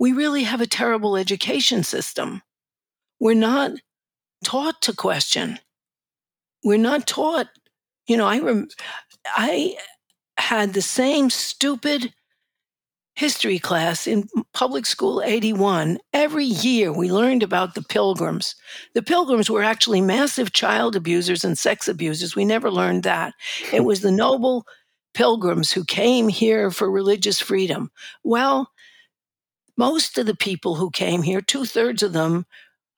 we 0.03 0.11
really 0.11 0.43
have 0.43 0.61
a 0.61 0.67
terrible 0.67 1.17
education 1.17 1.85
system. 1.85 2.43
We're 3.21 3.35
not 3.35 3.71
taught 4.43 4.83
to 4.83 4.93
question. 4.93 5.61
We're 6.65 6.77
not 6.77 7.07
taught, 7.07 7.47
you 8.09 8.17
know, 8.17 8.27
I 8.27 8.41
rem- 8.41 8.67
I 9.37 9.77
had 10.39 10.75
the 10.75 10.83
same 10.83 11.31
stupid 11.31 12.13
history 13.15 13.61
class 13.61 14.09
in 14.09 14.27
public 14.53 14.87
school 14.87 15.23
81 15.25 15.99
every 16.13 16.47
year 16.47 16.93
we 16.93 17.09
learned 17.09 17.45
about 17.45 17.77
the 17.77 17.83
pilgrims. 17.83 18.57
The 18.95 19.03
pilgrims 19.03 19.49
were 19.49 19.63
actually 19.63 20.01
massive 20.01 20.53
child 20.53 20.97
abusers 20.97 21.45
and 21.45 21.57
sex 21.57 21.87
abusers. 21.87 22.35
We 22.35 22.45
never 22.45 22.73
learned 22.73 23.05
that. 23.05 23.35
It 23.73 23.85
was 23.85 24.01
the 24.01 24.11
noble 24.11 24.67
pilgrims 25.15 25.71
who 25.71 25.85
came 25.85 26.27
here 26.27 26.73
for 26.73 26.91
religious 26.91 27.39
freedom. 27.39 27.93
Well 28.25 28.69
most 29.83 30.17
of 30.17 30.27
the 30.27 30.37
people 30.37 30.77
who 30.77 30.93
came 30.93 31.23
here, 31.23 31.41
two 31.41 31.65
thirds 31.65 32.05
of 32.05 32.13
them, 32.13 32.47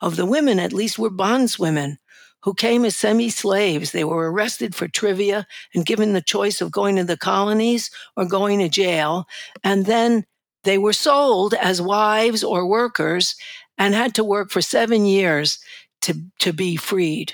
of 0.02 0.16
the 0.16 0.26
women 0.26 0.58
at 0.58 0.74
least, 0.74 0.98
were 0.98 1.08
bondswomen 1.08 1.96
who 2.42 2.52
came 2.52 2.84
as 2.84 2.94
semi 2.94 3.30
slaves. 3.30 3.90
They 3.90 4.04
were 4.04 4.30
arrested 4.30 4.74
for 4.74 4.86
trivia 4.86 5.46
and 5.74 5.86
given 5.86 6.12
the 6.12 6.20
choice 6.20 6.60
of 6.60 6.70
going 6.70 6.96
to 6.96 7.04
the 7.04 7.16
colonies 7.16 7.90
or 8.18 8.26
going 8.26 8.58
to 8.58 8.68
jail. 8.68 9.24
And 9.62 9.86
then 9.86 10.26
they 10.64 10.76
were 10.76 10.92
sold 10.92 11.54
as 11.54 11.80
wives 11.80 12.44
or 12.44 12.66
workers 12.66 13.34
and 13.78 13.94
had 13.94 14.14
to 14.16 14.22
work 14.22 14.50
for 14.50 14.60
seven 14.60 15.06
years 15.06 15.60
to, 16.02 16.12
to 16.40 16.52
be 16.52 16.76
freed. 16.76 17.32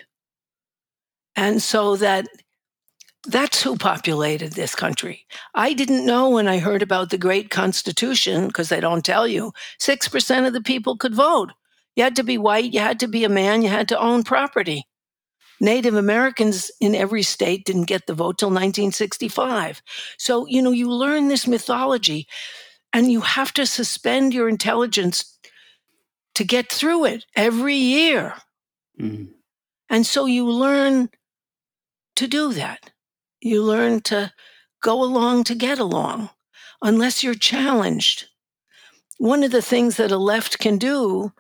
And 1.34 1.60
so 1.60 1.96
that 1.96 2.28
that's 3.26 3.62
who 3.62 3.76
populated 3.76 4.52
this 4.52 4.74
country. 4.74 5.26
I 5.54 5.72
didn't 5.74 6.06
know 6.06 6.30
when 6.30 6.48
I 6.48 6.58
heard 6.58 6.82
about 6.82 7.10
the 7.10 7.18
Great 7.18 7.50
Constitution, 7.50 8.46
because 8.46 8.68
they 8.68 8.80
don't 8.80 9.04
tell 9.04 9.26
you, 9.26 9.52
6% 9.78 10.46
of 10.46 10.52
the 10.52 10.62
people 10.62 10.96
could 10.96 11.14
vote. 11.14 11.50
You 11.96 12.04
had 12.04 12.16
to 12.16 12.22
be 12.22 12.38
white, 12.38 12.72
you 12.72 12.80
had 12.80 13.00
to 13.00 13.08
be 13.08 13.24
a 13.24 13.28
man, 13.28 13.62
you 13.62 13.68
had 13.68 13.88
to 13.88 13.98
own 13.98 14.22
property. 14.22 14.86
Native 15.60 15.94
Americans 15.94 16.70
in 16.80 16.94
every 16.94 17.22
state 17.22 17.66
didn't 17.66 17.84
get 17.84 18.06
the 18.06 18.14
vote 18.14 18.38
till 18.38 18.48
1965. 18.48 19.82
So, 20.16 20.46
you 20.46 20.62
know, 20.62 20.70
you 20.70 20.90
learn 20.90 21.28
this 21.28 21.46
mythology 21.46 22.26
and 22.94 23.12
you 23.12 23.20
have 23.20 23.52
to 23.54 23.66
suspend 23.66 24.32
your 24.32 24.48
intelligence 24.48 25.38
to 26.34 26.44
get 26.44 26.72
through 26.72 27.04
it 27.04 27.26
every 27.36 27.74
year. 27.74 28.34
Mm. 28.98 29.28
And 29.90 30.06
so 30.06 30.24
you 30.24 30.48
learn 30.48 31.10
to 32.16 32.26
do 32.26 32.54
that. 32.54 32.90
You 33.40 33.62
learn 33.62 34.00
to 34.02 34.32
go 34.82 35.02
along 35.02 35.44
to 35.44 35.54
get 35.54 35.78
along, 35.78 36.30
unless 36.82 37.22
you're 37.22 37.34
challenged. 37.34 38.26
One 39.18 39.42
of 39.42 39.50
the 39.50 39.62
things 39.62 39.96
that 39.96 40.10
a 40.10 40.16
left 40.16 40.58
can 40.58 40.78
do 40.78 41.32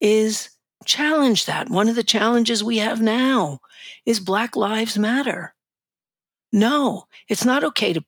is 0.00 0.50
challenge 0.84 1.46
that. 1.46 1.68
One 1.70 1.88
of 1.88 1.96
the 1.96 2.02
challenges 2.02 2.62
we 2.62 2.78
have 2.78 3.00
now 3.00 3.60
is 4.06 4.20
Black 4.20 4.56
Lives 4.56 4.98
Matter. 4.98 5.54
No, 6.52 7.04
it's 7.28 7.44
not 7.44 7.64
okay 7.64 7.92
to 7.92 8.04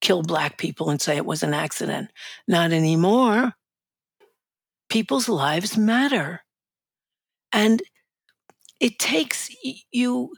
kill 0.00 0.22
Black 0.22 0.58
people 0.58 0.90
and 0.90 1.00
say 1.00 1.16
it 1.16 1.26
was 1.26 1.42
an 1.42 1.54
accident. 1.54 2.10
Not 2.46 2.72
anymore. 2.72 3.54
People's 4.88 5.28
lives 5.28 5.76
matter. 5.76 6.42
And 7.52 7.82
it 8.80 8.98
takes 8.98 9.50
you 9.90 10.34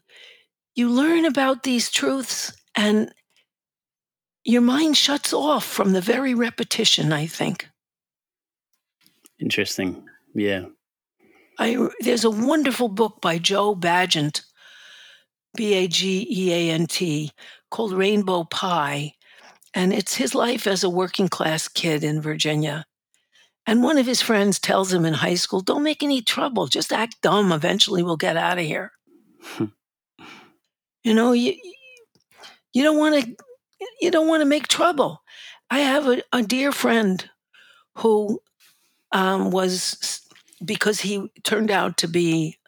you 0.80 0.88
learn 0.88 1.26
about 1.26 1.62
these 1.62 1.90
truths 1.90 2.56
and 2.74 3.12
your 4.44 4.62
mind 4.62 4.96
shuts 4.96 5.30
off 5.34 5.62
from 5.62 5.92
the 5.92 6.00
very 6.00 6.34
repetition 6.34 7.12
i 7.12 7.26
think 7.26 7.68
Interesting. 9.40 10.06
Yeah. 10.34 10.66
I, 11.58 11.88
there's 12.00 12.24
a 12.24 12.30
wonderful 12.30 12.88
book 12.88 13.20
by 13.20 13.38
joe 13.38 13.74
bageant 13.74 14.42
b-a-g-e-a-n-t 15.54 17.30
called 17.70 17.92
rainbow 17.92 18.44
pie 18.44 19.12
and 19.74 19.92
it's 19.92 20.14
his 20.14 20.34
life 20.34 20.66
as 20.66 20.82
a 20.82 20.90
working 20.90 21.28
class 21.28 21.68
kid 21.68 22.02
in 22.02 22.22
virginia 22.22 22.86
and 23.66 23.82
one 23.82 23.98
of 23.98 24.06
his 24.06 24.22
friends 24.22 24.58
tells 24.58 24.92
him 24.92 25.04
in 25.04 25.14
high 25.14 25.34
school 25.34 25.60
don't 25.60 25.82
make 25.82 26.02
any 26.02 26.22
trouble 26.22 26.66
just 26.66 26.90
act 26.92 27.16
dumb 27.20 27.52
eventually 27.52 28.02
we'll 28.02 28.16
get 28.16 28.36
out 28.38 28.58
of 28.58 28.64
here 28.64 28.92
you 31.02 31.14
know 31.14 31.32
you 31.32 31.54
you 32.72 32.82
don't 32.82 32.98
want 32.98 33.24
to 33.24 33.36
you 34.00 34.10
don't 34.10 34.28
want 34.28 34.40
to 34.40 34.46
make 34.46 34.68
trouble. 34.68 35.22
I 35.70 35.80
have 35.80 36.06
a, 36.06 36.22
a 36.32 36.42
dear 36.42 36.72
friend 36.72 37.28
who 37.96 38.40
um, 39.12 39.50
was 39.50 40.20
because 40.64 41.00
he 41.00 41.30
turned 41.42 41.70
out 41.70 41.96
to 41.98 42.08
be 42.08 42.58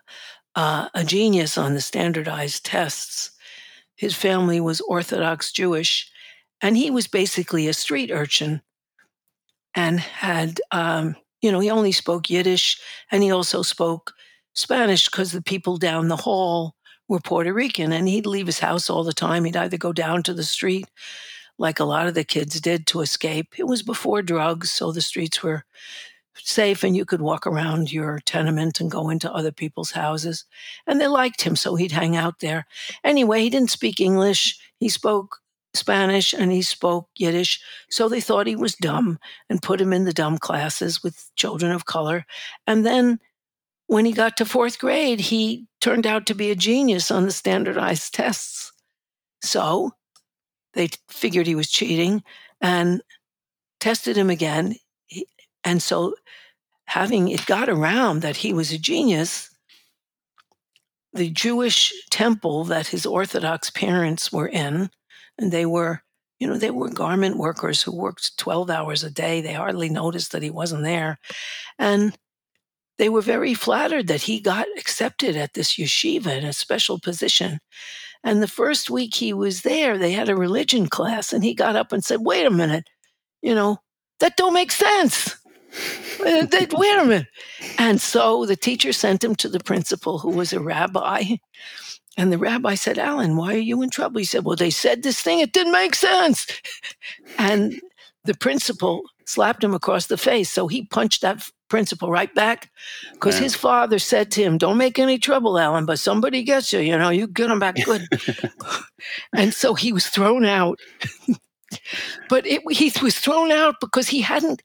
uh, 0.55 0.89
a 0.95 1.05
genius 1.05 1.57
on 1.57 1.75
the 1.75 1.81
standardized 1.81 2.65
tests 2.65 3.31
his 3.97 4.15
family 4.15 4.61
was 4.61 4.81
orthodox 4.83 5.53
jewish 5.53 6.11
and 6.61 6.77
he 6.77 6.91
was 6.91 7.07
basically 7.07 7.69
a 7.69 7.73
street 7.73 8.11
urchin 8.11 8.61
and 9.75 10.01
had 10.01 10.61
um, 10.71 11.17
you 11.41 11.51
know 11.51 11.61
he 11.61 11.71
only 11.71 11.93
spoke 11.93 12.29
yiddish 12.29 12.81
and 13.11 13.23
he 13.23 13.31
also 13.31 13.63
spoke 13.63 14.13
spanish 14.55 15.09
because 15.09 15.33
the 15.33 15.43
people 15.43 15.77
down 15.79 16.09
the 16.09 16.17
hall 16.17 16.75
were 17.13 17.21
Puerto 17.21 17.53
Rican, 17.53 17.93
and 17.93 18.09
he'd 18.09 18.25
leave 18.25 18.47
his 18.47 18.59
house 18.59 18.89
all 18.89 19.05
the 19.05 19.13
time. 19.13 19.45
He'd 19.45 19.57
either 19.57 19.77
go 19.77 19.93
down 19.93 20.23
to 20.23 20.33
the 20.33 20.43
street, 20.43 20.87
like 21.59 21.79
a 21.79 21.85
lot 21.85 22.07
of 22.07 22.15
the 22.15 22.25
kids 22.25 22.59
did, 22.59 22.87
to 22.87 23.03
escape. 23.03 23.49
It 23.59 23.67
was 23.67 23.83
before 23.83 24.23
drugs, 24.23 24.73
so 24.73 24.91
the 24.93 25.03
streets 25.03 25.43
were 25.43 25.65
safe, 26.35 26.83
and 26.83 26.97
you 26.97 27.05
could 27.05 27.21
walk 27.21 27.47
around 27.47 27.93
your 27.93 28.19
tenement 28.25 28.81
and 28.81 28.91
go 28.91 29.11
into 29.11 29.31
other 29.31 29.53
people's 29.53 29.91
houses. 29.91 30.47
And 30.87 30.99
they 30.99 31.07
liked 31.07 31.43
him, 31.43 31.55
so 31.55 31.75
he'd 31.75 31.93
hang 31.93 32.17
out 32.17 32.41
there. 32.41 32.65
Anyway, 33.05 33.43
he 33.43 33.51
didn't 33.51 33.71
speak 33.71 34.01
English. 34.01 34.59
He 34.81 34.89
spoke 34.89 35.41
Spanish 35.75 36.33
and 36.33 36.51
he 36.51 36.63
spoke 36.63 37.09
Yiddish. 37.17 37.61
So 37.91 38.09
they 38.09 38.23
thought 38.23 38.47
he 38.47 38.57
was 38.57 38.75
dumb 38.75 39.19
and 39.51 39.63
put 39.63 39.81
him 39.81 39.93
in 39.93 40.05
the 40.05 40.13
dumb 40.13 40.39
classes 40.39 41.03
with 41.03 41.31
children 41.37 41.73
of 41.73 41.85
color. 41.85 42.25
And 42.67 42.85
then 42.87 43.21
when 43.87 44.07
he 44.07 44.13
got 44.13 44.39
to 44.39 44.47
fourth 44.47 44.79
grade, 44.79 45.21
he 45.21 45.67
turned 45.83 46.07
out 46.07 46.25
to 46.27 46.35
be 46.35 46.51
a 46.51 46.57
genius 46.57 47.11
on 47.11 47.25
the 47.25 47.33
standardized 47.33 48.15
tests. 48.15 48.73
So 49.43 49.91
they 50.75 50.89
figured 51.09 51.47
he 51.47 51.57
was 51.57 51.71
cheating 51.71 52.23
and 52.61 53.03
tested 53.81 54.17
him 54.17 54.31
again. 54.31 54.77
And 55.65 55.83
so, 55.83 56.15
having 56.87 57.29
it 57.29 57.47
got 57.47 57.69
around 57.69 58.23
that 58.23 58.37
he 58.37 58.53
was 58.53 58.73
a 58.73 58.79
genius, 58.79 59.51
the 61.13 61.31
Jewish 61.31 61.93
temple 62.11 62.65
that 62.65 62.87
his 62.87 63.05
Orthodox 63.05 63.71
parents 63.71 64.33
were 64.33 64.49
in, 64.49 64.89
and 65.39 65.53
they 65.53 65.67
were, 65.67 66.03
you 66.39 66.47
know, 66.47 66.57
they 66.57 66.71
were 66.71 66.89
garment 66.91 67.37
workers 67.37 67.83
who 67.83 67.95
worked 67.95 68.39
12 68.39 68.71
hours 68.71 69.05
a 69.05 69.11
day. 69.11 69.41
They 69.41 69.53
hardly 69.53 69.89
noticed 69.89 70.33
that 70.33 70.43
he 70.43 70.51
wasn't 70.51 70.85
there. 70.85 71.19
And 71.79 72.17
they 72.99 73.09
were 73.09 73.23
very 73.23 73.55
flattered 73.55 74.07
that 74.09 74.23
he 74.23 74.41
got 74.41 74.67
accepted 74.79 75.37
at 75.37 75.55
this 75.55 75.75
yeshiva 75.75 76.39
in 76.39 76.45
a 76.45 76.53
special 76.53 76.99
position. 76.99 77.59
And 78.25 78.43
the 78.43 78.49
first 78.49 78.91
week 78.91 79.15
he 79.15 79.33
was 79.33 79.63
there, 79.63 79.99
they 79.99 80.13
had 80.13 80.29
a 80.29 80.37
religion 80.37 80.87
class, 80.87 81.33
and 81.33 81.43
he 81.43 81.55
got 81.55 81.77
up 81.77 81.93
and 81.93 82.05
said, 82.05 82.21
Wait 82.21 82.47
a 82.47 82.51
minute, 82.51 82.89
you 83.41 83.55
know, 83.55 83.79
that 84.21 84.37
don't 84.37 84.55
make 84.55 84.71
sense. 84.71 85.37
Uh, 86.21 86.47
wait 86.51 86.99
a 86.99 87.05
minute. 87.05 87.27
And 87.79 88.01
so 88.01 88.47
the 88.47 88.57
teacher 88.57 88.93
sent 88.93 89.25
him 89.25 89.35
to 89.37 89.49
the 89.49 89.59
principal, 89.59 90.19
who 90.19 90.31
was 90.31 90.53
a 90.53 90.61
rabbi. 90.61 91.25
And 92.17 92.31
the 92.31 92.39
rabbi 92.39 92.75
said, 92.75 92.99
Alan, 92.99 93.37
why 93.37 93.55
are 93.55 93.59
you 93.59 93.83
in 93.83 93.91
trouble? 93.91 94.19
He 94.19 94.25
said, 94.25 94.45
Well, 94.45 94.57
they 94.57 94.71
said 94.71 95.03
this 95.03 95.21
thing, 95.21 95.41
it 95.41 95.53
didn't 95.53 95.73
make 95.73 95.95
sense. 95.95 96.47
And 97.39 97.81
the 98.25 98.35
principal 98.35 99.03
slapped 99.27 99.65
him 99.65 99.75
across 99.75 100.07
the 100.07 100.17
face. 100.17 100.51
So 100.51 100.69
he 100.69 100.85
punched 100.87 101.23
that 101.23 101.51
principal 101.73 102.11
right 102.11 102.35
back 102.35 102.71
because 103.15 103.39
his 103.39 103.55
father 103.55 103.99
said 103.99 104.31
to 104.31 104.43
him, 104.43 104.59
Don't 104.59 104.77
make 104.77 104.99
any 104.99 105.17
trouble, 105.17 105.59
Alan, 105.59 105.87
but 105.87 105.99
somebody 105.99 106.43
gets 106.43 106.71
you, 106.71 106.81
you 106.81 106.99
know, 106.99 107.09
you 107.09 107.27
get 107.27 107.49
them 107.49 107.59
back 107.59 107.77
good. 107.83 108.07
and 109.35 109.55
so 109.55 109.73
he 109.73 109.91
was 109.91 110.07
thrown 110.07 110.45
out. 110.45 110.79
but 112.29 112.47
it, 112.47 112.61
he 112.71 112.93
was 113.03 113.19
thrown 113.19 113.51
out 113.51 113.77
because 113.81 114.07
he 114.07 114.21
hadn't, 114.21 114.63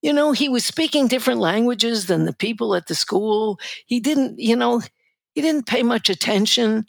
you 0.00 0.14
know, 0.14 0.32
he 0.32 0.48
was 0.48 0.64
speaking 0.64 1.08
different 1.08 1.40
languages 1.40 2.06
than 2.06 2.24
the 2.24 2.32
people 2.32 2.74
at 2.74 2.86
the 2.86 2.94
school. 2.94 3.60
He 3.84 4.00
didn't, 4.00 4.38
you 4.38 4.56
know, 4.56 4.80
he 5.34 5.42
didn't 5.42 5.66
pay 5.66 5.82
much 5.82 6.08
attention. 6.08 6.86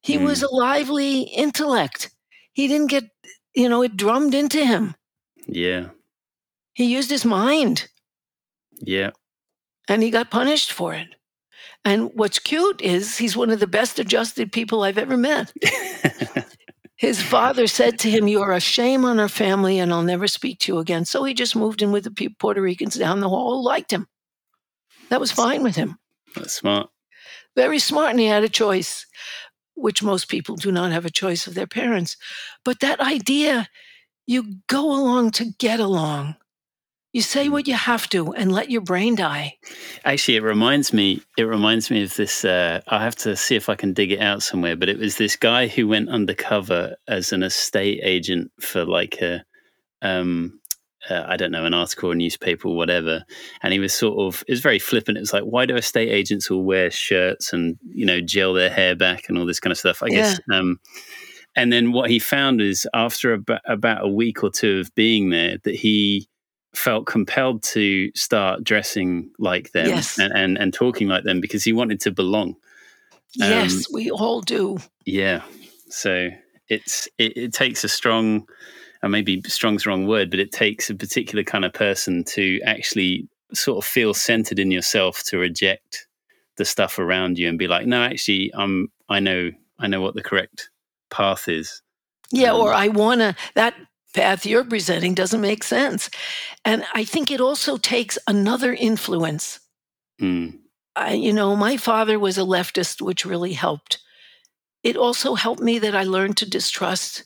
He 0.00 0.16
mm. 0.16 0.24
was 0.24 0.42
a 0.42 0.48
lively 0.48 1.24
intellect. 1.24 2.10
He 2.54 2.66
didn't 2.68 2.86
get, 2.86 3.04
you 3.54 3.68
know, 3.68 3.82
it 3.82 3.98
drummed 3.98 4.32
into 4.32 4.64
him. 4.64 4.94
Yeah. 5.46 5.88
He 6.72 6.86
used 6.86 7.10
his 7.10 7.26
mind. 7.26 7.86
Yeah. 8.80 9.10
And 9.88 10.02
he 10.02 10.10
got 10.10 10.30
punished 10.30 10.72
for 10.72 10.94
it. 10.94 11.08
And 11.84 12.10
what's 12.14 12.38
cute 12.38 12.80
is 12.80 13.16
he's 13.16 13.36
one 13.36 13.50
of 13.50 13.60
the 13.60 13.66
best 13.66 13.98
adjusted 13.98 14.52
people 14.52 14.82
I've 14.82 14.98
ever 14.98 15.16
met. 15.16 15.52
His 16.96 17.22
father 17.22 17.68
said 17.68 18.00
to 18.00 18.10
him, 18.10 18.26
You're 18.26 18.50
a 18.50 18.60
shame 18.60 19.04
on 19.04 19.20
our 19.20 19.28
family, 19.28 19.78
and 19.78 19.92
I'll 19.92 20.02
never 20.02 20.26
speak 20.26 20.58
to 20.60 20.72
you 20.72 20.78
again. 20.80 21.04
So 21.04 21.22
he 21.22 21.32
just 21.32 21.54
moved 21.54 21.80
in 21.80 21.92
with 21.92 22.04
the 22.04 22.30
Puerto 22.38 22.60
Ricans 22.60 22.96
down 22.96 23.20
the 23.20 23.28
hall 23.28 23.56
who 23.56 23.64
liked 23.64 23.92
him. 23.92 24.08
That 25.08 25.20
was 25.20 25.30
fine 25.30 25.62
with 25.62 25.76
him. 25.76 25.96
That's 26.34 26.52
smart. 26.52 26.90
Very 27.54 27.78
smart, 27.78 28.10
and 28.10 28.20
he 28.20 28.26
had 28.26 28.42
a 28.42 28.48
choice, 28.48 29.06
which 29.74 30.02
most 30.02 30.28
people 30.28 30.56
do 30.56 30.72
not 30.72 30.90
have 30.90 31.06
a 31.06 31.10
choice 31.10 31.46
of 31.46 31.54
their 31.54 31.68
parents. 31.68 32.16
But 32.64 32.80
that 32.80 33.00
idea, 33.00 33.68
you 34.26 34.56
go 34.66 34.86
along 34.86 35.30
to 35.32 35.52
get 35.58 35.78
along. 35.78 36.34
You 37.12 37.22
say 37.22 37.48
what 37.48 37.66
you 37.66 37.74
have 37.74 38.06
to 38.10 38.32
and 38.34 38.52
let 38.52 38.70
your 38.70 38.82
brain 38.82 39.14
die. 39.14 39.54
Actually, 40.04 40.36
it 40.36 40.42
reminds 40.42 40.92
me. 40.92 41.22
It 41.38 41.44
reminds 41.44 41.90
me 41.90 42.02
of 42.02 42.14
this. 42.16 42.44
Uh, 42.44 42.82
I 42.88 43.02
have 43.02 43.16
to 43.16 43.34
see 43.34 43.56
if 43.56 43.70
I 43.70 43.76
can 43.76 43.94
dig 43.94 44.12
it 44.12 44.20
out 44.20 44.42
somewhere. 44.42 44.76
But 44.76 44.90
it 44.90 44.98
was 44.98 45.16
this 45.16 45.34
guy 45.34 45.68
who 45.68 45.88
went 45.88 46.10
undercover 46.10 46.96
as 47.08 47.32
an 47.32 47.42
estate 47.42 48.00
agent 48.02 48.52
for 48.60 48.84
like 48.84 49.22
a, 49.22 49.42
um, 50.02 50.60
uh, 51.08 51.24
I 51.26 51.38
don't 51.38 51.50
know, 51.50 51.64
an 51.64 51.72
article 51.72 52.10
or 52.10 52.14
newspaper 52.14 52.68
or 52.68 52.76
whatever. 52.76 53.24
And 53.62 53.72
he 53.72 53.78
was 53.78 53.94
sort 53.94 54.18
of. 54.18 54.44
It 54.46 54.52
was 54.52 54.60
very 54.60 54.78
flippant. 54.78 55.16
It 55.16 55.22
was 55.22 55.32
like, 55.32 55.44
why 55.44 55.64
do 55.64 55.76
estate 55.76 56.10
agents 56.10 56.50
all 56.50 56.62
wear 56.62 56.90
shirts 56.90 57.54
and 57.54 57.78
you 57.88 58.04
know 58.04 58.20
gel 58.20 58.52
their 58.52 58.70
hair 58.70 58.94
back 58.94 59.30
and 59.30 59.38
all 59.38 59.46
this 59.46 59.60
kind 59.60 59.72
of 59.72 59.78
stuff? 59.78 60.02
I 60.02 60.08
Yeah. 60.08 60.16
guess. 60.16 60.40
Um, 60.52 60.78
and 61.56 61.72
then 61.72 61.92
what 61.92 62.10
he 62.10 62.18
found 62.18 62.60
is 62.60 62.86
after 62.92 63.32
about, 63.32 63.62
about 63.66 64.04
a 64.04 64.08
week 64.08 64.44
or 64.44 64.50
two 64.50 64.80
of 64.80 64.94
being 64.94 65.30
there, 65.30 65.56
that 65.64 65.74
he 65.74 66.28
felt 66.74 67.06
compelled 67.06 67.62
to 67.62 68.10
start 68.14 68.62
dressing 68.62 69.30
like 69.38 69.72
them 69.72 69.86
Yes. 69.88 70.18
and, 70.18 70.32
and, 70.34 70.58
and 70.58 70.72
talking 70.74 71.08
like 71.08 71.24
them 71.24 71.40
because 71.40 71.64
he 71.64 71.72
wanted 71.72 72.00
to 72.00 72.10
belong. 72.10 72.56
Yes, 73.34 73.86
we 73.92 74.10
all 74.10 74.40
do. 74.40 74.78
Yeah. 75.04 75.42
So 75.88 76.30
it's 76.68 77.08
it, 77.18 77.36
it 77.36 77.52
takes 77.52 77.84
a 77.84 77.88
strong, 77.88 78.46
and 79.02 79.12
maybe 79.12 79.42
strong's 79.46 79.84
the 79.84 79.90
wrong 79.90 80.06
word, 80.06 80.30
but 80.30 80.40
it 80.40 80.52
takes 80.52 80.90
a 80.90 80.94
particular 80.94 81.44
kind 81.44 81.64
of 81.64 81.72
person 81.72 82.24
to 82.24 82.60
actually 82.62 83.28
sort 83.54 83.78
of 83.78 83.88
feel 83.90 84.12
centered 84.14 84.58
in 84.58 84.70
yourself 84.70 85.22
to 85.24 85.38
reject 85.38 86.06
the 86.56 86.64
stuff 86.64 86.98
around 86.98 87.38
you 87.38 87.48
and 87.48 87.58
be 87.58 87.68
like, 87.68 87.86
no, 87.86 88.02
actually, 88.02 88.50
I'm 88.54 88.90
I 89.08 89.20
know 89.20 89.50
I 89.78 89.86
know 89.86 90.00
what 90.00 90.14
the 90.14 90.22
correct 90.22 90.70
path 91.10 91.48
is. 91.48 91.82
Yeah, 92.30 92.52
Um, 92.52 92.60
or 92.60 92.74
I 92.74 92.88
want 92.88 93.20
to, 93.20 93.34
that 93.54 93.74
path 94.14 94.46
you're 94.46 94.64
presenting 94.64 95.14
doesn't 95.14 95.40
make 95.40 95.62
sense. 95.62 96.10
And 96.64 96.84
I 96.94 97.04
think 97.04 97.30
it 97.30 97.40
also 97.40 97.76
takes 97.76 98.18
another 98.26 98.72
influence. 98.72 99.60
Mm, 100.20 100.58
I, 100.96 101.12
you 101.12 101.32
know, 101.32 101.54
my 101.54 101.76
father 101.76 102.18
was 102.18 102.38
a 102.38 102.42
leftist, 102.42 103.00
which 103.00 103.24
really 103.24 103.52
helped. 103.52 103.98
It 104.82 104.96
also 104.96 105.34
helped 105.34 105.62
me 105.62 105.78
that 105.78 105.94
I 105.94 106.04
learned 106.04 106.36
to 106.38 106.48
distrust 106.48 107.24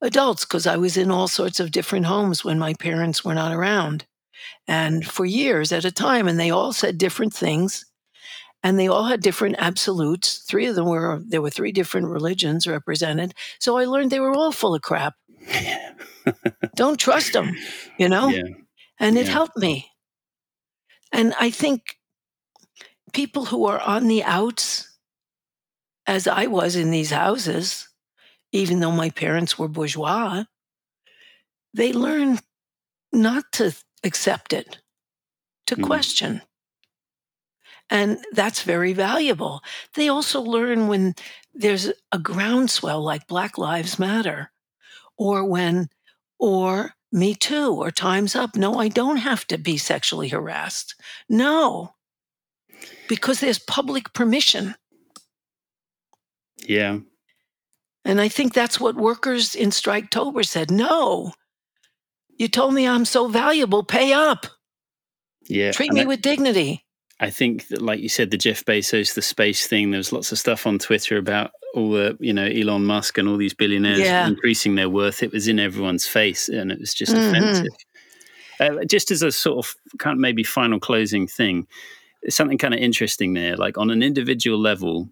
adults 0.00 0.44
because 0.44 0.66
I 0.66 0.76
was 0.76 0.96
in 0.96 1.10
all 1.10 1.28
sorts 1.28 1.60
of 1.60 1.70
different 1.70 2.06
homes 2.06 2.44
when 2.44 2.58
my 2.58 2.74
parents 2.74 3.24
were 3.24 3.34
not 3.34 3.52
around. 3.52 4.06
And 4.66 5.06
for 5.06 5.24
years 5.24 5.72
at 5.72 5.84
a 5.84 5.92
time, 5.92 6.28
and 6.28 6.38
they 6.38 6.50
all 6.50 6.72
said 6.72 6.98
different 6.98 7.32
things. 7.32 7.84
And 8.64 8.78
they 8.78 8.86
all 8.86 9.04
had 9.04 9.22
different 9.22 9.56
absolutes. 9.58 10.38
Three 10.48 10.66
of 10.66 10.76
them 10.76 10.86
were, 10.86 11.20
there 11.26 11.42
were 11.42 11.50
three 11.50 11.72
different 11.72 12.06
religions 12.06 12.66
represented. 12.66 13.34
So 13.58 13.76
I 13.76 13.86
learned 13.86 14.10
they 14.10 14.20
were 14.20 14.34
all 14.34 14.52
full 14.52 14.74
of 14.74 14.82
crap. 14.82 15.14
Don't 16.76 16.98
trust 17.00 17.32
them, 17.34 17.56
you 17.98 18.08
know? 18.08 18.30
yeah. 18.30 18.42
and 19.00 19.18
it 19.18 19.26
Yeah. 19.26 19.32
helped 19.32 19.58
me. 19.58 19.90
And 21.12 21.34
I 21.40 21.50
think 21.50 21.98
people 23.12 23.46
who 23.46 23.66
are 23.66 23.80
on 23.80 24.08
the 24.08 24.24
outs, 24.24 24.88
as 26.06 26.26
I 26.28 26.46
was 26.46 26.76
in 26.76 26.90
these 26.90 27.10
houses, 27.10 27.88
even 28.52 28.80
though 28.80 28.92
my 28.92 29.10
parents 29.10 29.58
were 29.58 29.68
bourgeois, 29.68 30.44
they 31.74 31.92
learn 31.92 32.40
not 33.12 33.44
to 33.54 33.74
accept 34.04 34.52
it, 34.52 34.78
to 35.66 35.76
Mhm. 35.76 35.84
question. 35.84 36.42
And 37.90 38.24
that's 38.32 38.62
very 38.62 38.94
valuable. 38.94 39.62
They 39.94 40.08
also 40.08 40.42
learn 40.42 40.88
when 40.88 41.14
there's 41.54 41.92
a 42.12 42.18
groundswell 42.18 43.02
like 43.02 43.26
Black 43.28 43.58
Lives 43.58 43.98
Matter, 43.98 44.51
or 45.18 45.44
when, 45.44 45.88
or 46.38 46.94
Me 47.12 47.34
Too, 47.34 47.72
or 47.74 47.90
Time's 47.90 48.34
Up. 48.34 48.56
No, 48.56 48.74
I 48.78 48.88
don't 48.88 49.18
have 49.18 49.46
to 49.48 49.58
be 49.58 49.76
sexually 49.76 50.28
harassed. 50.28 50.94
No, 51.28 51.94
because 53.08 53.40
there's 53.40 53.58
public 53.58 54.12
permission. 54.12 54.74
Yeah. 56.66 56.98
And 58.04 58.20
I 58.20 58.28
think 58.28 58.52
that's 58.52 58.80
what 58.80 58.96
workers 58.96 59.54
in 59.54 59.70
Striketober 59.70 60.44
said. 60.46 60.70
No, 60.70 61.32
you 62.38 62.48
told 62.48 62.74
me 62.74 62.86
I'm 62.88 63.04
so 63.04 63.28
valuable, 63.28 63.82
pay 63.84 64.12
up, 64.12 64.46
Yeah. 65.48 65.72
treat 65.72 65.92
me 65.92 66.02
I- 66.02 66.06
with 66.06 66.22
dignity. 66.22 66.84
I 67.22 67.30
think 67.30 67.68
that, 67.68 67.80
like 67.80 68.00
you 68.00 68.08
said, 68.08 68.32
the 68.32 68.36
Jeff 68.36 68.64
Bezos, 68.64 69.14
the 69.14 69.22
space 69.22 69.66
thing. 69.68 69.92
There's 69.92 70.12
lots 70.12 70.32
of 70.32 70.38
stuff 70.38 70.66
on 70.66 70.78
Twitter 70.80 71.16
about 71.16 71.52
all 71.74 71.92
the, 71.92 72.16
you 72.20 72.32
know, 72.32 72.44
Elon 72.46 72.84
Musk 72.84 73.16
and 73.16 73.28
all 73.28 73.36
these 73.36 73.54
billionaires 73.54 74.00
Yeah. 74.00 74.26
increasing 74.26 74.74
their 74.74 74.90
worth. 74.90 75.22
It 75.22 75.32
was 75.32 75.46
in 75.46 75.60
everyone's 75.60 76.06
face, 76.06 76.48
and 76.48 76.72
it 76.72 76.80
was 76.80 76.92
just 76.92 77.14
Mhm. 77.14 77.28
offensive. 77.28 77.72
Uh, 78.58 78.84
just 78.84 79.10
as 79.12 79.22
a 79.22 79.30
sort 79.30 79.64
of 79.64 79.74
kind 79.98 80.14
of 80.14 80.20
maybe 80.20 80.42
final 80.42 80.80
closing 80.80 81.28
thing, 81.28 81.66
something 82.28 82.58
kind 82.58 82.74
of 82.74 82.80
interesting 82.80 83.34
there. 83.34 83.56
Like 83.56 83.78
on 83.78 83.90
an 83.90 84.02
individual 84.02 84.58
level, 84.58 85.08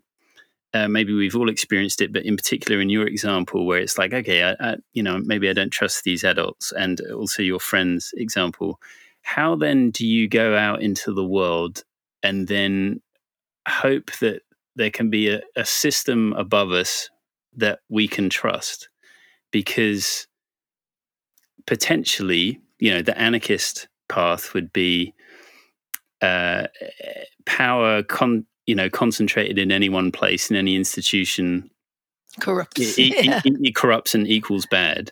uh, 0.74 0.88
maybe 0.88 1.12
we've 1.12 1.36
all 1.36 1.48
experienced 1.48 2.00
it, 2.00 2.12
but 2.12 2.24
in 2.24 2.36
particular 2.36 2.80
in 2.80 2.90
your 2.90 3.06
example, 3.06 3.66
where 3.66 3.78
it's 3.78 3.98
like, 3.98 4.12
okay, 4.12 4.42
I, 4.42 4.56
I, 4.60 4.76
you 4.92 5.02
know, 5.02 5.18
maybe 5.18 5.48
I 5.48 5.52
don't 5.52 5.70
trust 5.72 6.02
these 6.04 6.24
adults, 6.24 6.72
and 6.72 7.00
also 7.12 7.42
your 7.42 7.60
friend's 7.60 8.12
example. 8.16 8.80
How 9.22 9.54
then 9.54 9.90
do 9.90 10.06
you 10.06 10.28
go 10.28 10.56
out 10.56 10.82
into 10.82 11.12
the 11.12 11.24
world 11.24 11.84
and 12.22 12.48
then 12.48 13.00
hope 13.68 14.10
that 14.20 14.42
there 14.76 14.90
can 14.90 15.10
be 15.10 15.28
a, 15.28 15.40
a 15.56 15.64
system 15.64 16.32
above 16.34 16.70
us 16.72 17.08
that 17.56 17.80
we 17.88 18.06
can 18.08 18.30
trust? 18.30 18.88
Because 19.50 20.26
potentially, 21.66 22.60
you 22.78 22.90
know, 22.92 23.02
the 23.02 23.18
anarchist 23.18 23.88
path 24.08 24.54
would 24.54 24.72
be 24.72 25.14
uh, 26.22 26.66
power 27.46 28.02
con- 28.02 28.46
you 28.66 28.74
know 28.74 28.90
concentrated 28.90 29.58
in 29.58 29.72
any 29.72 29.88
one 29.88 30.12
place 30.12 30.50
in 30.50 30.56
any 30.56 30.76
institution 30.76 31.70
Corrupts. 32.40 32.78
it, 32.98 32.98
it- 32.98 33.24
yeah, 33.24 33.40
it- 33.44 33.56
it 33.62 33.74
corrupts 33.74 34.14
and 34.14 34.28
equals 34.28 34.66
bad 34.66 35.10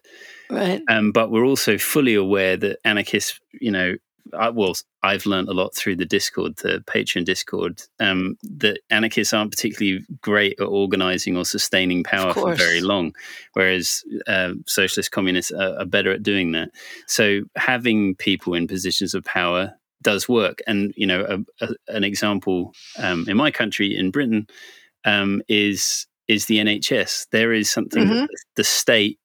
right. 0.51 0.83
um, 0.89 1.11
but 1.11 1.31
we're 1.31 1.47
also 1.47 1.79
fully 1.79 2.15
aware 2.15 2.57
that 2.59 2.79
anarchists 2.85 3.41
you 3.59 3.71
know 3.71 3.97
I, 4.37 4.51
well 4.51 4.75
i've 5.03 5.27
learned 5.27 5.49
a 5.49 5.53
lot 5.53 5.75
through 5.75 5.97
the 5.97 6.05
discord 6.05 6.57
the 6.57 6.83
patreon 6.87 7.25
discord 7.25 7.83
um, 8.01 8.37
that 8.43 8.81
anarchists 8.91 9.33
aren't 9.33 9.51
particularly 9.51 10.05
great 10.21 10.59
at 10.61 10.67
organizing 10.67 11.37
or 11.37 11.45
sustaining 11.45 12.03
power 12.05 12.35
for 12.35 12.55
very 12.55 12.81
long 12.81 13.15
whereas 13.55 14.03
uh, 14.27 14.53
socialist 14.67 15.11
communists 15.13 15.53
are, 15.53 15.79
are 15.79 15.87
better 15.87 16.11
at 16.13 16.23
doing 16.23 16.53
that. 16.53 16.71
So 17.07 17.41
having 17.57 18.15
people 18.17 18.55
in 18.55 18.67
positions 18.67 19.15
of 19.15 19.25
power 19.25 19.73
does 20.03 20.29
work. 20.29 20.61
And 20.67 20.93
you 20.97 21.07
know 21.07 21.25
a, 21.61 21.65
a, 21.65 21.69
an 21.89 22.05
example 22.05 22.73
um, 22.99 23.25
in 23.29 23.37
my 23.37 23.51
country 23.51 23.97
in 23.97 24.11
britain 24.11 24.47
um, 25.05 25.43
is 25.49 26.07
is 26.29 26.47
the 26.47 26.59
nhs 26.59 27.27
there 27.31 27.53
is 27.53 27.71
something 27.71 28.05
Mhm. 28.05 28.27
that 28.27 28.29
the 28.57 28.65
state 28.65 29.19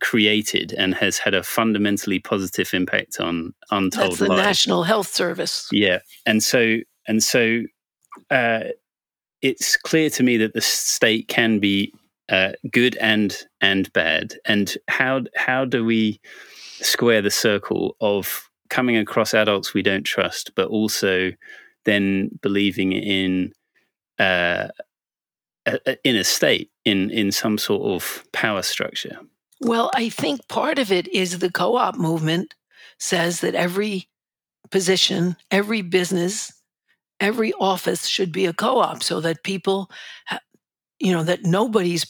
created 0.00 0.72
and 0.76 0.94
has 0.94 1.18
had 1.18 1.34
a 1.34 1.42
fundamentally 1.42 2.18
positive 2.18 2.72
impact 2.74 3.20
on 3.20 3.54
untold 3.70 4.10
That's 4.12 4.18
the 4.20 4.28
National 4.28 4.82
Health 4.82 5.08
Service. 5.08 5.68
yeah, 5.72 5.98
and 6.26 6.42
so 6.42 6.78
and 7.06 7.22
so, 7.22 7.62
uh, 8.30 8.64
it's 9.40 9.76
clear 9.76 10.10
to 10.10 10.22
me 10.22 10.36
that 10.38 10.52
the 10.54 10.60
state 10.60 11.28
can 11.28 11.58
be 11.58 11.92
uh, 12.28 12.52
good 12.70 12.96
and 12.96 13.36
and 13.60 13.92
bad. 13.92 14.34
And 14.44 14.76
how 14.88 15.22
how 15.36 15.64
do 15.64 15.84
we 15.84 16.20
square 16.80 17.22
the 17.22 17.30
circle 17.30 17.96
of 18.00 18.48
coming 18.70 18.96
across 18.96 19.32
adults 19.34 19.72
we 19.74 19.82
don't 19.82 20.04
trust, 20.04 20.50
but 20.54 20.68
also 20.68 21.32
then 21.84 22.30
believing 22.42 22.92
in 22.92 23.52
uh, 24.18 24.68
a- 25.66 25.80
a- 25.86 25.96
in 26.04 26.16
a 26.16 26.24
state 26.24 26.70
in 26.84 27.10
in 27.10 27.32
some 27.32 27.56
sort 27.58 27.82
of 27.84 28.24
power 28.32 28.62
structure? 28.62 29.18
Well, 29.60 29.90
I 29.94 30.08
think 30.08 30.46
part 30.48 30.78
of 30.78 30.92
it 30.92 31.08
is 31.08 31.38
the 31.38 31.50
co 31.50 31.76
op 31.76 31.96
movement 31.96 32.54
says 32.98 33.40
that 33.40 33.54
every 33.54 34.08
position, 34.70 35.36
every 35.50 35.82
business, 35.82 36.52
every 37.20 37.52
office 37.54 38.06
should 38.06 38.32
be 38.32 38.46
a 38.46 38.52
co 38.52 38.78
op 38.78 39.02
so 39.02 39.20
that 39.20 39.42
people, 39.42 39.90
you 41.00 41.12
know, 41.12 41.24
that 41.24 41.44
nobody's, 41.44 42.06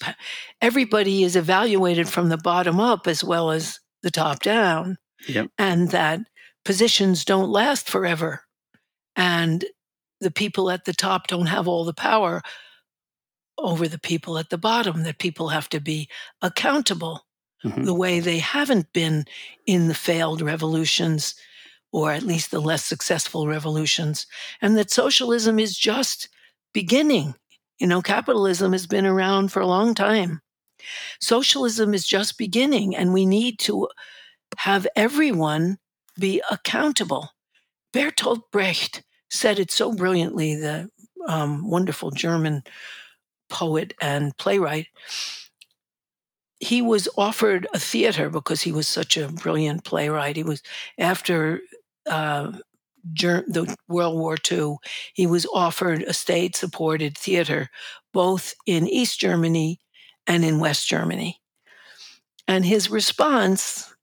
everybody 0.60 1.22
is 1.22 1.36
evaluated 1.36 2.08
from 2.08 2.28
the 2.28 2.38
bottom 2.38 2.80
up 2.80 3.06
as 3.06 3.24
well 3.24 3.50
as 3.50 3.80
the 4.02 4.10
top 4.10 4.40
down. 4.40 4.98
Yep. 5.26 5.50
And 5.58 5.90
that 5.90 6.20
positions 6.64 7.24
don't 7.24 7.50
last 7.50 7.88
forever. 7.88 8.42
And 9.16 9.64
the 10.20 10.30
people 10.30 10.70
at 10.70 10.84
the 10.84 10.92
top 10.92 11.28
don't 11.28 11.46
have 11.46 11.66
all 11.66 11.84
the 11.84 11.94
power 11.94 12.42
over 13.56 13.88
the 13.88 13.98
people 13.98 14.38
at 14.38 14.50
the 14.50 14.58
bottom, 14.58 15.02
that 15.02 15.18
people 15.18 15.48
have 15.48 15.68
to 15.70 15.80
be 15.80 16.08
accountable 16.42 17.24
Mhm. 17.64 17.84
the 17.84 17.94
way 17.94 18.20
they 18.20 18.38
haven't 18.38 18.92
been 18.92 19.24
in 19.66 19.88
the 19.88 19.94
failed 19.94 20.40
revolutions 20.42 21.34
or 21.92 22.12
at 22.12 22.22
least 22.22 22.50
the 22.50 22.60
less 22.60 22.84
successful 22.84 23.46
revolutions 23.48 24.26
and 24.62 24.76
that 24.78 24.90
socialism 24.90 25.58
is 25.58 25.76
just 25.78 26.28
beginning. 26.72 27.34
You 27.78 27.86
know 27.88 28.02
capitalism 28.02 28.72
has 28.72 28.86
been 28.86 29.06
around 29.06 29.52
for 29.52 29.60
a 29.60 29.66
long 29.66 29.94
time. 29.94 30.40
Socialism 31.20 31.94
is 31.94 32.06
just 32.06 32.38
beginning 32.38 32.96
and 32.96 33.12
we 33.12 33.26
need 33.26 33.58
to 33.60 33.88
have 34.58 34.86
everyone 34.96 35.78
be 36.18 36.42
accountable. 36.50 37.30
Bertolt 37.94 38.42
brecht 38.52 39.02
said 39.30 39.58
it 39.58 39.70
so 39.70 39.92
brilliantly 39.94 40.56
the 40.56 40.90
um, 41.28 41.68
wonderful 41.70 42.10
german 42.10 42.62
poet 43.50 43.94
and 44.02 44.36
playwright 44.38 44.86
he 46.60 46.82
was 46.82 47.08
offered 47.16 47.66
a 47.72 47.78
theater 47.78 48.28
because 48.30 48.62
he 48.62 48.72
was 48.72 48.88
such 48.88 49.16
a 49.16 49.28
brilliant 49.28 49.84
playwright. 49.84 50.36
He 50.36 50.42
was 50.42 50.62
after 50.98 51.60
uh, 52.08 52.52
the 53.04 53.76
World 53.88 54.18
War 54.18 54.36
II. 54.50 54.76
He 55.14 55.26
was 55.26 55.46
offered 55.52 56.02
a 56.02 56.12
state-supported 56.12 57.16
theater, 57.16 57.70
both 58.12 58.54
in 58.66 58.88
East 58.88 59.20
Germany 59.20 59.80
and 60.26 60.44
in 60.44 60.58
West 60.58 60.88
Germany. 60.88 61.40
And 62.46 62.64
his 62.64 62.90
response 62.90 63.94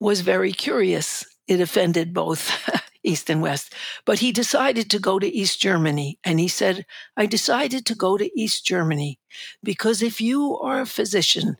was 0.00 0.20
very 0.20 0.52
curious. 0.52 1.24
It 1.48 1.60
offended 1.60 2.14
both 2.14 2.52
East 3.04 3.30
and 3.30 3.42
West. 3.42 3.74
But 4.04 4.20
he 4.20 4.32
decided 4.32 4.90
to 4.90 4.98
go 4.98 5.18
to 5.18 5.26
East 5.26 5.60
Germany. 5.60 6.18
And 6.24 6.38
he 6.40 6.48
said, 6.48 6.86
I 7.16 7.26
decided 7.26 7.86
to 7.86 7.94
go 7.94 8.16
to 8.16 8.40
East 8.40 8.66
Germany 8.66 9.18
because 9.62 10.02
if 10.02 10.20
you 10.20 10.58
are 10.58 10.80
a 10.80 10.86
physician 10.86 11.56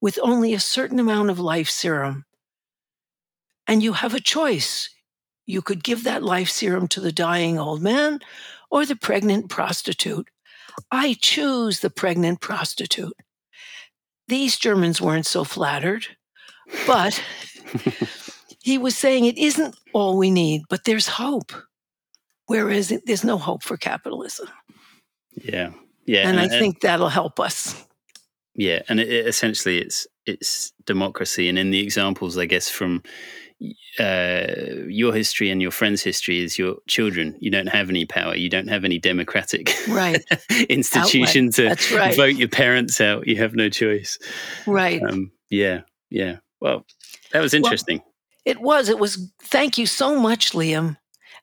with 0.00 0.18
only 0.22 0.54
a 0.54 0.60
certain 0.60 0.98
amount 0.98 1.30
of 1.30 1.38
life 1.38 1.70
serum 1.70 2.24
and 3.66 3.82
you 3.82 3.94
have 3.94 4.14
a 4.14 4.20
choice, 4.20 4.90
you 5.46 5.62
could 5.62 5.84
give 5.84 6.04
that 6.04 6.22
life 6.22 6.50
serum 6.50 6.88
to 6.88 7.00
the 7.00 7.12
dying 7.12 7.58
old 7.58 7.82
man 7.82 8.20
or 8.70 8.86
the 8.86 8.96
pregnant 8.96 9.48
prostitute. 9.48 10.28
I 10.90 11.16
choose 11.20 11.80
the 11.80 11.90
pregnant 11.90 12.40
prostitute. 12.40 13.14
The 14.28 14.36
East 14.36 14.62
Germans 14.62 15.00
weren't 15.00 15.26
so 15.26 15.44
flattered, 15.44 16.06
but 16.86 17.22
he 18.64 18.78
was 18.78 18.96
saying 18.96 19.26
it 19.26 19.36
isn't 19.36 19.76
all 19.92 20.16
we 20.16 20.30
need, 20.30 20.62
but 20.70 20.84
there's 20.84 21.06
hope. 21.06 21.52
Whereas 22.46 22.90
it, 22.90 23.02
there's 23.04 23.22
no 23.22 23.36
hope 23.36 23.62
for 23.62 23.76
capitalism. 23.76 24.48
Yeah. 25.32 25.72
Yeah. 26.06 26.26
And, 26.26 26.40
and 26.40 26.50
I 26.50 26.58
think 26.58 26.80
that'll 26.80 27.10
help 27.10 27.38
us. 27.38 27.84
Yeah. 28.54 28.80
And 28.88 29.00
it, 29.00 29.12
it, 29.12 29.26
essentially 29.26 29.80
it's, 29.80 30.06
it's 30.24 30.72
democracy. 30.86 31.50
And 31.50 31.58
in 31.58 31.72
the 31.72 31.80
examples, 31.80 32.38
I 32.38 32.46
guess, 32.46 32.70
from 32.70 33.02
uh, 33.98 34.46
your 34.88 35.12
history 35.12 35.50
and 35.50 35.60
your 35.60 35.70
friend's 35.70 36.02
history 36.02 36.42
is 36.42 36.58
your 36.58 36.76
children. 36.86 37.36
You 37.40 37.50
don't 37.50 37.68
have 37.68 37.90
any 37.90 38.06
power. 38.06 38.34
You 38.34 38.48
don't 38.48 38.68
have 38.68 38.86
any 38.86 38.98
democratic 38.98 39.74
right. 39.88 40.24
institution 40.70 41.48
Outlet. 41.48 41.78
to 41.80 41.96
right. 41.98 42.16
vote 42.16 42.36
your 42.36 42.48
parents 42.48 42.98
out. 42.98 43.26
You 43.26 43.36
have 43.36 43.54
no 43.54 43.68
choice. 43.68 44.18
Right. 44.66 45.02
Um, 45.02 45.32
yeah. 45.50 45.82
Yeah. 46.08 46.38
Well, 46.62 46.86
that 47.32 47.42
was 47.42 47.52
interesting. 47.52 47.98
Well, 47.98 48.13
it 48.44 48.60
was. 48.60 48.88
It 48.88 48.98
was. 48.98 49.30
Thank 49.42 49.78
you 49.78 49.86
so 49.86 50.18
much, 50.18 50.52
Liam. 50.52 50.96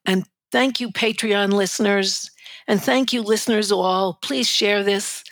And 0.06 0.26
thank 0.52 0.80
you, 0.80 0.90
Patreon 0.92 1.54
listeners. 1.54 2.30
And 2.68 2.82
thank 2.82 3.14
you, 3.14 3.22
listeners 3.22 3.72
all. 3.72 4.20
Please 4.22 4.48
share 4.48 4.84
this 4.84 5.24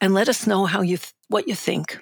and 0.00 0.14
let 0.14 0.28
us 0.28 0.46
know 0.46 0.66
how 0.66 0.82
you 0.82 0.98
th- 0.98 1.12
what 1.28 1.48
you 1.48 1.54
think. 1.54 1.98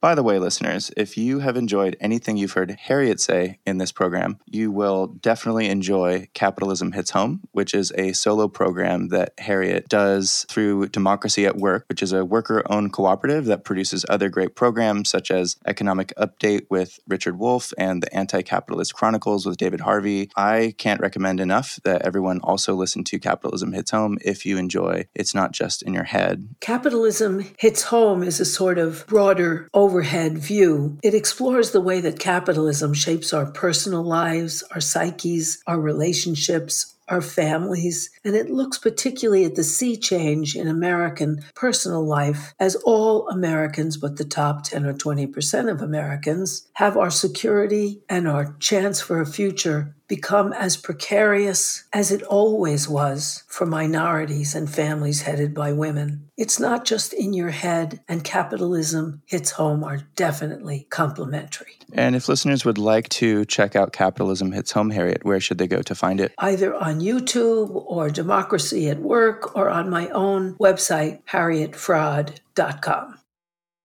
By 0.00 0.14
the 0.14 0.22
way, 0.22 0.38
listeners, 0.38 0.90
if 0.96 1.16
you 1.16 1.38
have 1.38 1.56
enjoyed 1.56 1.96
anything 2.00 2.36
you've 2.36 2.52
heard 2.52 2.76
Harriet 2.78 3.18
say 3.18 3.58
in 3.66 3.78
this 3.78 3.92
program, 3.92 4.38
you 4.44 4.70
will 4.70 5.06
definitely 5.06 5.68
enjoy 5.68 6.28
Capitalism 6.34 6.92
Hits 6.92 7.10
Home, 7.10 7.40
which 7.52 7.74
is 7.74 7.92
a 7.96 8.12
solo 8.12 8.46
program 8.46 9.08
that 9.08 9.32
Harriet 9.38 9.88
does 9.88 10.44
through 10.50 10.88
Democracy 10.88 11.46
at 11.46 11.56
Work, 11.56 11.86
which 11.88 12.02
is 12.02 12.12
a 12.12 12.26
worker 12.26 12.62
owned 12.70 12.92
cooperative 12.92 13.46
that 13.46 13.64
produces 13.64 14.04
other 14.08 14.28
great 14.28 14.54
programs 14.54 15.08
such 15.08 15.30
as 15.30 15.56
Economic 15.66 16.12
Update 16.18 16.66
with 16.68 17.00
Richard 17.08 17.38
Wolff 17.38 17.72
and 17.78 18.02
the 18.02 18.14
Anti 18.14 18.42
Capitalist 18.42 18.94
Chronicles 18.94 19.46
with 19.46 19.56
David 19.56 19.80
Harvey. 19.80 20.30
I 20.36 20.74
can't 20.76 21.00
recommend 21.00 21.40
enough 21.40 21.80
that 21.84 22.02
everyone 22.02 22.40
also 22.42 22.74
listen 22.74 23.02
to 23.04 23.18
Capitalism 23.18 23.72
Hits 23.72 23.92
Home 23.92 24.18
if 24.22 24.44
you 24.44 24.58
enjoy 24.58 25.06
It's 25.14 25.34
Not 25.34 25.52
Just 25.52 25.82
in 25.82 25.94
Your 25.94 26.04
Head. 26.04 26.48
Capitalism 26.60 27.46
Hits 27.58 27.84
Home 27.84 28.22
is 28.22 28.40
a 28.40 28.44
sort 28.44 28.76
of 28.76 29.06
broader 29.06 29.68
overhead 29.96 30.36
view. 30.36 30.98
It 31.02 31.14
explores 31.14 31.70
the 31.70 31.80
way 31.80 32.02
that 32.02 32.18
capitalism 32.18 32.92
shapes 32.92 33.32
our 33.32 33.46
personal 33.46 34.02
lives, 34.02 34.62
our 34.72 34.80
psyches, 34.80 35.62
our 35.66 35.80
relationships, 35.80 36.94
our 37.08 37.22
families, 37.22 38.10
and 38.22 38.36
it 38.36 38.50
looks 38.50 38.76
particularly 38.76 39.46
at 39.46 39.54
the 39.54 39.64
sea 39.64 39.96
change 39.96 40.54
in 40.54 40.68
American 40.68 41.42
personal 41.54 42.04
life 42.04 42.52
as 42.60 42.74
all 42.84 43.26
Americans, 43.28 43.96
but 43.96 44.18
the 44.18 44.24
top 44.24 44.64
10 44.64 44.84
or 44.84 44.92
20% 44.92 45.70
of 45.70 45.80
Americans, 45.80 46.68
have 46.74 46.98
our 46.98 47.10
security 47.10 48.02
and 48.10 48.28
our 48.28 48.54
chance 48.58 49.00
for 49.00 49.22
a 49.22 49.26
future 49.26 49.95
become 50.08 50.52
as 50.52 50.76
precarious 50.76 51.84
as 51.92 52.10
it 52.10 52.22
always 52.22 52.88
was 52.88 53.44
for 53.48 53.66
minorities 53.66 54.54
and 54.54 54.70
families 54.70 55.22
headed 55.22 55.54
by 55.54 55.72
women. 55.72 56.28
It's 56.36 56.60
not 56.60 56.84
just 56.84 57.12
in 57.12 57.32
your 57.32 57.50
head, 57.50 58.00
and 58.08 58.22
capitalism 58.22 59.22
hits 59.26 59.52
home 59.52 59.82
are 59.82 60.02
definitely 60.16 60.86
complementary. 60.90 61.78
And 61.92 62.14
if 62.14 62.28
listeners 62.28 62.64
would 62.64 62.78
like 62.78 63.08
to 63.10 63.44
check 63.46 63.74
out 63.74 63.92
Capitalism 63.92 64.52
Hits 64.52 64.72
Home, 64.72 64.90
Harriet, 64.90 65.24
where 65.24 65.40
should 65.40 65.58
they 65.58 65.66
go 65.66 65.82
to 65.82 65.94
find 65.94 66.20
it? 66.20 66.32
Either 66.38 66.74
on 66.74 67.00
YouTube 67.00 67.70
or 67.86 68.10
Democracy 68.10 68.88
at 68.90 68.98
Work 68.98 69.56
or 69.56 69.70
on 69.70 69.88
my 69.88 70.08
own 70.10 70.54
website, 70.56 71.22
harrietfraad.com. 71.24 73.18